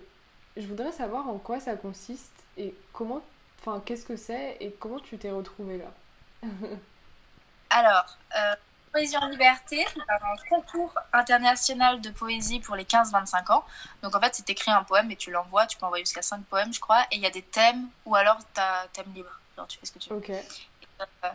je 0.56 0.66
voudrais 0.66 0.92
savoir 0.92 1.28
en 1.28 1.38
quoi 1.38 1.60
ça 1.60 1.76
consiste 1.76 2.32
et 2.56 2.74
comment, 2.92 3.22
enfin, 3.60 3.82
qu'est-ce 3.84 4.04
que 4.04 4.16
c'est 4.16 4.56
et 4.60 4.70
comment 4.78 5.00
tu 5.00 5.18
t'es 5.18 5.30
retrouvée 5.30 5.78
là. 5.78 6.48
Alors, 7.70 8.18
euh, 8.36 8.54
Poésie 8.92 9.16
en 9.16 9.28
liberté, 9.28 9.86
c'est 9.94 10.00
un 10.00 10.36
concours 10.50 10.92
international 11.14 12.02
de 12.02 12.10
poésie 12.10 12.60
pour 12.60 12.76
les 12.76 12.84
15-25 12.84 13.50
ans. 13.50 13.64
Donc 14.02 14.14
en 14.14 14.20
fait, 14.20 14.34
c'est 14.34 14.50
écrit 14.50 14.70
un 14.70 14.84
poème 14.84 15.10
et 15.10 15.16
tu 15.16 15.30
l'envoies, 15.30 15.66
tu 15.66 15.78
peux 15.78 15.86
envoyer 15.86 16.04
jusqu'à 16.04 16.20
5 16.20 16.44
poèmes, 16.44 16.74
je 16.74 16.80
crois, 16.80 17.02
et 17.10 17.16
il 17.16 17.22
y 17.22 17.26
a 17.26 17.30
des 17.30 17.42
thèmes 17.42 17.88
ou 18.04 18.14
alors 18.14 18.36
tu 18.54 18.60
as 18.60 18.86
thème 18.92 19.10
libre. 19.14 19.40
Alors 19.56 19.66
tu 19.66 19.78
fais 19.78 19.86
ce 19.86 19.92
que 19.92 19.98
tu 19.98 20.10
veux. 20.10 20.22
Et, 20.28 20.42
euh, 21.00 21.28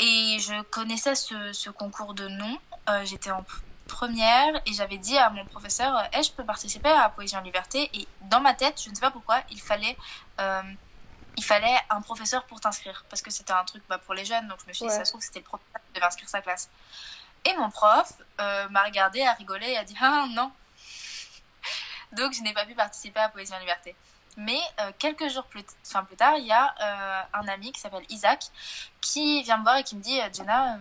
et 0.00 0.38
je 0.38 0.62
connaissais 0.64 1.14
ce, 1.14 1.54
ce 1.54 1.70
concours 1.70 2.12
de 2.12 2.28
nom. 2.28 2.58
Euh, 2.90 3.04
j'étais 3.06 3.30
en 3.30 3.42
première 3.86 4.60
et 4.66 4.72
j'avais 4.72 4.98
dit 4.98 5.16
à 5.18 5.30
mon 5.30 5.44
professeur 5.46 5.96
hey, 6.12 6.20
euh, 6.20 6.22
je 6.22 6.32
peux 6.32 6.44
participer 6.44 6.90
à 6.90 7.08
Poésie 7.08 7.36
en 7.36 7.40
liberté 7.40 7.90
et 7.94 8.06
dans 8.22 8.40
ma 8.40 8.54
tête 8.54 8.80
je 8.82 8.90
ne 8.90 8.94
sais 8.94 9.00
pas 9.00 9.10
pourquoi 9.10 9.40
il 9.50 9.60
fallait 9.60 9.96
euh, 10.40 10.62
il 11.36 11.44
fallait 11.44 11.78
un 11.90 12.00
professeur 12.00 12.44
pour 12.44 12.60
t'inscrire 12.60 13.04
parce 13.08 13.22
que 13.22 13.30
c'était 13.30 13.52
un 13.52 13.64
truc 13.64 13.82
bah, 13.88 13.98
pour 13.98 14.14
les 14.14 14.24
jeunes. 14.24 14.46
Donc 14.48 14.58
je 14.62 14.68
me 14.68 14.72
suis 14.72 14.86
dit 14.86 14.92
ça 14.92 15.04
se 15.04 15.10
trouve 15.10 15.22
c'était 15.22 15.40
le 15.40 15.44
professeur 15.44 15.80
qui 15.86 15.94
devait 15.94 16.06
inscrire 16.06 16.28
sa 16.28 16.42
classe. 16.42 16.70
Et 17.44 17.54
mon 17.56 17.70
prof 17.70 18.12
euh, 18.40 18.68
m'a 18.68 18.84
regardé 18.84 19.22
a 19.22 19.32
rigolé 19.32 19.70
et 19.70 19.78
a 19.78 19.84
dit 19.84 19.96
ah 20.00 20.26
non! 20.30 20.52
Donc 22.12 22.32
je 22.34 22.42
n'ai 22.42 22.52
pas 22.52 22.66
pu 22.66 22.74
participer 22.74 23.20
à 23.20 23.28
Poésie 23.28 23.54
en 23.54 23.58
liberté. 23.58 23.96
Mais 24.38 24.60
quelques 24.98 25.28
jours 25.28 25.44
plus, 25.44 25.62
enfin, 25.86 26.04
plus 26.04 26.16
tard 26.16 26.38
il 26.38 26.46
y 26.46 26.52
a 26.52 27.28
un 27.34 27.46
ami 27.48 27.70
qui 27.70 27.80
s'appelle 27.80 28.04
Isaac 28.08 28.44
qui 29.02 29.42
vient 29.42 29.58
me 29.58 29.62
voir 29.62 29.76
et 29.76 29.84
qui 29.84 29.94
me 29.94 30.00
dit 30.02 30.18
Jenna 30.32 30.78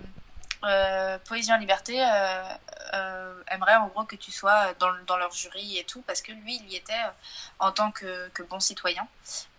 euh, 0.63 1.17
Poésie 1.25 1.51
en 1.51 1.57
liberté 1.57 2.03
euh, 2.03 2.43
euh, 2.93 3.43
aimerait 3.49 3.75
en 3.77 3.87
gros 3.87 4.03
que 4.03 4.15
tu 4.15 4.31
sois 4.31 4.73
dans, 4.75 4.93
dans, 5.07 5.17
leur 5.17 5.31
jury 5.31 5.79
et 5.79 5.83
tout, 5.83 6.01
parce 6.03 6.21
que 6.21 6.31
lui, 6.31 6.57
il 6.57 6.71
y 6.71 6.75
était 6.75 6.93
en 7.59 7.71
tant 7.71 7.91
que, 7.91 8.29
que 8.29 8.43
bon 8.43 8.59
citoyen. 8.59 9.07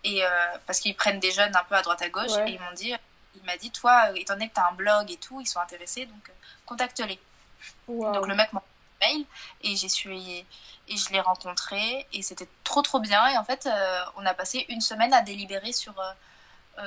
Et 0.03 0.23
parce 0.65 0.79
qu'ils 0.79 0.95
prennent 0.95 1.19
des 1.19 1.31
jeunes 1.31 1.55
un 1.55 1.63
peu 1.63 1.75
à 1.75 1.81
droite 1.81 2.01
à 2.01 2.09
gauche, 2.09 2.31
et 2.45 2.51
ils 2.51 2.59
m'ont 2.59 2.73
dit, 2.75 2.93
il 3.35 3.43
m'a 3.43 3.57
dit, 3.57 3.71
toi, 3.71 4.11
étant 4.15 4.33
donné 4.33 4.49
que 4.49 4.55
tu 4.55 4.61
as 4.61 4.67
un 4.67 4.73
blog 4.73 5.11
et 5.11 5.17
tout, 5.17 5.41
ils 5.41 5.47
sont 5.47 5.59
intéressés, 5.59 6.05
donc 6.05 6.31
contacte-les. 6.65 7.19
Donc 7.87 8.27
le 8.27 8.35
mec 8.35 8.51
m'a 8.53 8.61
mail 9.01 9.25
et 9.61 9.75
j'ai 9.75 9.89
suivi 9.89 10.45
et 10.87 10.97
je 10.97 11.09
l'ai 11.11 11.19
rencontré 11.19 12.05
et 12.13 12.21
c'était 12.21 12.47
trop 12.63 12.81
trop 12.81 12.99
bien 12.99 13.27
et 13.27 13.37
en 13.37 13.43
fait 13.43 13.67
on 14.15 14.25
a 14.25 14.33
passé 14.33 14.65
une 14.69 14.81
semaine 14.81 15.13
à 15.13 15.21
délibérer 15.21 15.73
sur 15.73 15.93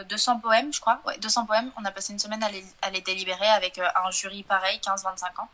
200 0.08 0.36
euh, 0.36 0.40
poèmes, 0.40 0.72
je 0.72 0.80
crois. 0.80 1.00
Ouais, 1.06 1.16
200 1.18 1.46
poèmes. 1.46 1.70
On 1.76 1.84
a 1.84 1.90
passé 1.90 2.12
une 2.12 2.18
semaine 2.18 2.42
à 2.42 2.50
les, 2.50 2.64
à 2.82 2.90
les 2.90 3.00
délibérer 3.00 3.46
avec 3.48 3.78
euh, 3.78 3.86
un 4.04 4.10
jury 4.10 4.42
pareil, 4.42 4.80
15-25 4.84 5.40
ans. 5.40 5.48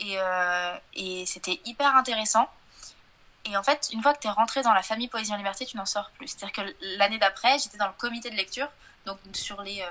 Et, 0.00 0.16
euh, 0.18 0.76
et 0.94 1.26
c'était 1.26 1.60
hyper 1.64 1.94
intéressant. 1.96 2.48
Et 3.44 3.56
en 3.56 3.62
fait, 3.62 3.90
une 3.92 4.02
fois 4.02 4.14
que 4.14 4.20
tu 4.20 4.26
es 4.26 4.30
rentré 4.30 4.62
dans 4.62 4.72
la 4.72 4.82
famille 4.82 5.08
Poésie 5.08 5.32
en 5.32 5.36
Liberté, 5.36 5.66
tu 5.66 5.76
n'en 5.76 5.84
sors 5.84 6.10
plus. 6.12 6.28
C'est-à-dire 6.28 6.52
que 6.52 6.74
l'année 6.98 7.18
d'après, 7.18 7.58
j'étais 7.58 7.76
dans 7.76 7.86
le 7.88 7.92
comité 7.92 8.30
de 8.30 8.36
lecture. 8.36 8.68
Donc, 9.04 9.18
sur 9.34 9.60
les 9.60 9.84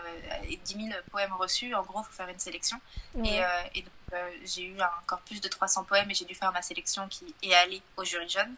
10 0.66 0.74
000 0.74 0.88
poèmes 1.12 1.34
reçus, 1.34 1.76
en 1.76 1.84
gros, 1.84 2.02
il 2.02 2.06
faut 2.06 2.12
faire 2.12 2.30
une 2.30 2.40
sélection. 2.40 2.82
Et, 3.24 3.42
et 3.76 3.84
donc, 3.84 4.20
j'ai 4.44 4.64
eu 4.64 4.78
encore 5.04 5.20
plus 5.20 5.40
de 5.40 5.48
300 5.48 5.84
poèmes 5.84 6.10
et 6.10 6.16
j'ai 6.16 6.26
dû 6.26 6.34
faire 6.34 6.52
ma 6.52 6.64
sélection 6.64 7.08
qui 7.10 7.36
est 7.44 7.54
allée 7.54 7.84
au 7.96 8.04
jury 8.04 8.28
jeune. 8.28 8.56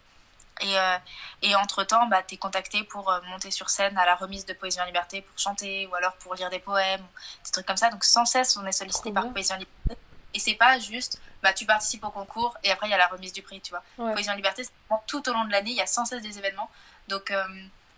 Et, 0.62 0.78
euh, 0.78 0.98
et 1.42 1.56
entre-temps, 1.56 2.08
bah, 2.08 2.24
tu 2.24 2.36
es 2.36 2.38
contacté 2.38 2.84
pour 2.84 3.12
euh, 3.12 3.20
monter 3.30 3.52
sur 3.52 3.70
scène 3.70 3.98
à 3.98 4.06
la 4.06 4.16
remise 4.16 4.46
de 4.46 4.54
Poésie 4.54 4.80
en 4.80 4.86
Liberté 4.86 5.22
pour 5.22 5.38
chanter 5.38 5.88
ou 5.88 5.96
alors 5.96 6.14
pour 6.14 6.34
lire 6.36 6.50
des 6.50 6.60
poèmes, 6.60 7.06
des 7.44 7.52
trucs 7.52 7.66
comme 7.66 7.78
ça. 7.78 7.90
Donc 7.90 8.04
sans 8.04 8.26
cesse, 8.26 8.56
on 8.58 8.66
est 8.66 8.72
sollicité 8.72 9.12
par 9.12 9.30
Poésie 9.30 9.54
en 9.54 9.58
Liberté. 9.58 9.98
Et 10.34 10.40
c'est 10.40 10.56
pas 10.56 10.80
juste, 10.80 11.22
bah, 11.44 11.54
tu 11.54 11.66
participes 11.66 12.04
au 12.04 12.10
concours 12.10 12.58
et 12.64 12.72
après 12.72 12.88
il 12.88 12.92
y 12.92 12.94
a 12.94 12.98
la 12.98 13.08
remise 13.08 13.34
du 13.34 13.42
prix, 13.42 13.62
tu 13.62 13.72
vois. 13.72 13.84
Poésie 14.14 14.30
en 14.30 14.36
Liberté, 14.36 14.64
tout 15.08 15.30
au 15.30 15.34
long 15.34 15.46
de 15.46 15.52
l'année, 15.52 15.72
il 15.72 15.78
y 15.78 15.82
a 15.82 15.88
sans 15.88 16.06
cesse 16.06 16.22
des 16.22 16.38
événements. 16.38 16.70
Donc 17.08 17.32
euh, 17.32 17.44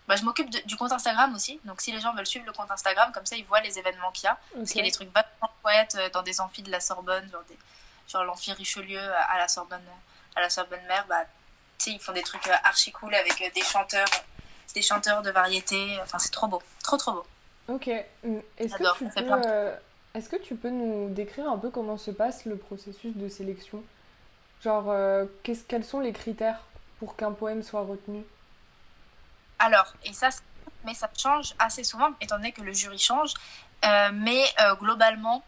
bah, 0.08 0.16
je 0.16 0.24
m'occupe 0.24 0.50
du 0.66 0.76
compte 0.78 0.92
Instagram 0.92 1.34
aussi. 1.36 1.60
Donc 1.64 1.82
si 1.82 1.92
les 1.92 2.00
gens 2.00 2.14
veulent 2.14 2.28
suivre 2.28 2.46
le 2.46 2.54
compte 2.54 2.72
Instagram, 2.72 3.12
comme 3.12 3.26
ça 3.26 3.36
ils 3.36 3.46
voient 3.46 3.62
les 3.62 3.78
événements 3.78 4.12
qu'il 4.12 4.26
y 4.26 4.28
a. 4.28 4.38
Parce 4.56 4.70
qu'il 4.70 4.78
y 4.78 4.82
a 4.82 4.86
des 4.86 4.92
trucs 4.92 5.14
vachement 5.14 5.52
poètes 5.62 5.98
dans 6.14 6.24
des 6.24 6.42
amphis 6.42 6.64
de 6.64 6.72
la 6.72 6.80
Sorbonne, 6.80 7.30
genre, 7.32 7.44
des, 7.48 7.58
genre 8.08 8.24
l'amphi 8.24 8.52
Richelieu 8.52 9.00
à 9.00 9.38
la 9.38 9.48
Sorbonne, 9.48 9.82
à 10.36 10.42
la 10.42 10.50
Sorbonne 10.50 10.86
Mère, 10.88 11.06
bah, 11.08 11.26
ils 11.86 12.00
font 12.00 12.14
des 12.14 12.24
trucs 12.24 12.48
euh, 12.48 12.56
archi 12.64 12.92
cool 12.92 13.14
avec 13.16 13.42
euh, 13.42 13.50
des 13.54 13.62
chanteurs, 13.62 14.08
des 14.74 14.82
chanteurs 14.82 15.22
de 15.22 15.32
variété. 15.32 15.98
Enfin, 16.02 16.20
c'est 16.20 16.32
trop 16.32 16.48
beau, 16.48 16.62
trop 16.84 16.98
trop 16.98 17.14
beau. 17.14 17.26
Ok. 17.68 17.88
Est-ce 17.88 18.76
que, 18.76 18.98
tu 18.98 19.06
peux, 19.06 19.42
euh, 19.46 19.76
est-ce 20.14 20.30
que 20.30 20.36
tu 20.38 20.56
peux 20.56 20.70
nous 20.70 21.14
décrire 21.14 21.50
un 21.50 21.58
peu 21.58 21.70
comment 21.70 21.98
se 21.98 22.12
passe 22.12 22.46
le 22.46 22.58
processus 22.58 23.16
de 23.16 23.28
sélection? 23.28 23.84
Genre, 24.64 24.86
euh, 24.90 25.26
quels 25.44 25.84
sont 25.84 26.00
les 26.00 26.14
critères 26.14 26.62
pour 27.00 27.16
qu'un 27.16 27.32
poème 27.32 27.64
soit 27.64 27.82
retenu? 27.82 28.24
Alors, 29.60 29.94
et 30.04 30.14
ça, 30.14 30.30
mais 30.86 30.94
ça 30.94 31.10
change 31.18 31.54
assez 31.60 31.84
souvent, 31.84 32.10
étant 32.22 32.38
donné 32.38 32.52
que 32.52 32.62
le 32.62 32.74
jury 32.74 33.00
change. 33.00 33.34
Euh, 33.86 34.10
mais 34.14 34.44
globalement, 34.80 35.44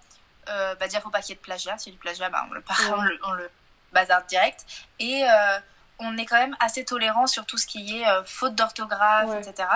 bah, 0.45 0.75
déjà, 0.81 0.99
faut 0.99 1.09
pas 1.09 1.21
qu'il 1.21 1.29
y 1.29 1.33
ait 1.33 1.35
de 1.35 1.41
plagiat. 1.41 1.77
S'il 1.77 1.93
y 1.93 1.95
a 1.95 1.97
du 1.97 1.99
plagiat, 1.99 2.29
bah, 2.29 2.45
on, 2.49 2.53
le, 2.53 2.63
on, 2.97 3.01
le, 3.01 3.19
on 3.23 3.31
le 3.31 3.49
bazarde 3.93 4.27
direct. 4.27 4.65
Et 4.99 5.23
on 5.99 6.17
est 6.17 6.25
quand 6.25 6.37
même 6.37 6.55
assez 6.59 6.85
tolérant 6.85 7.27
sur 7.27 7.45
tout 7.45 7.57
ce 7.57 7.65
qui 7.65 8.01
est 8.01 8.05
faute 8.25 8.55
d'orthographe, 8.55 9.29
etc 9.39 9.67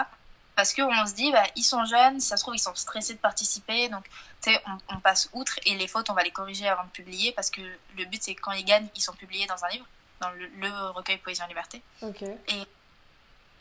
parce 0.55 0.73
qu'on 0.73 1.05
se 1.05 1.13
dit, 1.13 1.31
bah, 1.31 1.43
ils 1.55 1.63
sont 1.63 1.83
jeunes, 1.85 2.19
si 2.19 2.27
ça 2.27 2.37
se 2.37 2.43
trouve, 2.43 2.55
ils 2.55 2.59
sont 2.59 2.75
stressés 2.75 3.13
de 3.13 3.19
participer, 3.19 3.89
donc 3.89 4.05
on, 4.47 4.77
on 4.95 4.99
passe 4.99 5.29
outre 5.33 5.59
et 5.65 5.75
les 5.75 5.87
fautes, 5.87 6.09
on 6.09 6.13
va 6.13 6.23
les 6.23 6.31
corriger 6.31 6.67
avant 6.67 6.83
de 6.83 6.89
publier, 6.89 7.31
parce 7.31 7.49
que 7.49 7.61
le 7.61 8.05
but, 8.05 8.21
c'est 8.21 8.35
quand 8.35 8.51
ils 8.51 8.65
gagnent, 8.65 8.87
ils 8.95 9.01
sont 9.01 9.13
publiés 9.13 9.47
dans 9.47 9.63
un 9.65 9.69
livre, 9.69 9.85
dans 10.21 10.29
le, 10.31 10.89
recueil 10.91 11.17
Poésie 11.17 11.41
en 11.41 11.47
liberté. 11.47 11.81
Et, 12.47 12.67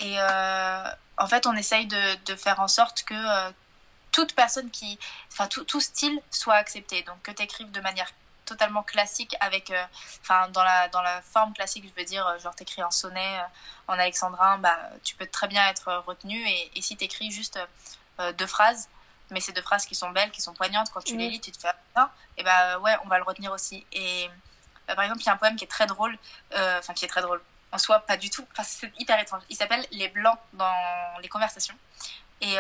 et 0.01 0.21
euh, 0.21 0.85
en 1.17 1.27
fait, 1.27 1.47
on 1.47 1.55
essaye 1.55 1.87
de, 1.87 2.25
de, 2.27 2.37
faire 2.37 2.61
en 2.61 2.69
sorte 2.69 3.05
que 3.05 3.15
euh, 3.15 3.51
toute 4.11 4.35
personne 4.35 4.71
qui. 4.71 4.99
Enfin, 5.33 5.47
tout, 5.47 5.65
tout, 5.65 5.81
style 5.81 6.21
soit 6.31 6.55
accepté. 6.55 7.03
Donc, 7.03 7.23
que 7.23 7.31
tu 7.31 7.43
écrives 7.43 7.71
de 7.71 7.81
manière 7.81 8.11
totalement 8.53 8.83
classique 8.83 9.35
avec 9.41 9.71
euh, 9.71 9.83
enfin 10.21 10.49
dans 10.49 10.63
la 10.63 10.89
dans 10.89 11.01
la 11.01 11.23
forme 11.23 11.55
classique 11.55 11.85
je 11.89 11.99
veux 11.99 12.07
dire 12.07 12.27
euh, 12.27 12.39
genre 12.39 12.55
t'écris 12.55 12.83
un 12.83 12.91
sonnet 12.91 13.39
euh, 13.39 13.93
en 13.93 13.95
alexandrin 13.95 14.59
bah 14.59 14.79
tu 15.03 15.15
peux 15.15 15.27
très 15.27 15.49
bien 15.49 15.67
être 15.69 16.05
retenu 16.07 16.37
et, 16.37 16.71
et 16.77 16.83
si 16.83 16.97
t'écris 16.97 17.31
juste 17.31 17.59
deux 18.39 18.47
phrases 18.47 18.89
mais 19.31 19.41
c'est 19.41 19.53
deux 19.53 19.63
phrases 19.63 19.87
qui 19.87 19.95
sont 19.95 20.11
belles 20.11 20.31
qui 20.31 20.43
sont 20.43 20.53
poignantes 20.53 20.91
quand 20.93 21.03
tu 21.03 21.17
les 21.17 21.29
lis 21.31 21.41
tu 21.41 21.51
te 21.51 21.59
fais 21.59 21.73
ah, 21.95 22.11
et 22.37 22.43
bah 22.43 22.79
ouais 22.81 22.95
on 23.05 23.09
va 23.09 23.19
le 23.19 23.25
retenir 23.25 23.51
aussi. 23.53 23.87
Et 23.93 24.29
bah, 24.87 24.95
par 24.95 25.05
exemple 25.05 25.23
il 25.23 25.27
y 25.27 25.31
a 25.31 25.33
un 25.33 25.39
poème 25.39 25.57
qui 25.57 25.65
est 25.65 25.75
très 25.79 25.87
drôle 25.87 26.17
enfin 26.53 26.93
qui 26.95 27.05
est 27.05 27.09
très 27.09 27.23
drôle 27.23 27.43
en 27.73 27.79
soi 27.79 28.01
pas 28.01 28.19
du 28.19 28.29
tout 28.29 28.47
enfin 28.53 28.63
c'est 28.63 28.93
hyper 28.99 29.19
étrange. 29.19 29.43
Il 29.49 29.57
s'appelle 29.57 29.85
les 29.93 30.09
blancs 30.09 30.39
dans 30.53 30.77
les 31.23 31.29
conversations. 31.29 31.77
Et 32.43 32.57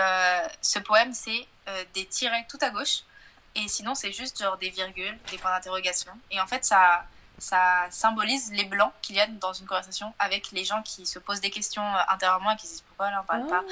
ce 0.62 0.78
poème 0.78 1.12
c'est 1.12 1.46
des 1.94 2.06
tirets 2.06 2.46
tout 2.48 2.58
à 2.62 2.70
gauche 2.70 3.04
et 3.54 3.68
sinon, 3.68 3.94
c'est 3.94 4.12
juste 4.12 4.42
genre 4.42 4.56
des 4.56 4.70
virgules, 4.70 5.18
des 5.30 5.38
points 5.38 5.50
d'interrogation. 5.50 6.12
Et 6.30 6.40
en 6.40 6.46
fait, 6.46 6.64
ça, 6.64 7.04
ça 7.38 7.86
symbolise 7.90 8.50
les 8.52 8.64
blancs 8.64 8.92
qu'il 9.02 9.16
y 9.16 9.20
a 9.20 9.26
dans 9.26 9.52
une 9.52 9.66
conversation 9.66 10.14
avec 10.18 10.52
les 10.52 10.64
gens 10.64 10.82
qui 10.82 11.04
se 11.06 11.18
posent 11.18 11.40
des 11.40 11.50
questions 11.50 11.82
euh, 11.82 12.00
intérieurement 12.08 12.52
et 12.52 12.56
qui 12.56 12.66
se 12.66 12.72
disent 12.72 12.84
pourquoi 12.88 13.10
là 13.10 13.20
on 13.22 13.26
parle 13.26 13.46
pas. 13.46 13.62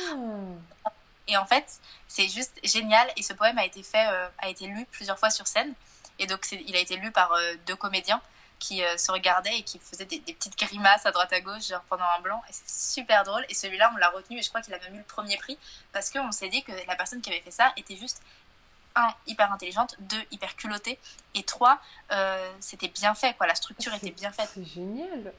Ah. 0.85 0.91
Et 1.29 1.37
en 1.37 1.47
fait, 1.47 1.81
c'est 2.09 2.29
juste 2.29 2.59
génial. 2.65 3.09
Et 3.17 3.23
ce 3.23 3.33
poème 3.33 3.59
a 3.59 3.65
été 3.65 3.83
fait, 3.83 4.07
euh, 4.09 4.29
a 4.39 4.49
été 4.49 4.67
lu 4.67 4.87
plusieurs 4.91 5.19
fois 5.19 5.31
sur 5.31 5.47
scène. 5.47 5.73
Et 6.19 6.27
donc, 6.27 6.47
il 6.53 6.77
a 6.77 6.81
été 6.81 6.97
lu 6.97 7.11
par 7.11 7.33
euh, 7.33 7.55
deux 7.67 7.77
comédiens 7.77 8.21
qui 8.59 8.83
se 8.99 9.11
regardaient 9.11 9.57
et 9.57 9.63
qui 9.63 9.79
faisaient 9.79 10.05
des, 10.05 10.19
des, 10.19 10.35
petites 10.35 10.59
grimaces 10.59 11.07
à 11.07 11.13
droite 11.13 11.33
à 11.33 11.41
gauche, 11.41 11.67
genre 11.69 11.81
pendant 11.89 12.05
un 12.19 12.21
blanc. 12.21 12.43
Et 12.47 12.53
c'est 12.53 12.69
super 12.69 13.25
drôle. 13.25 13.43
Et 13.49 13.55
celui-là, 13.55 13.91
on 13.95 13.97
l'a 13.97 14.11
retenu 14.11 14.39
et 14.39 14.43
je 14.43 14.51
crois 14.51 14.61
qu'il 14.61 14.75
a 14.75 14.79
même 14.81 14.97
eu 14.97 14.99
le 14.99 15.05
premier 15.05 15.39
prix 15.39 15.57
parce 15.95 16.11
qu'on 16.11 16.31
s'est 16.31 16.51
dit 16.51 16.63
que 16.63 16.73
la 16.87 16.95
personne 16.95 17.23
qui 17.23 17.31
avait 17.31 17.41
fait 17.41 17.51
ça 17.51 17.73
était 17.79 17.97
juste 17.97 18.21
un, 18.97 19.09
hyper 19.27 19.53
intelligente, 19.53 19.97
deux, 20.01 20.23
hyper 20.31 20.57
culottée, 20.57 20.99
et 21.35 21.43
trois, 21.43 21.81
euh, 22.13 22.53
c'était 22.61 22.89
bien 22.89 23.15
fait, 23.15 23.35
quoi. 23.35 23.47
La 23.47 23.55
structure 23.55 23.95
était 23.95 24.11
bien 24.11 24.33
faite. 24.33 24.51
C'est 24.55 24.65
génial. 24.65 25.33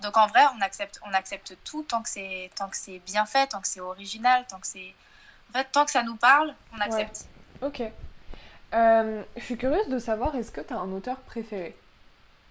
Donc 0.00 0.16
en 0.16 0.26
vrai, 0.26 0.42
on 0.56 0.60
accepte, 0.60 1.00
on 1.06 1.14
accepte 1.14 1.56
tout 1.64 1.84
tant 1.84 2.02
que 2.02 2.08
c'est, 2.08 2.50
tant 2.56 2.68
que 2.68 2.76
c'est 2.76 2.98
bien 3.00 3.24
fait, 3.24 3.46
tant 3.46 3.60
que 3.60 3.68
c'est 3.68 3.80
original, 3.80 4.44
tant 4.48 4.58
que 4.58 4.66
c'est, 4.66 4.94
en 5.50 5.58
fait, 5.58 5.68
tant 5.70 5.84
que 5.84 5.92
ça 5.92 6.02
nous 6.02 6.16
parle, 6.16 6.54
on 6.76 6.80
accepte. 6.80 7.28
Ok. 7.62 7.82
Euh, 8.74 9.22
je 9.36 9.42
suis 9.42 9.56
curieuse 9.56 9.88
de 9.88 9.98
savoir, 9.98 10.34
est-ce 10.34 10.50
que 10.50 10.60
tu 10.60 10.74
as 10.74 10.78
un 10.78 10.90
auteur 10.92 11.18
préféré? 11.18 11.76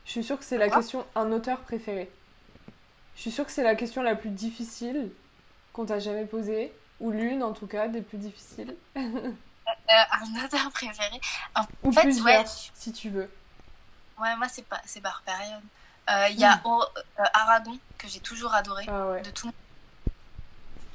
Je 0.05 0.11
suis 0.11 0.23
sûre 0.23 0.39
que 0.39 0.45
c'est 0.45 0.57
la 0.57 0.69
question, 0.69 1.05
un 1.15 1.31
auteur 1.31 1.59
préféré. 1.59 2.09
Je 3.15 3.21
suis 3.21 3.31
sûre 3.31 3.45
que 3.45 3.51
c'est 3.51 3.63
la 3.63 3.75
question 3.75 4.01
la 4.01 4.15
plus 4.15 4.29
difficile 4.29 5.11
qu'on 5.73 5.85
t'a 5.85 5.99
jamais 5.99 6.25
posée, 6.25 6.73
ou 6.99 7.11
l'une 7.11 7.43
en 7.43 7.51
tout 7.51 7.67
cas 7.67 7.87
des 7.87 8.01
plus 8.01 8.17
difficiles. 8.17 8.75
Euh, 9.89 9.93
un 10.11 10.45
auteur 10.45 10.71
préféré. 10.71 11.19
En 11.55 11.63
Ou 11.83 11.91
fait, 11.91 12.01
plusieurs, 12.01 12.47
si 12.47 12.91
tu 12.91 13.09
veux. 13.09 13.31
Ouais, 14.19 14.35
moi, 14.35 14.47
c'est 14.47 14.65
pas, 14.65 14.81
c'est 14.85 15.01
par 15.01 15.21
période. 15.23 15.61
Euh, 16.09 16.27
il 16.29 16.39
y 16.39 16.45
a 16.45 16.61
euh, 16.65 17.23
Aragon, 17.33 17.77
que 17.97 18.07
j'ai 18.07 18.19
toujours 18.19 18.53
adoré, 18.53 18.85
ah 18.87 19.19
de 19.21 19.29
tout. 19.29 19.51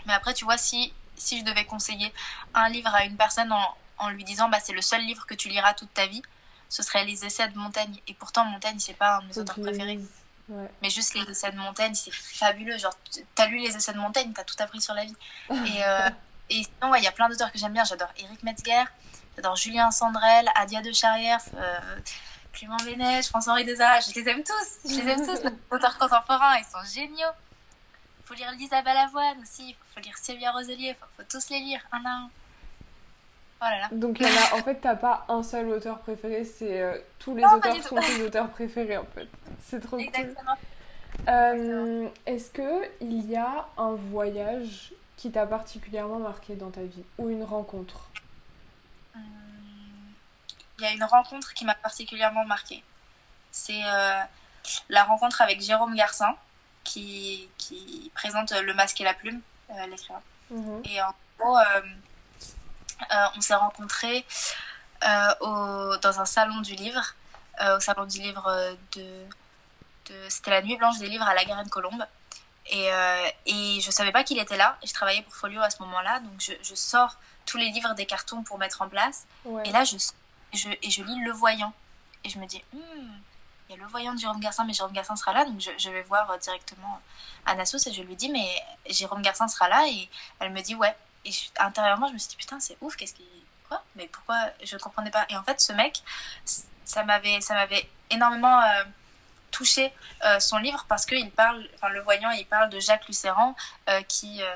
Mais 0.06 0.12
après, 0.12 0.34
tu 0.34 0.44
vois, 0.44 0.58
si, 0.58 0.92
si 1.16 1.40
je 1.40 1.44
devais 1.44 1.64
conseiller 1.64 2.12
un 2.54 2.68
livre 2.68 2.94
à 2.94 3.04
une 3.04 3.16
personne 3.16 3.52
en, 3.52 3.74
en 3.98 4.08
lui 4.10 4.24
disant 4.24 4.48
bah, 4.48 4.58
c'est 4.62 4.72
le 4.72 4.82
seul 4.82 5.02
livre 5.02 5.26
que 5.26 5.34
tu 5.34 5.48
liras 5.48 5.74
toute 5.74 5.92
ta 5.94 6.06
vie, 6.06 6.22
ce 6.68 6.82
serait 6.82 7.04
Les 7.04 7.24
Essais 7.24 7.48
de 7.48 7.58
Montaigne. 7.58 7.96
Et 8.08 8.14
pourtant, 8.14 8.44
Montaigne, 8.44 8.78
c'est 8.78 8.94
pas 8.94 9.16
un 9.16 9.22
de 9.22 9.26
mes 9.26 9.38
auteurs 9.38 9.56
préférés. 9.60 10.00
Mais 10.82 10.90
juste 10.90 11.14
Les 11.14 11.22
Essais 11.22 11.50
de 11.50 11.56
Montaigne, 11.58 11.94
c'est 11.94 12.12
fabuleux. 12.12 12.78
Genre, 12.78 12.94
t'as 13.34 13.46
lu 13.46 13.58
Les 13.58 13.76
Essais 13.76 13.92
de 13.92 13.98
Montaigne, 13.98 14.32
t'as 14.32 14.44
tout 14.44 14.56
appris 14.58 14.80
sur 14.80 14.94
la 14.94 15.04
vie. 15.04 15.16
Et, 15.50 15.82
Et 16.50 16.62
sinon, 16.62 16.94
il 16.94 17.02
y 17.02 17.06
a 17.06 17.12
plein 17.12 17.28
d'auteurs 17.28 17.50
que 17.50 17.59
j'aime 17.59 17.72
bien. 17.72 17.85
J'adore 17.85 18.12
Eric 18.18 18.42
Metzger, 18.42 18.85
j'adore 19.35 19.56
Julien 19.56 19.90
Sandrel, 19.90 20.48
Adia 20.54 20.80
de 20.80 20.92
Charrière, 20.92 21.40
euh, 21.56 21.78
Clément 22.52 22.76
Vénet, 22.78 23.22
François-Henri 23.22 23.64
Desarts. 23.64 24.02
Je 24.09 24.20
les 24.20 24.28
aime 24.28 24.42
tous. 24.42 24.90
Je 24.90 25.00
les 25.00 25.11
aime 25.11 25.26
tous. 25.26 25.42
Les 25.42 25.50
auteurs 25.70 25.98
contemporains, 25.98 26.56
ils 26.59 26.64
sont 26.64 26.85
géniaux. 26.94 27.35
Il 28.20 28.26
faut 28.26 28.35
lire 28.35 28.52
Isabelle 28.59 28.96
Avoine 28.96 29.38
aussi. 29.42 29.70
Il 29.70 29.76
faut 29.94 30.00
lire 30.00 30.16
Sylvia 30.18 30.52
Roselier. 30.52 30.88
Il 30.88 30.94
faut, 30.94 31.22
tous 31.28 31.50
les 31.50 31.61
lire, 31.61 31.80
un 31.92 32.04
à 32.04 32.11
un. 32.11 32.30
Oh 33.61 33.64
là 33.64 33.78
là. 33.80 33.88
Donc, 33.92 34.20
y 34.20 34.24
en, 34.24 34.62
fait, 34.62 34.80
t'as 34.82 34.96
pas 34.96 35.24
un 35.28 35.42
seul 35.42 35.68
auteur 35.70 35.98
préféré, 36.00 36.44
c'est 36.44 36.82
euh, 36.82 36.98
tous 37.18 37.35
les 37.35 37.42
auteurs 37.42 37.82
sont 37.82 37.96
tes 37.96 38.22
auteurs 38.22 38.50
préférés 38.50 38.98
en 38.98 39.06
fait. 39.14 39.28
C'est 39.64 39.80
trop 39.80 39.98
Exactement. 39.98 40.52
cool. 40.56 41.24
Euh, 41.28 42.09
Est-ce 42.26 42.50
que 42.50 42.87
il 43.00 43.30
y 43.30 43.37
a 43.37 43.66
un 43.78 43.92
voyage 43.94 44.92
qui 45.16 45.31
t'a 45.33 45.46
particulièrement 45.46 46.18
marqué 46.18 46.57
dans 46.57 46.70
ta 46.70 46.83
vie 46.83 47.05
ou 47.18 47.31
une 47.31 47.44
rencontre 47.44 48.09
Il 50.79 50.83
y 50.83 50.87
a 50.87 50.92
une 50.92 51.05
rencontre 51.05 51.55
qui 51.55 51.64
m'a 51.64 51.74
particulièrement 51.74 52.44
marqué. 52.44 52.85
C'est 53.50 53.83
euh, 53.87 54.22
la 54.90 55.05
rencontre 55.05 55.40
avec 55.40 55.62
Jérôme 55.62 55.94
Garcin 55.94 56.37
qui, 56.85 57.48
qui, 57.57 58.12
présente 58.14 58.52
Le 58.52 58.74
Masque 58.74 59.00
et 59.00 59.05
la 59.05 59.14
Plume, 59.14 59.40
euh, 59.70 59.87
l'écrivain. 59.87 60.20
Mhm. 60.50 60.83
Et 60.85 61.00
en 61.00 61.14
gros, 61.38 61.59
euh, 61.59 61.81
on 63.35 63.40
s'est 63.40 63.55
rencontrés 63.55 64.26
au, 65.40 65.96
dans 66.02 66.20
un 66.20 66.26
salon 66.26 66.61
du 66.61 66.74
livre, 66.74 67.14
au 67.61 67.81
salon 67.81 68.05
du 68.05 68.20
livre 68.20 68.76
de, 68.96 69.24
de 70.07 70.29
c'était 70.29 70.50
la 70.50 70.62
nuit 70.62 70.76
blanche 70.76 70.98
des 70.98 71.09
livres 71.09 71.26
à 71.26 71.35
la 71.35 71.44
Garenne-Colombe. 71.44 72.05
Et, 72.70 72.92
euh, 72.92 73.29
et 73.46 73.81
je 73.81 73.90
savais 73.90 74.12
pas 74.12 74.24
qu'il 74.24 74.38
était 74.38 74.57
là. 74.57 74.76
Je 74.85 74.92
travaillais 74.92 75.22
pour 75.22 75.35
Folio 75.35 75.61
à 75.61 75.70
ce 75.70 75.81
moment-là. 75.83 76.20
Donc 76.20 76.33
je, 76.38 76.52
je, 76.62 76.74
sors 76.74 77.16
tous 77.44 77.59
les 77.59 77.70
livres 77.70 77.94
des 77.94 78.07
cartons 78.07 78.42
pour 78.42 78.59
mettre 78.59 78.83
en 78.83 78.88
place. 78.88 79.26
Et 79.64 79.70
là, 79.70 79.85
je, 79.85 79.96
je, 80.52 80.68
et 80.83 80.90
je 80.90 81.02
lis 81.02 81.20
Le 81.24 81.33
Voyant. 81.33 81.72
Et 82.24 82.29
je 82.29 82.38
me 82.38 82.46
dis, 82.46 82.62
hmm, 82.72 83.18
il 83.68 83.76
y 83.76 83.79
a 83.79 83.83
Le 83.83 83.88
Voyant 83.88 84.14
de 84.14 84.18
Jérôme 84.18 84.40
Garcin, 84.40 84.64
mais 84.64 84.72
Jérôme 84.72 84.92
Garcin 84.92 85.14
sera 85.16 85.33
là. 85.33 85.44
Donc 85.44 85.61
je, 85.61 85.70
je 85.79 85.90
vais 85.90 86.02
voir 86.02 86.29
euh, 86.31 86.38
directement 86.38 87.00
Sauce 87.64 87.87
et 87.87 87.92
je 87.92 88.02
lui 88.02 88.16
dis, 88.16 88.29
mais 88.29 88.48
Jérôme 88.88 89.22
Garcin 89.22 89.46
sera 89.46 89.68
là. 89.68 89.87
Et 89.88 90.09
elle 90.40 90.52
me 90.52 90.61
dit, 90.61 90.74
ouais. 90.74 90.94
Et 91.24 91.31
intérieurement, 91.59 92.09
je 92.09 92.14
me 92.14 92.18
suis 92.18 92.31
dit, 92.31 92.37
putain, 92.37 92.59
c'est 92.61 92.76
ouf, 92.81 92.96
qu'est-ce 92.96 93.14
qu'il. 93.14 93.26
Quoi? 93.68 93.83
Mais 93.96 94.07
pourquoi? 94.07 94.37
Je 94.62 94.76
comprenais 94.76 95.11
pas. 95.11 95.26
Et 95.29 95.37
en 95.37 95.42
fait, 95.42 95.61
ce 95.61 95.72
mec, 95.72 96.02
ça 96.85 97.05
m'avait 97.05 97.88
énormément. 98.11 98.61
Euh, 98.61 98.85
touché 99.50 99.92
euh, 100.24 100.40
son 100.40 100.59
livre 100.59 100.85
parce 100.88 101.06
qu'il 101.06 101.30
parle, 101.30 101.66
enfin 101.74 101.88
le 101.88 102.00
voyant, 102.00 102.30
il 102.30 102.46
parle 102.46 102.70
de 102.70 102.80
Jacques 102.80 103.06
Lucéran 103.09 103.54
euh, 103.88 104.02
qui, 104.02 104.42
euh, 104.42 104.54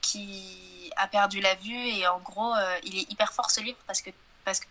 qui 0.00 0.90
a 0.96 1.06
perdu 1.06 1.40
la 1.40 1.54
vue 1.56 1.88
et 1.88 2.06
en 2.06 2.18
gros, 2.20 2.54
il 2.84 2.98
est 2.98 3.10
hyper 3.10 3.32
fort 3.32 3.50
ce 3.50 3.60
livre 3.60 3.78
parce 3.86 4.00
que 4.00 4.10
parce 4.44 4.60
que 4.60 4.66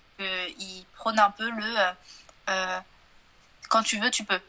il 0.58 0.86
prône 0.96 1.20
un 1.20 1.32
peu 1.32 1.50
le 1.50 2.74
quand 3.70 3.84
tu 3.84 4.00
veux, 4.00 4.12
tu 4.12 4.24
peux. 4.24 4.40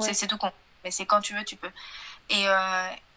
C'est 0.00 0.26
tout 0.26 0.38
con, 0.38 0.52
mais 0.82 0.90
c'est 0.90 1.06
quand 1.06 1.20
tu 1.20 1.34
veux, 1.34 1.44
tu 1.44 1.56
peux. 1.56 1.70
Et, 2.28 2.46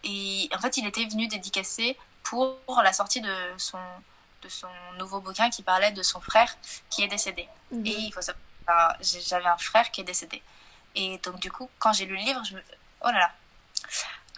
et 0.04 0.48
en 0.54 0.60
fait, 0.60 0.76
il 0.76 0.86
était 0.86 1.04
venu 1.04 1.26
dédicacer 1.26 1.96
pour 2.22 2.58
la 2.82 2.92
sortie 2.92 3.20
de 3.20 3.34
son 3.58 3.78
de 4.42 4.48
son 4.48 4.68
nouveau 4.98 5.20
bouquin 5.20 5.50
qui 5.50 5.62
parlait 5.62 5.92
de 5.92 6.02
son 6.02 6.20
frère 6.20 6.56
qui 6.90 7.02
est 7.02 7.08
décédé. 7.08 7.48
Mhm. 7.70 7.86
Et 7.86 7.90
il 7.90 8.12
faut 8.12 8.22
savoir, 8.22 8.96
j'avais 9.00 9.46
un 9.46 9.58
frère 9.58 9.90
qui 9.90 10.00
est 10.00 10.04
décédé. 10.04 10.42
Et 10.96 11.18
donc, 11.18 11.38
du 11.40 11.52
coup, 11.52 11.70
quand 11.78 11.92
j'ai 11.92 12.06
lu 12.06 12.16
le 12.16 12.22
livre, 12.22 12.42
je 12.44 12.54
me. 12.54 12.62
Oh 13.02 13.08
là 13.08 13.18
là! 13.18 13.32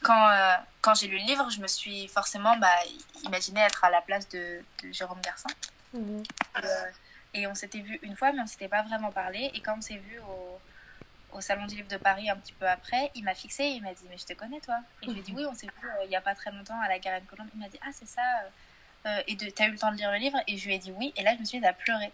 Quand, 0.03 0.29
euh, 0.29 0.55
quand 0.81 0.95
j'ai 0.95 1.09
lu 1.09 1.19
le 1.19 1.25
livre, 1.25 1.49
je 1.51 1.61
me 1.61 1.67
suis 1.67 2.07
forcément 2.09 2.57
bah, 2.57 2.69
imaginé 3.25 3.61
être 3.61 3.85
à 3.85 3.91
la 3.91 4.01
place 4.03 4.29
de, 4.29 4.63
Jérôme 4.93 5.21
Garcin. 5.21 5.49
Mhm. 5.95 6.23
Euh, 6.63 6.87
et 7.35 7.47
on 7.47 7.55
s'était 7.55 7.81
vu 7.81 7.99
une 8.03 8.17
fois, 8.17 8.33
mais 8.33 8.41
on 8.43 8.47
s'était 8.47 8.69
pas 8.69 8.83
vraiment 8.83 9.11
parlé. 9.11 9.51
Et 9.55 9.61
quand 9.61 9.79
on 9.79 9.81
s'est 9.81 9.97
vu 9.97 10.19
au, 10.21 10.61
au, 11.37 11.41
Salon 11.41 11.67
du 11.67 11.77
Livre 11.77 11.89
de 11.89 11.97
Paris 11.97 12.29
un 12.29 12.37
petit 12.37 12.53
peu 12.53 12.69
après, 12.69 13.11
il 13.15 13.25
m'a 13.25 13.35
fixé 13.35 13.65
et 13.65 13.71
il 13.77 13.83
m'a 13.83 13.95
dit 13.95 14.05
Mais 14.11 14.19
je 14.19 14.27
te 14.27 14.35
connais, 14.35 14.61
toi 14.61 14.77
Et 15.03 15.07
je 15.07 15.13
lui 15.13 15.21
ai 15.21 15.23
dit 15.23 15.33
Oui, 15.35 15.47
on 15.47 15.55
s'est 15.55 15.67
vu 15.67 15.89
euh, 15.89 16.05
il 16.05 16.11
y 16.11 16.17
a 16.17 16.21
pas 16.21 16.35
très 16.35 16.51
longtemps 16.51 16.81
à 16.81 16.89
la 16.89 16.99
Garenne 16.99 17.25
Colombe. 17.25 17.49
Il 17.55 17.61
m'a 17.61 17.69
dit 17.69 17.79
Ah, 17.83 17.91
c'est 17.93 18.09
ça, 18.09 18.23
euh, 19.07 19.23
et 19.27 19.37
de, 19.37 19.49
t'as 19.51 19.67
eu 19.67 19.73
le 19.73 19.79
temps 19.79 19.91
de 19.91 19.97
lire 19.97 20.11
le 20.11 20.19
livre? 20.19 20.39
Et 20.47 20.57
je 20.57 20.67
lui 20.67 20.75
ai 20.75 20.79
dit 20.79 20.93
oui. 20.93 21.13
Et 21.17 21.23
là, 21.23 21.35
je 21.35 21.41
me 21.41 21.45
suis 21.45 21.59
mis 21.59 21.67
à 21.67 21.73
pleurer. 21.73 22.13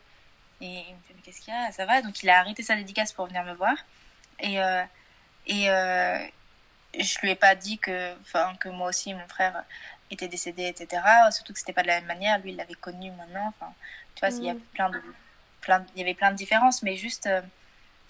Et 0.61 0.67
il 0.67 0.95
me 0.95 1.01
fait, 1.03 1.15
mais 1.15 1.23
qu'est-ce 1.23 1.41
qu'il 1.41 1.53
y 1.53 1.57
a? 1.57 1.73
Ça 1.73 1.87
va? 1.87 2.03
Donc, 2.03 2.23
il 2.23 2.31
a 2.31 2.39
arrêté 2.39 2.63
sa 2.63 2.77
dédicace 2.77 3.13
pour 3.13 3.27
venir 3.27 3.45
me 3.45 3.55
voir. 3.55 3.77
Et, 4.41 4.61
euh, 4.63 4.83
et 5.47 5.71
euh, 5.71 6.19
je 6.99 7.19
lui 7.21 7.31
ai 7.31 7.35
pas 7.35 7.55
dit 7.55 7.79
que, 7.79 8.15
enfin, 8.21 8.55
que 8.61 8.69
moi 8.69 8.89
aussi, 8.89 9.15
mon 9.15 9.27
frère 9.29 9.65
était 10.11 10.29
décédé, 10.29 10.67
etc. 10.67 11.03
Surtout 11.31 11.53
que 11.53 11.59
c'était 11.59 11.73
pas 11.73 11.83
de 11.83 11.89
la 11.89 11.97
même 11.97 12.07
manière. 12.07 12.39
Lui, 12.41 12.51
il 12.51 12.57
l'avait 12.57 12.75
connu 12.75 13.11
maintenant. 13.13 13.53
Enfin, 13.59 13.73
tu 14.15 14.21
vois, 14.27 14.35
il 14.37 14.45
y 14.45 14.51
a 14.51 14.55
Mhm. 14.55 14.61
plein 14.75 14.91
de, 14.91 15.03
plein, 15.61 15.87
il 15.95 16.01
y 16.01 16.03
avait 16.03 16.15
plein 16.15 16.31
de 16.31 16.37
différences, 16.37 16.83
mais 16.83 16.97
juste, 16.97 17.27
euh, 17.27 17.41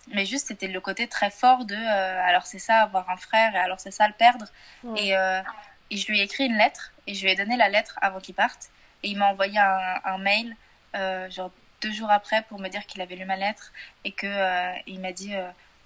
mais 0.08 0.26
juste, 0.26 0.48
c'était 0.48 0.66
le 0.68 0.80
côté 0.80 1.08
très 1.08 1.30
fort 1.30 1.64
de, 1.64 1.74
euh, 1.76 2.22
alors 2.26 2.46
c'est 2.46 2.58
ça, 2.58 2.82
avoir 2.82 3.08
un 3.10 3.16
frère, 3.16 3.54
et 3.54 3.58
alors 3.58 3.80
c'est 3.80 3.90
ça, 3.92 4.06
le 4.08 4.12
perdre. 4.14 4.46
Et, 4.96 5.16
euh, 5.16 5.40
et 5.90 5.96
je 5.96 6.06
lui 6.08 6.20
ai 6.20 6.24
écrit 6.24 6.46
une 6.46 6.56
lettre, 6.58 6.92
et 7.06 7.14
je 7.14 7.24
lui 7.24 7.30
ai 7.30 7.36
donné 7.36 7.56
la 7.56 7.68
lettre 7.68 7.96
avant 8.02 8.20
qu'il 8.20 8.34
parte. 8.34 8.70
Et 9.02 9.08
il 9.08 9.16
m'a 9.18 9.28
envoyé 9.28 9.58
un, 9.58 10.00
un 10.04 10.18
mail, 10.18 10.56
euh, 10.96 11.30
genre 11.30 11.50
deux 11.80 11.92
jours 11.92 12.10
après, 12.10 12.42
pour 12.42 12.58
me 12.58 12.68
dire 12.68 12.84
qu'il 12.86 13.00
avait 13.02 13.16
lu 13.16 13.24
ma 13.24 13.36
lettre, 13.36 13.72
et 14.04 14.12
que 14.12 14.74
il 14.86 15.00
m'a 15.00 15.12
dit, 15.12 15.34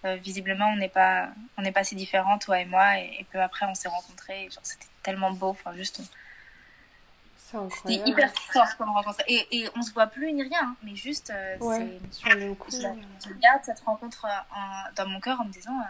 euh, 0.05 0.17
visiblement, 0.17 0.67
on 0.69 0.77
n'est 0.77 0.89
pas, 0.89 1.31
on 1.57 1.63
n'est 1.63 1.73
pas 1.73 1.85
si 1.85 1.95
différents, 1.97 2.39
toi 2.39 2.61
et 2.61 2.65
moi, 2.65 2.99
et, 2.99 3.17
et 3.21 3.25
peu 3.25 3.41
après, 3.41 3.67
on 3.67 3.75
s'est 3.75 3.89
rencontrés. 3.89 4.45
Et 4.45 4.51
genre, 4.51 4.65
c'était 4.65 4.87
tellement 5.03 5.33
beau, 5.33 5.49
enfin, 5.49 5.73
juste, 5.75 6.01
on- 6.01 7.69
c'était 7.71 8.09
hyper 8.09 8.33
fort 8.35 8.77
comme 8.77 8.91
rencontre. 8.91 9.21
Et, 9.27 9.47
et 9.59 9.69
on 9.77 9.83
se 9.83 9.93
voit 9.93 10.07
plus 10.07 10.33
ni 10.33 10.43
rien, 10.43 10.61
hein, 10.63 10.77
mais 10.83 10.95
juste, 10.95 11.31
euh, 11.31 11.57
Ouais, 11.61 11.99
c'est 12.11 12.15
sur 12.15 12.35
le 12.35 12.55
coup. 12.55 12.71
je, 12.71 12.77
je 12.79 13.33
garde 13.35 13.65
cette 13.65 13.81
rencontre 13.81 14.25
euh, 14.27 14.55
en- 14.57 14.93
dans 14.95 15.07
mon 15.09 15.21
cœur 15.21 15.41
en 15.41 15.45
me 15.45 15.53
disant 15.53 15.79
euh, 15.81 15.85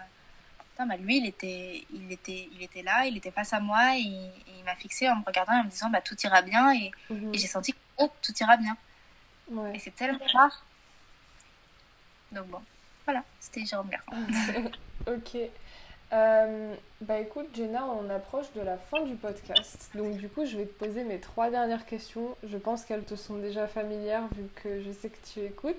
Putain, 0.70 0.86
bah, 0.86 0.96
lui 0.96 1.16
il 1.18 1.26
était, 1.26 1.86
il, 1.92 2.12
était, 2.12 2.48
il 2.52 2.62
était 2.62 2.82
là, 2.82 3.04
il 3.06 3.16
était 3.16 3.32
face 3.32 3.52
à 3.52 3.58
moi 3.58 3.96
et, 3.96 4.00
et 4.00 4.58
il 4.58 4.64
m'a 4.64 4.76
fixé 4.76 5.08
en 5.10 5.16
me 5.16 5.24
regardant 5.24 5.52
et 5.54 5.60
en 5.60 5.64
me 5.64 5.70
disant 5.70 5.90
bah, 5.90 6.00
tout 6.00 6.16
ira 6.22 6.40
bien 6.42 6.72
et, 6.72 6.92
Mhm. 7.10 7.34
et 7.34 7.38
j'ai 7.38 7.48
senti 7.48 7.72
que 7.72 7.78
oh, 7.96 8.10
tout 8.22 8.32
ira 8.40 8.56
bien 8.56 8.76
et 9.74 9.78
c'est 9.80 9.90
tellement 9.90 10.24
rare 10.32 10.64
donc 12.30 12.46
bon 12.46 12.62
voilà 13.08 13.24
c'était 13.40 13.64
Jérôme 13.64 13.88
Garçon 13.88 14.10
Ok. 15.06 15.38
Euh, 16.12 16.74
bah 17.00 17.18
écoute, 17.20 17.48
Jenna, 17.54 17.84
on 17.86 18.08
approche 18.10 18.46
de 18.54 18.60
la 18.60 18.76
fin 18.76 19.02
du 19.04 19.14
podcast. 19.14 19.90
Donc 19.94 20.16
du 20.18 20.28
coup, 20.28 20.44
je 20.44 20.56
vais 20.58 20.64
te 20.66 20.72
poser 20.84 21.04
mes 21.04 21.18
trois 21.20 21.50
dernières 21.50 21.86
questions. 21.86 22.36
Je 22.44 22.56
pense 22.58 22.84
qu'elles 22.84 23.04
te 23.04 23.14
sont 23.14 23.36
déjà 23.36 23.66
familières 23.66 24.26
vu 24.34 24.44
que 24.62 24.82
je 24.82 24.90
sais 24.92 25.08
que 25.08 25.18
tu 25.32 25.40
écoutes. 25.40 25.76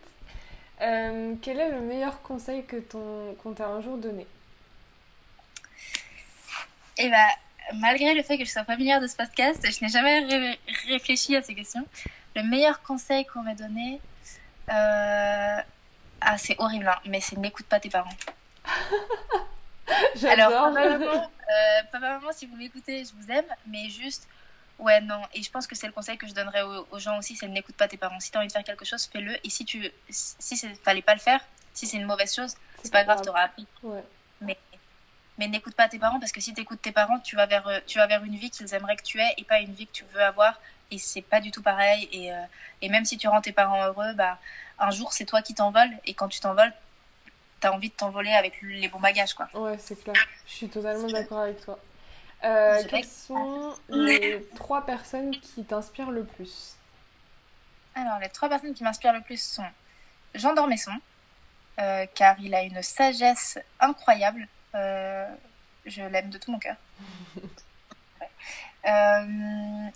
Euh, 0.81 1.35
quel 1.41 1.59
est 1.59 1.69
le 1.71 1.81
meilleur 1.81 2.21
conseil 2.23 2.63
que 2.65 2.77
ton 2.77 3.35
qu'on 3.43 3.53
t'a 3.53 3.67
un 3.67 3.81
jour 3.81 3.97
donné? 3.97 4.25
Et 6.97 7.09
bah 7.09 7.27
malgré 7.75 8.13
le 8.15 8.23
fait 8.23 8.37
que 8.37 8.45
je 8.45 8.49
sois 8.49 8.63
familière 8.63 8.99
de 9.01 9.07
ce 9.07 9.15
podcast 9.15 9.63
je 9.63 9.83
n'ai 9.85 9.91
jamais 9.91 10.19
ré- 10.25 10.59
réfléchi 10.87 11.35
à 11.35 11.41
ces 11.43 11.53
questions 11.53 11.85
le 12.35 12.41
meilleur 12.43 12.81
conseil 12.81 13.25
qu'on 13.27 13.43
m'ait 13.43 13.53
donné 13.55 14.01
euh, 14.71 15.57
ah 16.21 16.37
c'est 16.37 16.55
horrible 16.59 16.87
hein, 16.87 16.99
mais 17.05 17.21
c'est 17.21 17.37
n'écoute 17.37 17.65
pas 17.65 17.79
tes 17.79 17.89
parents 17.89 18.09
Alors, 20.23 20.51
papa, 20.51 20.71
maman, 20.71 21.05
euh, 21.05 21.83
papa, 21.91 22.19
maman, 22.19 22.31
si 22.31 22.45
vous 22.45 22.55
m'écoutez, 22.55 23.05
je 23.05 23.11
vous 23.13 23.31
aime, 23.31 23.45
mais 23.67 23.89
juste, 23.89 24.27
ouais, 24.77 25.01
non. 25.01 25.21
Et 25.33 25.41
je 25.41 25.51
pense 25.51 25.67
que 25.67 25.75
c'est 25.75 25.87
le 25.87 25.93
conseil 25.93 26.17
que 26.17 26.27
je 26.27 26.33
donnerais 26.33 26.61
aux, 26.61 26.87
aux 26.91 26.99
gens 26.99 27.17
aussi, 27.17 27.35
c'est 27.35 27.47
n'écoute 27.47 27.75
pas 27.75 27.87
tes 27.87 27.97
parents. 27.97 28.19
Si 28.19 28.31
tu 28.31 28.37
as 28.37 28.39
envie 28.39 28.47
de 28.47 28.53
faire 28.53 28.63
quelque 28.63 28.85
chose, 28.85 29.05
fais-le. 29.11 29.35
Et 29.45 29.49
si 29.49 29.65
tu, 29.65 29.89
si 30.09 30.57
fallait 30.83 31.01
pas 31.01 31.13
le 31.13 31.19
faire, 31.19 31.41
si 31.73 31.87
c'est 31.87 31.97
une 31.97 32.05
mauvaise 32.05 32.33
chose, 32.33 32.55
c'est 32.83 32.91
pas 32.91 33.03
grave, 33.03 33.21
t'auras 33.21 33.43
appris. 33.43 33.65
Ouais. 33.83 34.03
Mais, 34.41 34.57
mais 35.37 35.47
n'écoute 35.47 35.75
pas 35.75 35.87
tes 35.87 35.99
parents 35.99 36.19
parce 36.19 36.31
que 36.31 36.41
si 36.41 36.53
t'écoutes 36.53 36.81
tes 36.81 36.91
parents, 36.91 37.19
tu 37.19 37.35
vas 37.35 37.45
vers, 37.45 37.67
euh, 37.67 37.79
tu 37.87 37.97
vas 37.97 38.07
vers 38.07 38.23
une 38.23 38.35
vie 38.35 38.49
qu'ils 38.49 38.73
aimeraient 38.73 38.97
que 38.97 39.03
tu 39.03 39.19
aies 39.19 39.33
et 39.37 39.43
pas 39.43 39.59
une 39.59 39.73
vie 39.73 39.87
que 39.87 39.91
tu 39.91 40.05
veux 40.13 40.21
avoir. 40.21 40.59
Et 40.91 40.97
c'est 40.97 41.21
pas 41.21 41.39
du 41.39 41.51
tout 41.51 41.61
pareil. 41.61 42.09
Et, 42.11 42.31
euh, 42.31 42.41
et 42.81 42.89
même 42.89 43.05
si 43.05 43.17
tu 43.17 43.27
rends 43.27 43.41
tes 43.41 43.51
parents 43.51 43.85
heureux, 43.85 44.13
bah, 44.13 44.39
un 44.79 44.91
jour, 44.91 45.13
c'est 45.13 45.25
toi 45.25 45.41
qui 45.41 45.53
t'envoles. 45.53 45.91
Et 46.05 46.13
quand 46.13 46.27
tu 46.27 46.39
t'envoles, 46.39 46.73
t'as 47.59 47.71
envie 47.71 47.89
de 47.89 47.93
t'envoler 47.93 48.31
avec 48.31 48.61
les 48.61 48.87
bons 48.87 48.99
bagages, 48.99 49.33
quoi. 49.33 49.49
Ouais, 49.53 49.77
c'est 49.77 50.01
clair. 50.01 50.15
Je 50.47 50.53
suis 50.53 50.69
totalement 50.69 51.07
d'accord 51.07 51.39
avec 51.39 51.63
toi. 51.63 51.79
Euh, 52.43 52.81
quelles 52.89 53.03
sont 53.05 53.75
les 53.89 54.47
trois 54.55 54.85
personnes 54.85 55.31
qui 55.31 55.65
t'inspirent 55.65 56.11
le 56.11 56.23
plus? 56.23 56.75
Alors, 57.95 58.19
les 58.19 58.29
trois 58.29 58.47
personnes 58.47 58.73
qui 58.73 58.83
m'inspirent 58.83 59.13
le 59.13 59.21
plus 59.21 59.41
sont 59.41 59.65
Jean 60.35 60.53
Dormesson, 60.53 60.93
euh, 61.79 62.05
car 62.15 62.39
il 62.39 62.55
a 62.55 62.63
une 62.63 62.81
sagesse 62.81 63.59
incroyable. 63.79 64.47
Euh, 64.75 65.27
je 65.85 66.01
l'aime 66.03 66.29
de 66.29 66.37
tout 66.37 66.51
mon 66.51 66.59
cœur. 66.59 66.75
Ouais. 68.85 69.91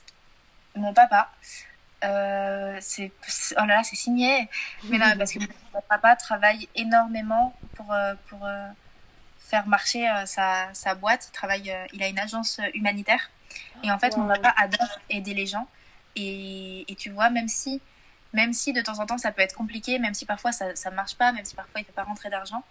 Mon 0.76 0.94
papa, 0.94 1.32
euh, 2.04 2.78
c'est 2.82 3.12
oh 3.58 3.66
là 3.66 3.78
là, 3.78 3.84
c'est 3.84 3.96
signé. 3.96 4.50
Mais 4.86 4.98
non, 4.98 5.14
parce 5.18 5.34
que 5.34 5.40
mon 5.40 5.82
papa 5.88 6.16
travaille 6.16 6.68
énormément 6.76 7.56
pour, 7.76 7.92
euh, 7.94 8.14
pour 8.28 8.46
euh, 8.46 8.68
faire 9.40 9.68
marcher 9.68 10.10
sa, 10.26 10.74
sa 10.74 10.96
boîte. 10.96 11.28
Il, 11.30 11.32
travaille, 11.32 11.76
il 11.94 12.04
a 12.04 12.08
une 12.08 12.20
agence 12.20 12.60
humanitaire. 12.74 13.30
Et 13.84 13.92
en 13.92 14.00
fait, 14.00 14.18
mon 14.18 14.28
papa 14.28 14.54
adore 14.58 15.00
aider 15.10 15.34
les 15.34 15.46
gens. 15.46 15.68
Et, 16.16 16.92
et 16.92 16.96
tu 16.96 17.10
vois, 17.10 17.30
même 17.30 17.48
si, 17.48 17.82
même 18.34 18.54
si 18.54 18.74
de 18.74 18.82
temps 18.82 19.00
en 19.00 19.06
temps 19.06 19.18
ça 19.18 19.32
peut 19.32 19.42
être 19.42 19.56
compliqué, 19.56 20.00
même 20.00 20.14
si 20.14 20.26
parfois 20.26 20.52
ça 20.52 20.68
ne 20.68 20.96
marche 20.96 21.16
pas, 21.16 21.32
même 21.32 21.46
si 21.46 21.56
parfois 21.56 21.80
il 21.80 21.84
ne 21.84 21.86
fait 21.86 21.94
pas 21.94 22.04
rentrer 22.04 22.30
d'argent, 22.30 22.64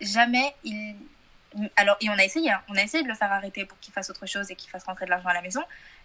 jamais 0.00 0.54
il. 0.64 0.96
Alors, 1.74 1.96
et 2.00 2.08
on 2.08 2.12
a 2.12 2.24
essayé, 2.24 2.52
hein, 2.52 2.62
on 2.68 2.76
a 2.76 2.82
essayé 2.82 3.02
de 3.02 3.08
le 3.08 3.14
faire 3.14 3.32
arrêter 3.32 3.64
pour 3.64 3.78
qu'il 3.80 3.92
fasse 3.92 4.08
autre 4.08 4.24
chose 4.26 4.50
et 4.52 4.56
qu'il 4.56 4.70
fasse 4.70 4.84
rentrer 4.84 5.04
de 5.04 5.10
l'argent 5.10 5.28
à 5.28 5.34
la 5.34 5.42
maison. 5.42 5.62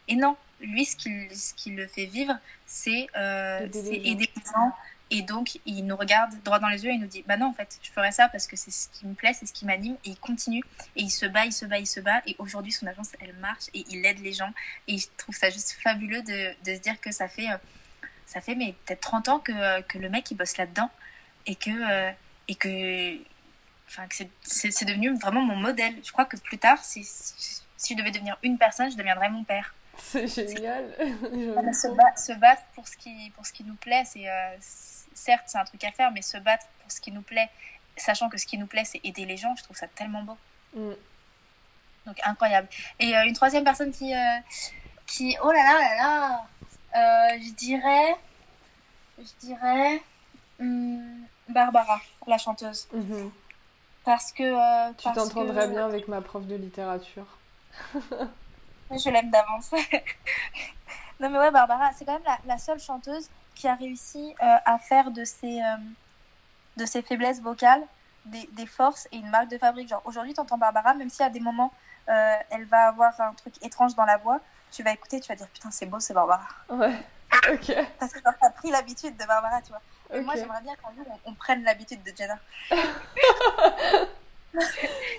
Et 0.08 0.16
non, 0.16 0.36
lui, 0.62 0.86
ce 0.86 0.96
qui, 0.96 1.10
ce 1.36 1.54
qui 1.54 1.72
le 1.72 1.88
fait 1.88 2.06
vivre, 2.06 2.34
c'est 2.66 3.08
euh, 3.16 3.60
Aider 3.66 4.32
les 4.36 4.44
gens. 4.44 4.74
Et 5.12 5.22
donc, 5.22 5.60
il 5.68 5.86
nous 5.86 5.96
regarde 5.96 6.34
droit 6.44 6.58
dans 6.58 6.68
les 6.68 6.84
yeux 6.84 6.90
et 6.90 6.96
il 6.96 7.00
nous 7.00 7.08
dit 7.08 7.24
Bah 7.28 7.38
non, 7.38 7.48
en 7.48 7.54
fait, 7.54 7.78
je 7.84 7.92
ferai 7.92 8.12
ça 8.12 8.28
parce 8.28 8.48
que 8.48 8.56
c'est 8.56 8.72
ce 8.72 8.90
qui 8.90 9.06
me 9.06 9.14
plaît, 9.14 9.34
c'est 9.34 9.46
ce 9.46 9.54
qui 9.54 9.66
m'anime. 9.66 9.96
Et 10.04 10.10
il 10.10 10.18
continue. 10.20 10.64
Et 10.96 11.04
il 11.04 11.12
se 11.12 11.26
bat, 11.28 11.46
il 11.46 11.54
se 11.54 11.66
bat, 11.66 11.78
il 11.78 11.86
se 11.86 12.00
bat. 12.00 12.22
Et 12.26 12.36
aujourd'hui, 12.40 12.72
son 12.72 12.88
agence, 12.88 13.12
elle 13.20 13.34
marche 13.36 13.66
et 13.74 13.86
il 13.90 14.04
aide 14.06 14.20
les 14.20 14.34
gens. 14.34 14.52
Et 14.88 14.98
je 14.98 15.08
trouve 15.18 15.36
ça 15.36 15.50
juste 15.52 15.78
fabuleux 15.84 16.24
de, 16.24 16.56
de 16.64 16.76
se 16.76 16.80
dire 16.82 17.00
que 17.00 17.12
ça 17.12 17.28
fait, 17.28 17.50
euh, 17.52 17.58
ça 18.26 18.42
fait 18.42 18.56
mais 18.56 18.74
peut-être 18.86 19.02
30 19.02 19.28
ans 19.30 19.40
que, 19.40 19.52
euh, 19.52 19.82
que 19.84 20.00
le 20.00 20.10
mec, 20.10 20.30
il 20.32 20.36
bosse 20.36 20.58
là-dedans. 20.58 20.90
Et 21.46 21.56
que. 21.56 22.12
et 22.48 22.56
que 22.56 23.16
enfin, 23.88 24.08
que 24.08 24.16
c'est- 24.42 24.86
devenu 24.86 25.16
vraiment 25.20 25.42
mon 25.42 25.56
modèle. 25.56 25.96
Je 26.04 26.12
crois 26.12 26.26
que 26.26 26.38
plus 26.38 26.58
tard, 26.58 26.84
si 26.84 27.04
si 27.78 27.94
je 27.94 27.98
devais 28.00 28.12
devenir 28.12 28.38
une 28.42 28.58
personne, 28.58 28.90
je 28.90 28.98
deviendrais 28.98 29.30
mon 29.30 29.44
père. 29.44 29.76
C'est 29.98 30.28
génial. 30.28 30.94
Se, 31.74 31.88
ba- 31.96 32.16
se 32.16 32.34
battre 32.34 32.64
pour 32.76 32.88
ce 32.88 32.98
qui, 32.98 33.32
pour 33.36 33.46
ce 33.46 33.54
qui 33.54 33.64
nous 33.64 33.76
plaît, 33.76 34.04
c'est 34.06 34.30
euh, 34.30 34.56
certes 35.14 35.44
c'est 35.48 35.58
un 35.58 35.66
truc 35.66 35.84
à 35.84 35.92
faire, 35.92 36.12
mais 36.12 36.22
se 36.22 36.38
battre 36.38 36.66
pour 36.82 36.92
ce 36.92 37.00
qui 37.02 37.12
nous 37.12 37.22
plaît, 37.22 37.50
sachant 37.98 38.30
que 38.30 38.38
ce 38.38 38.46
qui 38.46 38.58
nous 38.58 38.68
plaît 38.68 38.86
c'est 38.86 39.00
aider 39.04 39.26
les 39.26 39.38
gens, 39.38 39.56
je 39.56 39.64
trouve 39.64 39.78
ça 39.78 39.88
tellement 39.88 40.24
beau. 40.24 40.38
Mm. 40.76 40.92
Donc 42.08 42.18
incroyable. 42.24 42.68
Et 43.00 43.16
euh, 43.18 43.24
une 43.26 43.34
troisième 43.34 43.64
personne 43.64 43.92
qui, 43.92 44.14
euh, 44.14 44.38
qui, 45.08 45.36
oh 45.44 45.52
là 45.52 45.64
là 45.64 45.80
là 45.80 46.46
là, 46.94 47.38
je 47.38 47.52
dirais, 47.54 48.16
je 49.18 49.48
dirais 49.48 50.02
hum, 50.60 51.26
Barbara, 51.50 52.00
la 52.28 52.38
chanteuse, 52.38 52.88
Mhm. 52.94 53.32
parce 54.04 54.32
que 54.32 54.94
Tu 54.94 55.12
t'entendrais 55.14 55.68
que- 55.68 55.72
bien 55.72 55.86
avec 55.86 56.08
ma 56.08 56.22
prof 56.22 56.46
de 56.46 56.56
littérature. 56.56 57.28
Je 58.98 59.10
l'aime 59.10 59.30
d'avance. 59.30 59.72
non 61.20 61.30
mais 61.30 61.38
ouais, 61.40 61.52
Barbara, 61.52 61.92
c'est 61.96 62.06
quand 62.06 62.14
même 62.14 62.24
la, 62.26 62.38
la 62.46 62.58
seule 62.58 62.80
chanteuse 62.80 63.30
qui 63.54 63.68
a 63.68 63.76
réussi 63.76 64.36
euh, 64.42 64.56
à 64.66 64.78
faire 64.78 65.12
de 65.12 65.24
ses, 65.24 65.62
euh, 65.62 65.78
de 66.78 66.86
ses 66.86 67.02
faiblesses 67.02 67.42
vocales 67.42 67.84
des, 68.26 68.50
des 68.54 68.66
forces 68.66 69.08
et 69.12 69.18
une 69.18 69.30
marque 69.30 69.50
de 69.50 69.58
fabrique. 69.58 69.90
Genre 69.90 70.02
aujourd'hui, 70.06 70.34
t'entends 70.34 70.58
Barbara, 70.58 70.94
même 70.94 71.10
si 71.10 71.24
à 71.24 71.30
des 71.30 71.40
moments 71.40 71.72
euh, 72.10 72.36
elle 72.50 72.66
va 72.66 72.88
avoir 72.88 73.20
un 73.22 73.34
truc 73.34 73.54
étrange 73.64 73.96
dans 73.96 74.06
la 74.06 74.18
voix, 74.18 74.40
tu 74.72 74.84
vas 74.84 74.92
écouter, 74.92 75.20
tu 75.20 75.30
vas 75.30 75.36
dire 75.36 75.48
putain 75.48 75.72
c'est 75.72 75.86
beau, 75.86 76.00
c'est 76.00 76.14
Barbara. 76.14 76.48
Ouais. 76.70 76.96
Ok. 77.52 77.74
Parce 78.00 78.14
que 78.14 78.20
t'as 78.20 78.50
pris 78.52 78.72
l'habitude 78.72 79.18
de 79.18 79.26
Barbara, 79.26 79.62
tu 79.62 79.70
vois. 79.70 79.82
Et 80.14 80.22
moi 80.22 80.36
j'aimerais 80.36 80.62
bien 80.62 80.74
qu'un 80.76 80.94
jour 80.96 81.06
on, 81.10 81.32
on 81.32 81.34
prenne 81.34 81.64
l'habitude 81.64 82.02
de 82.02 82.12
Jenna. 82.16 82.40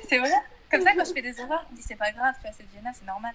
c'est 0.09 0.19
vrai. 0.19 0.33
Comme 0.71 0.83
ça, 0.83 0.95
quand 0.95 1.05
je 1.05 1.13
fais 1.13 1.23
des 1.23 1.39
erreurs, 1.41 1.65
je 1.69 1.73
me 1.73 1.77
dis 1.77 1.83
c'est 1.83 1.97
pas 1.97 2.11
grave, 2.13 2.35
tu 2.37 2.43
vois, 2.43 2.53
c'est 2.57 2.67
Jenna, 2.75 2.91
c'est 2.95 3.05
normal. 3.05 3.35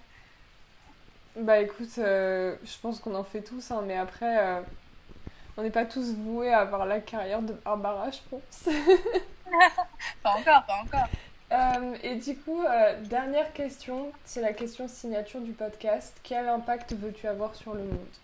Bah 1.35 1.59
écoute, 1.61 1.97
euh, 1.97 2.55
je 2.63 2.77
pense 2.81 2.99
qu'on 2.99 3.15
en 3.15 3.23
fait 3.23 3.41
tous, 3.41 3.71
hein, 3.71 3.83
mais 3.85 3.97
après, 3.97 4.37
euh, 4.37 4.61
on 5.55 5.63
n'est 5.63 5.71
pas 5.71 5.85
tous 5.85 6.13
voués 6.13 6.51
à 6.51 6.59
avoir 6.59 6.85
la 6.85 6.99
carrière 6.99 7.41
de 7.41 7.53
Barbara, 7.53 8.09
je 8.11 8.19
pense. 8.29 8.75
Pas 10.23 10.29
encore, 10.31 10.63
pas 10.65 10.81
encore. 10.81 11.07
Euh, 11.51 11.97
et 12.03 12.15
du 12.15 12.37
coup, 12.37 12.63
dernière 13.01 13.51
question, 13.51 14.13
c'est 14.23 14.39
la 14.39 14.53
question 14.53 14.87
signature 14.87 15.41
du 15.41 15.51
podcast. 15.51 16.17
Quel 16.23 16.47
impact 16.47 16.93
veux-tu 16.93 17.27
avoir 17.27 17.53
sur 17.53 17.73
le 17.73 17.83
monde? 17.83 18.15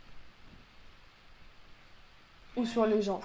Ou 2.55 2.65
sur 2.65 2.85
les 2.85 3.01
gens? 3.01 3.19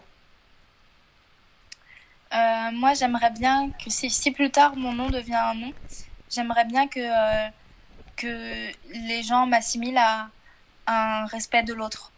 Moi, 2.33 2.95
j'aimerais 2.95 3.31
bien 3.31 3.71
que 3.71 3.89
si, 3.89 4.11
si 4.11 4.33
plus 4.33 4.51
tard 4.51 4.75
mon 4.75 4.93
nom 4.93 5.09
devient 5.09 5.35
un 5.35 5.55
nom, 5.55 5.73
j'aimerais 6.29 6.65
bien 6.65 6.89
que, 6.89 6.99
que 8.17 8.71
les 8.93 9.23
gens 9.23 9.47
m'assimilent 9.47 9.99
à, 9.99 10.29
un 10.87 11.27
respect 11.27 11.63
de 11.63 11.75
l'autre. 11.75 12.13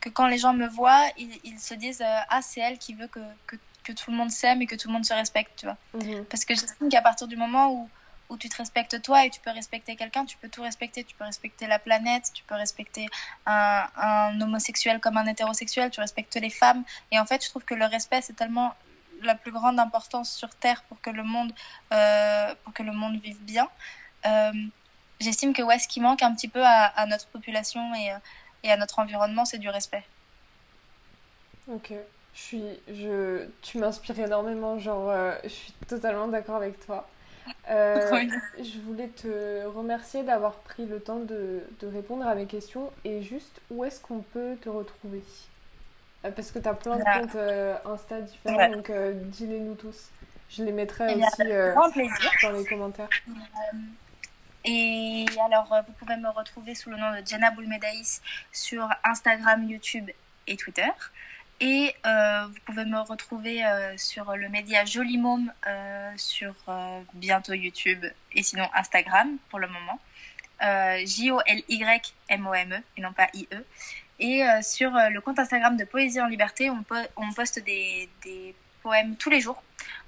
Que 0.00 0.10
quand 0.10 0.26
les 0.26 0.38
gens 0.38 0.52
me 0.52 0.66
voient, 0.66 1.06
ils, 1.16 1.40
ils 1.44 1.58
se 1.58 1.74
disent 1.74 2.02
euh, 2.02 2.18
Ah, 2.28 2.42
c'est 2.42 2.60
elle 2.60 2.78
qui 2.78 2.94
veut 2.94 3.06
que, 3.06 3.20
que, 3.46 3.56
que, 3.82 3.92
tout 3.92 4.10
le 4.10 4.16
monde 4.16 4.30
s'aime 4.30 4.60
et 4.60 4.66
que 4.66 4.74
tout 4.74 4.88
le 4.88 4.92
monde 4.92 5.06
se 5.06 5.14
respecte, 5.14 5.60
tu 5.60 5.66
vois. 5.66 5.78
Mhm. 5.94 6.24
Parce 6.26 6.44
que 6.44 6.54
j'estime 6.54 6.90
qu'à 6.90 7.00
partir 7.00 7.26
du 7.26 7.36
moment 7.36 7.72
où, 7.72 7.88
où 8.28 8.36
tu 8.36 8.50
te 8.50 8.56
respectes 8.56 9.00
toi 9.00 9.24
et 9.24 9.30
tu 9.30 9.40
peux 9.40 9.50
respecter 9.50 9.96
quelqu'un, 9.96 10.26
tu 10.26 10.36
peux 10.36 10.50
tout 10.50 10.62
respecter. 10.62 11.02
Tu 11.04 11.14
peux 11.14 11.24
respecter 11.24 11.66
la 11.66 11.78
planète, 11.78 12.30
tu 12.34 12.44
peux 12.44 12.54
respecter 12.54 13.06
un, 13.46 13.86
un 13.96 14.40
homosexuel 14.40 15.00
comme 15.00 15.16
un 15.16 15.26
hétérosexuel, 15.26 15.90
tu 15.90 16.00
respectes 16.00 16.36
les 16.36 16.50
femmes. 16.50 16.84
Et 17.10 17.18
en 17.18 17.24
fait, 17.24 17.42
je 17.42 17.48
trouve 17.48 17.64
que 17.64 17.74
le 17.74 17.86
respect, 17.86 18.20
c'est 18.20 18.36
tellement 18.36 18.74
la 19.24 19.34
plus 19.34 19.52
grande 19.52 19.78
importance 19.78 20.32
sur 20.32 20.50
Terre 20.54 20.82
pour 20.84 21.00
que 21.00 21.10
le 21.10 21.22
monde, 21.22 21.52
euh, 21.92 22.54
pour 22.64 22.72
que 22.72 22.82
le 22.82 22.92
monde 22.92 23.20
vive 23.20 23.40
bien. 23.40 23.68
Euh, 24.26 24.52
J'estime 25.20 25.52
que 25.54 25.62
ouais, 25.62 25.78
ce 25.78 25.88
qui 25.88 26.00
manque 26.00 26.22
un 26.22 26.34
petit 26.34 26.48
peu 26.48 26.62
à, 26.62 26.86
à 26.96 27.06
notre 27.06 27.26
population 27.28 27.94
et, 27.94 28.12
et, 28.62 28.70
à 28.70 28.76
notre 28.76 28.98
environnement, 28.98 29.44
c'est 29.44 29.58
du 29.58 29.68
respect. 29.68 30.04
Ok. 31.68 31.92
Je 32.34 32.40
suis, 32.40 32.64
je, 32.92 33.46
tu 33.62 33.78
m'inspires 33.78 34.18
énormément, 34.18 34.78
genre, 34.78 35.08
euh, 35.08 35.34
je 35.44 35.48
suis 35.50 35.72
totalement 35.86 36.26
d'accord 36.26 36.56
avec 36.56 36.84
toi. 36.84 37.08
Euh, 37.70 38.26
je 38.58 38.80
voulais 38.80 39.08
te 39.08 39.64
remercier 39.66 40.24
d'avoir 40.24 40.54
pris 40.54 40.84
le 40.86 40.98
temps 41.00 41.20
de, 41.20 41.62
de, 41.80 41.86
répondre 41.86 42.26
à 42.26 42.34
mes 42.34 42.46
questions 42.46 42.90
et 43.04 43.22
juste 43.22 43.60
où 43.70 43.84
est-ce 43.84 44.00
qu'on 44.00 44.20
peut 44.20 44.56
te 44.60 44.68
retrouver? 44.68 45.22
Euh, 46.24 46.30
Parce 46.32 46.50
que 46.50 46.58
tu 46.58 46.68
as 46.68 46.74
plein 46.74 46.96
de 46.96 47.02
comptes 47.04 47.36
euh, 47.36 47.76
Insta 47.84 48.20
différents, 48.20 48.56
Ouais. 48.56 48.70
donc 48.70 48.90
euh, 48.90 49.12
dis-les 49.14 49.60
nous 49.60 49.74
tous. 49.74 50.08
Je 50.50 50.64
les 50.64 50.72
mettrai 50.72 51.06
Eh 51.10 51.24
aussi 51.24 51.42
euh, 51.42 51.74
dans 52.42 52.50
les 52.50 52.64
commentaires. 52.64 53.08
Et 54.64 55.26
alors, 55.44 55.72
euh, 55.72 55.82
vous 55.86 55.92
pouvez 55.92 56.16
me 56.16 56.28
retrouver 56.28 56.74
sous 56.74 56.90
le 56.90 56.96
nom 56.96 57.12
de 57.12 57.26
Jenna 57.26 57.50
Boulmedaïs 57.50 58.22
sur 58.52 58.88
Instagram, 59.04 59.68
YouTube 59.68 60.10
et 60.46 60.56
Twitter. 60.56 60.90
Et 61.60 61.94
euh, 62.04 62.46
vous 62.46 62.58
pouvez 62.66 62.84
me 62.84 62.98
retrouver 62.98 63.64
euh, 63.64 63.96
sur 63.96 64.36
le 64.36 64.48
média 64.48 64.84
Joli 64.84 65.18
Môme 65.18 65.52
euh, 65.66 66.12
sur 66.16 66.54
bientôt 67.14 67.52
YouTube 67.52 68.04
et 68.32 68.42
sinon 68.42 68.68
Instagram 68.74 69.36
pour 69.50 69.58
le 69.58 69.68
moment. 69.68 70.00
J-O-L-Y-M-O-M-E 70.60 72.82
et 72.96 73.00
non 73.00 73.12
pas 73.12 73.28
I-E. 73.34 73.64
Et 74.18 74.42
sur 74.62 74.92
le 74.92 75.20
compte 75.20 75.38
Instagram 75.38 75.76
de 75.76 75.84
Poésie 75.84 76.22
en 76.22 76.26
Liberté, 76.26 76.70
on, 76.70 76.82
po 76.82 76.94
on 77.16 77.30
poste 77.32 77.62
des, 77.62 78.08
des, 78.22 78.54
poèmes 78.82 79.16
tous 79.16 79.28
les 79.28 79.42
jours. 79.42 79.62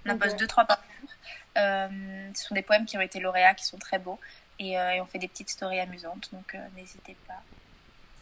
On 0.06 0.10
en 0.10 0.18
poste 0.18 0.38
deux, 0.38 0.46
trois 0.46 0.64
par 0.64 0.82
jour. 1.00 1.10
Ce 1.56 2.44
sont 2.44 2.54
des 2.54 2.62
poèmes 2.62 2.86
qui 2.86 2.96
ont 2.96 3.02
été 3.02 3.20
lauréats, 3.20 3.54
qui 3.54 3.66
sont 3.66 3.76
très 3.76 3.98
beaux. 3.98 4.18
Et, 4.58 4.78
euh, 4.78 4.94
et 4.94 5.00
on 5.00 5.06
fait 5.06 5.18
des 5.18 5.28
petites 5.28 5.50
stories 5.50 5.80
amusantes. 5.80 6.28
Donc 6.32 6.54
euh, 6.54 6.58
n'hésitez 6.76 7.16
pas. 7.26 7.42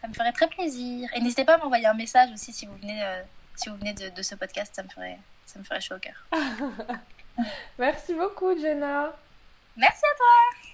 Ça 0.00 0.08
me 0.08 0.14
ferait 0.14 0.32
très 0.32 0.48
plaisir. 0.48 1.08
Et 1.14 1.20
n'hésitez 1.20 1.44
pas 1.44 1.54
à 1.54 1.58
m'envoyer 1.58 1.86
un 1.86 1.94
message 1.94 2.30
aussi 2.32 2.52
si 2.52 2.66
vous 2.66 2.76
venez, 2.76 3.02
euh, 3.02 3.22
si 3.56 3.68
vous 3.68 3.76
venez 3.76 3.94
de, 3.94 4.08
de 4.10 4.22
ce 4.22 4.34
podcast. 4.34 4.74
Ça 4.74 4.82
me 4.82 4.88
ferait, 4.88 5.18
ça 5.46 5.58
me 5.58 5.64
ferait 5.64 5.80
chaud 5.80 5.96
au 5.96 5.98
cœur. 5.98 6.26
Merci 7.78 8.14
beaucoup, 8.14 8.56
Jenna. 8.58 9.12
Merci 9.76 10.02
à 10.04 10.16
toi 10.16 10.73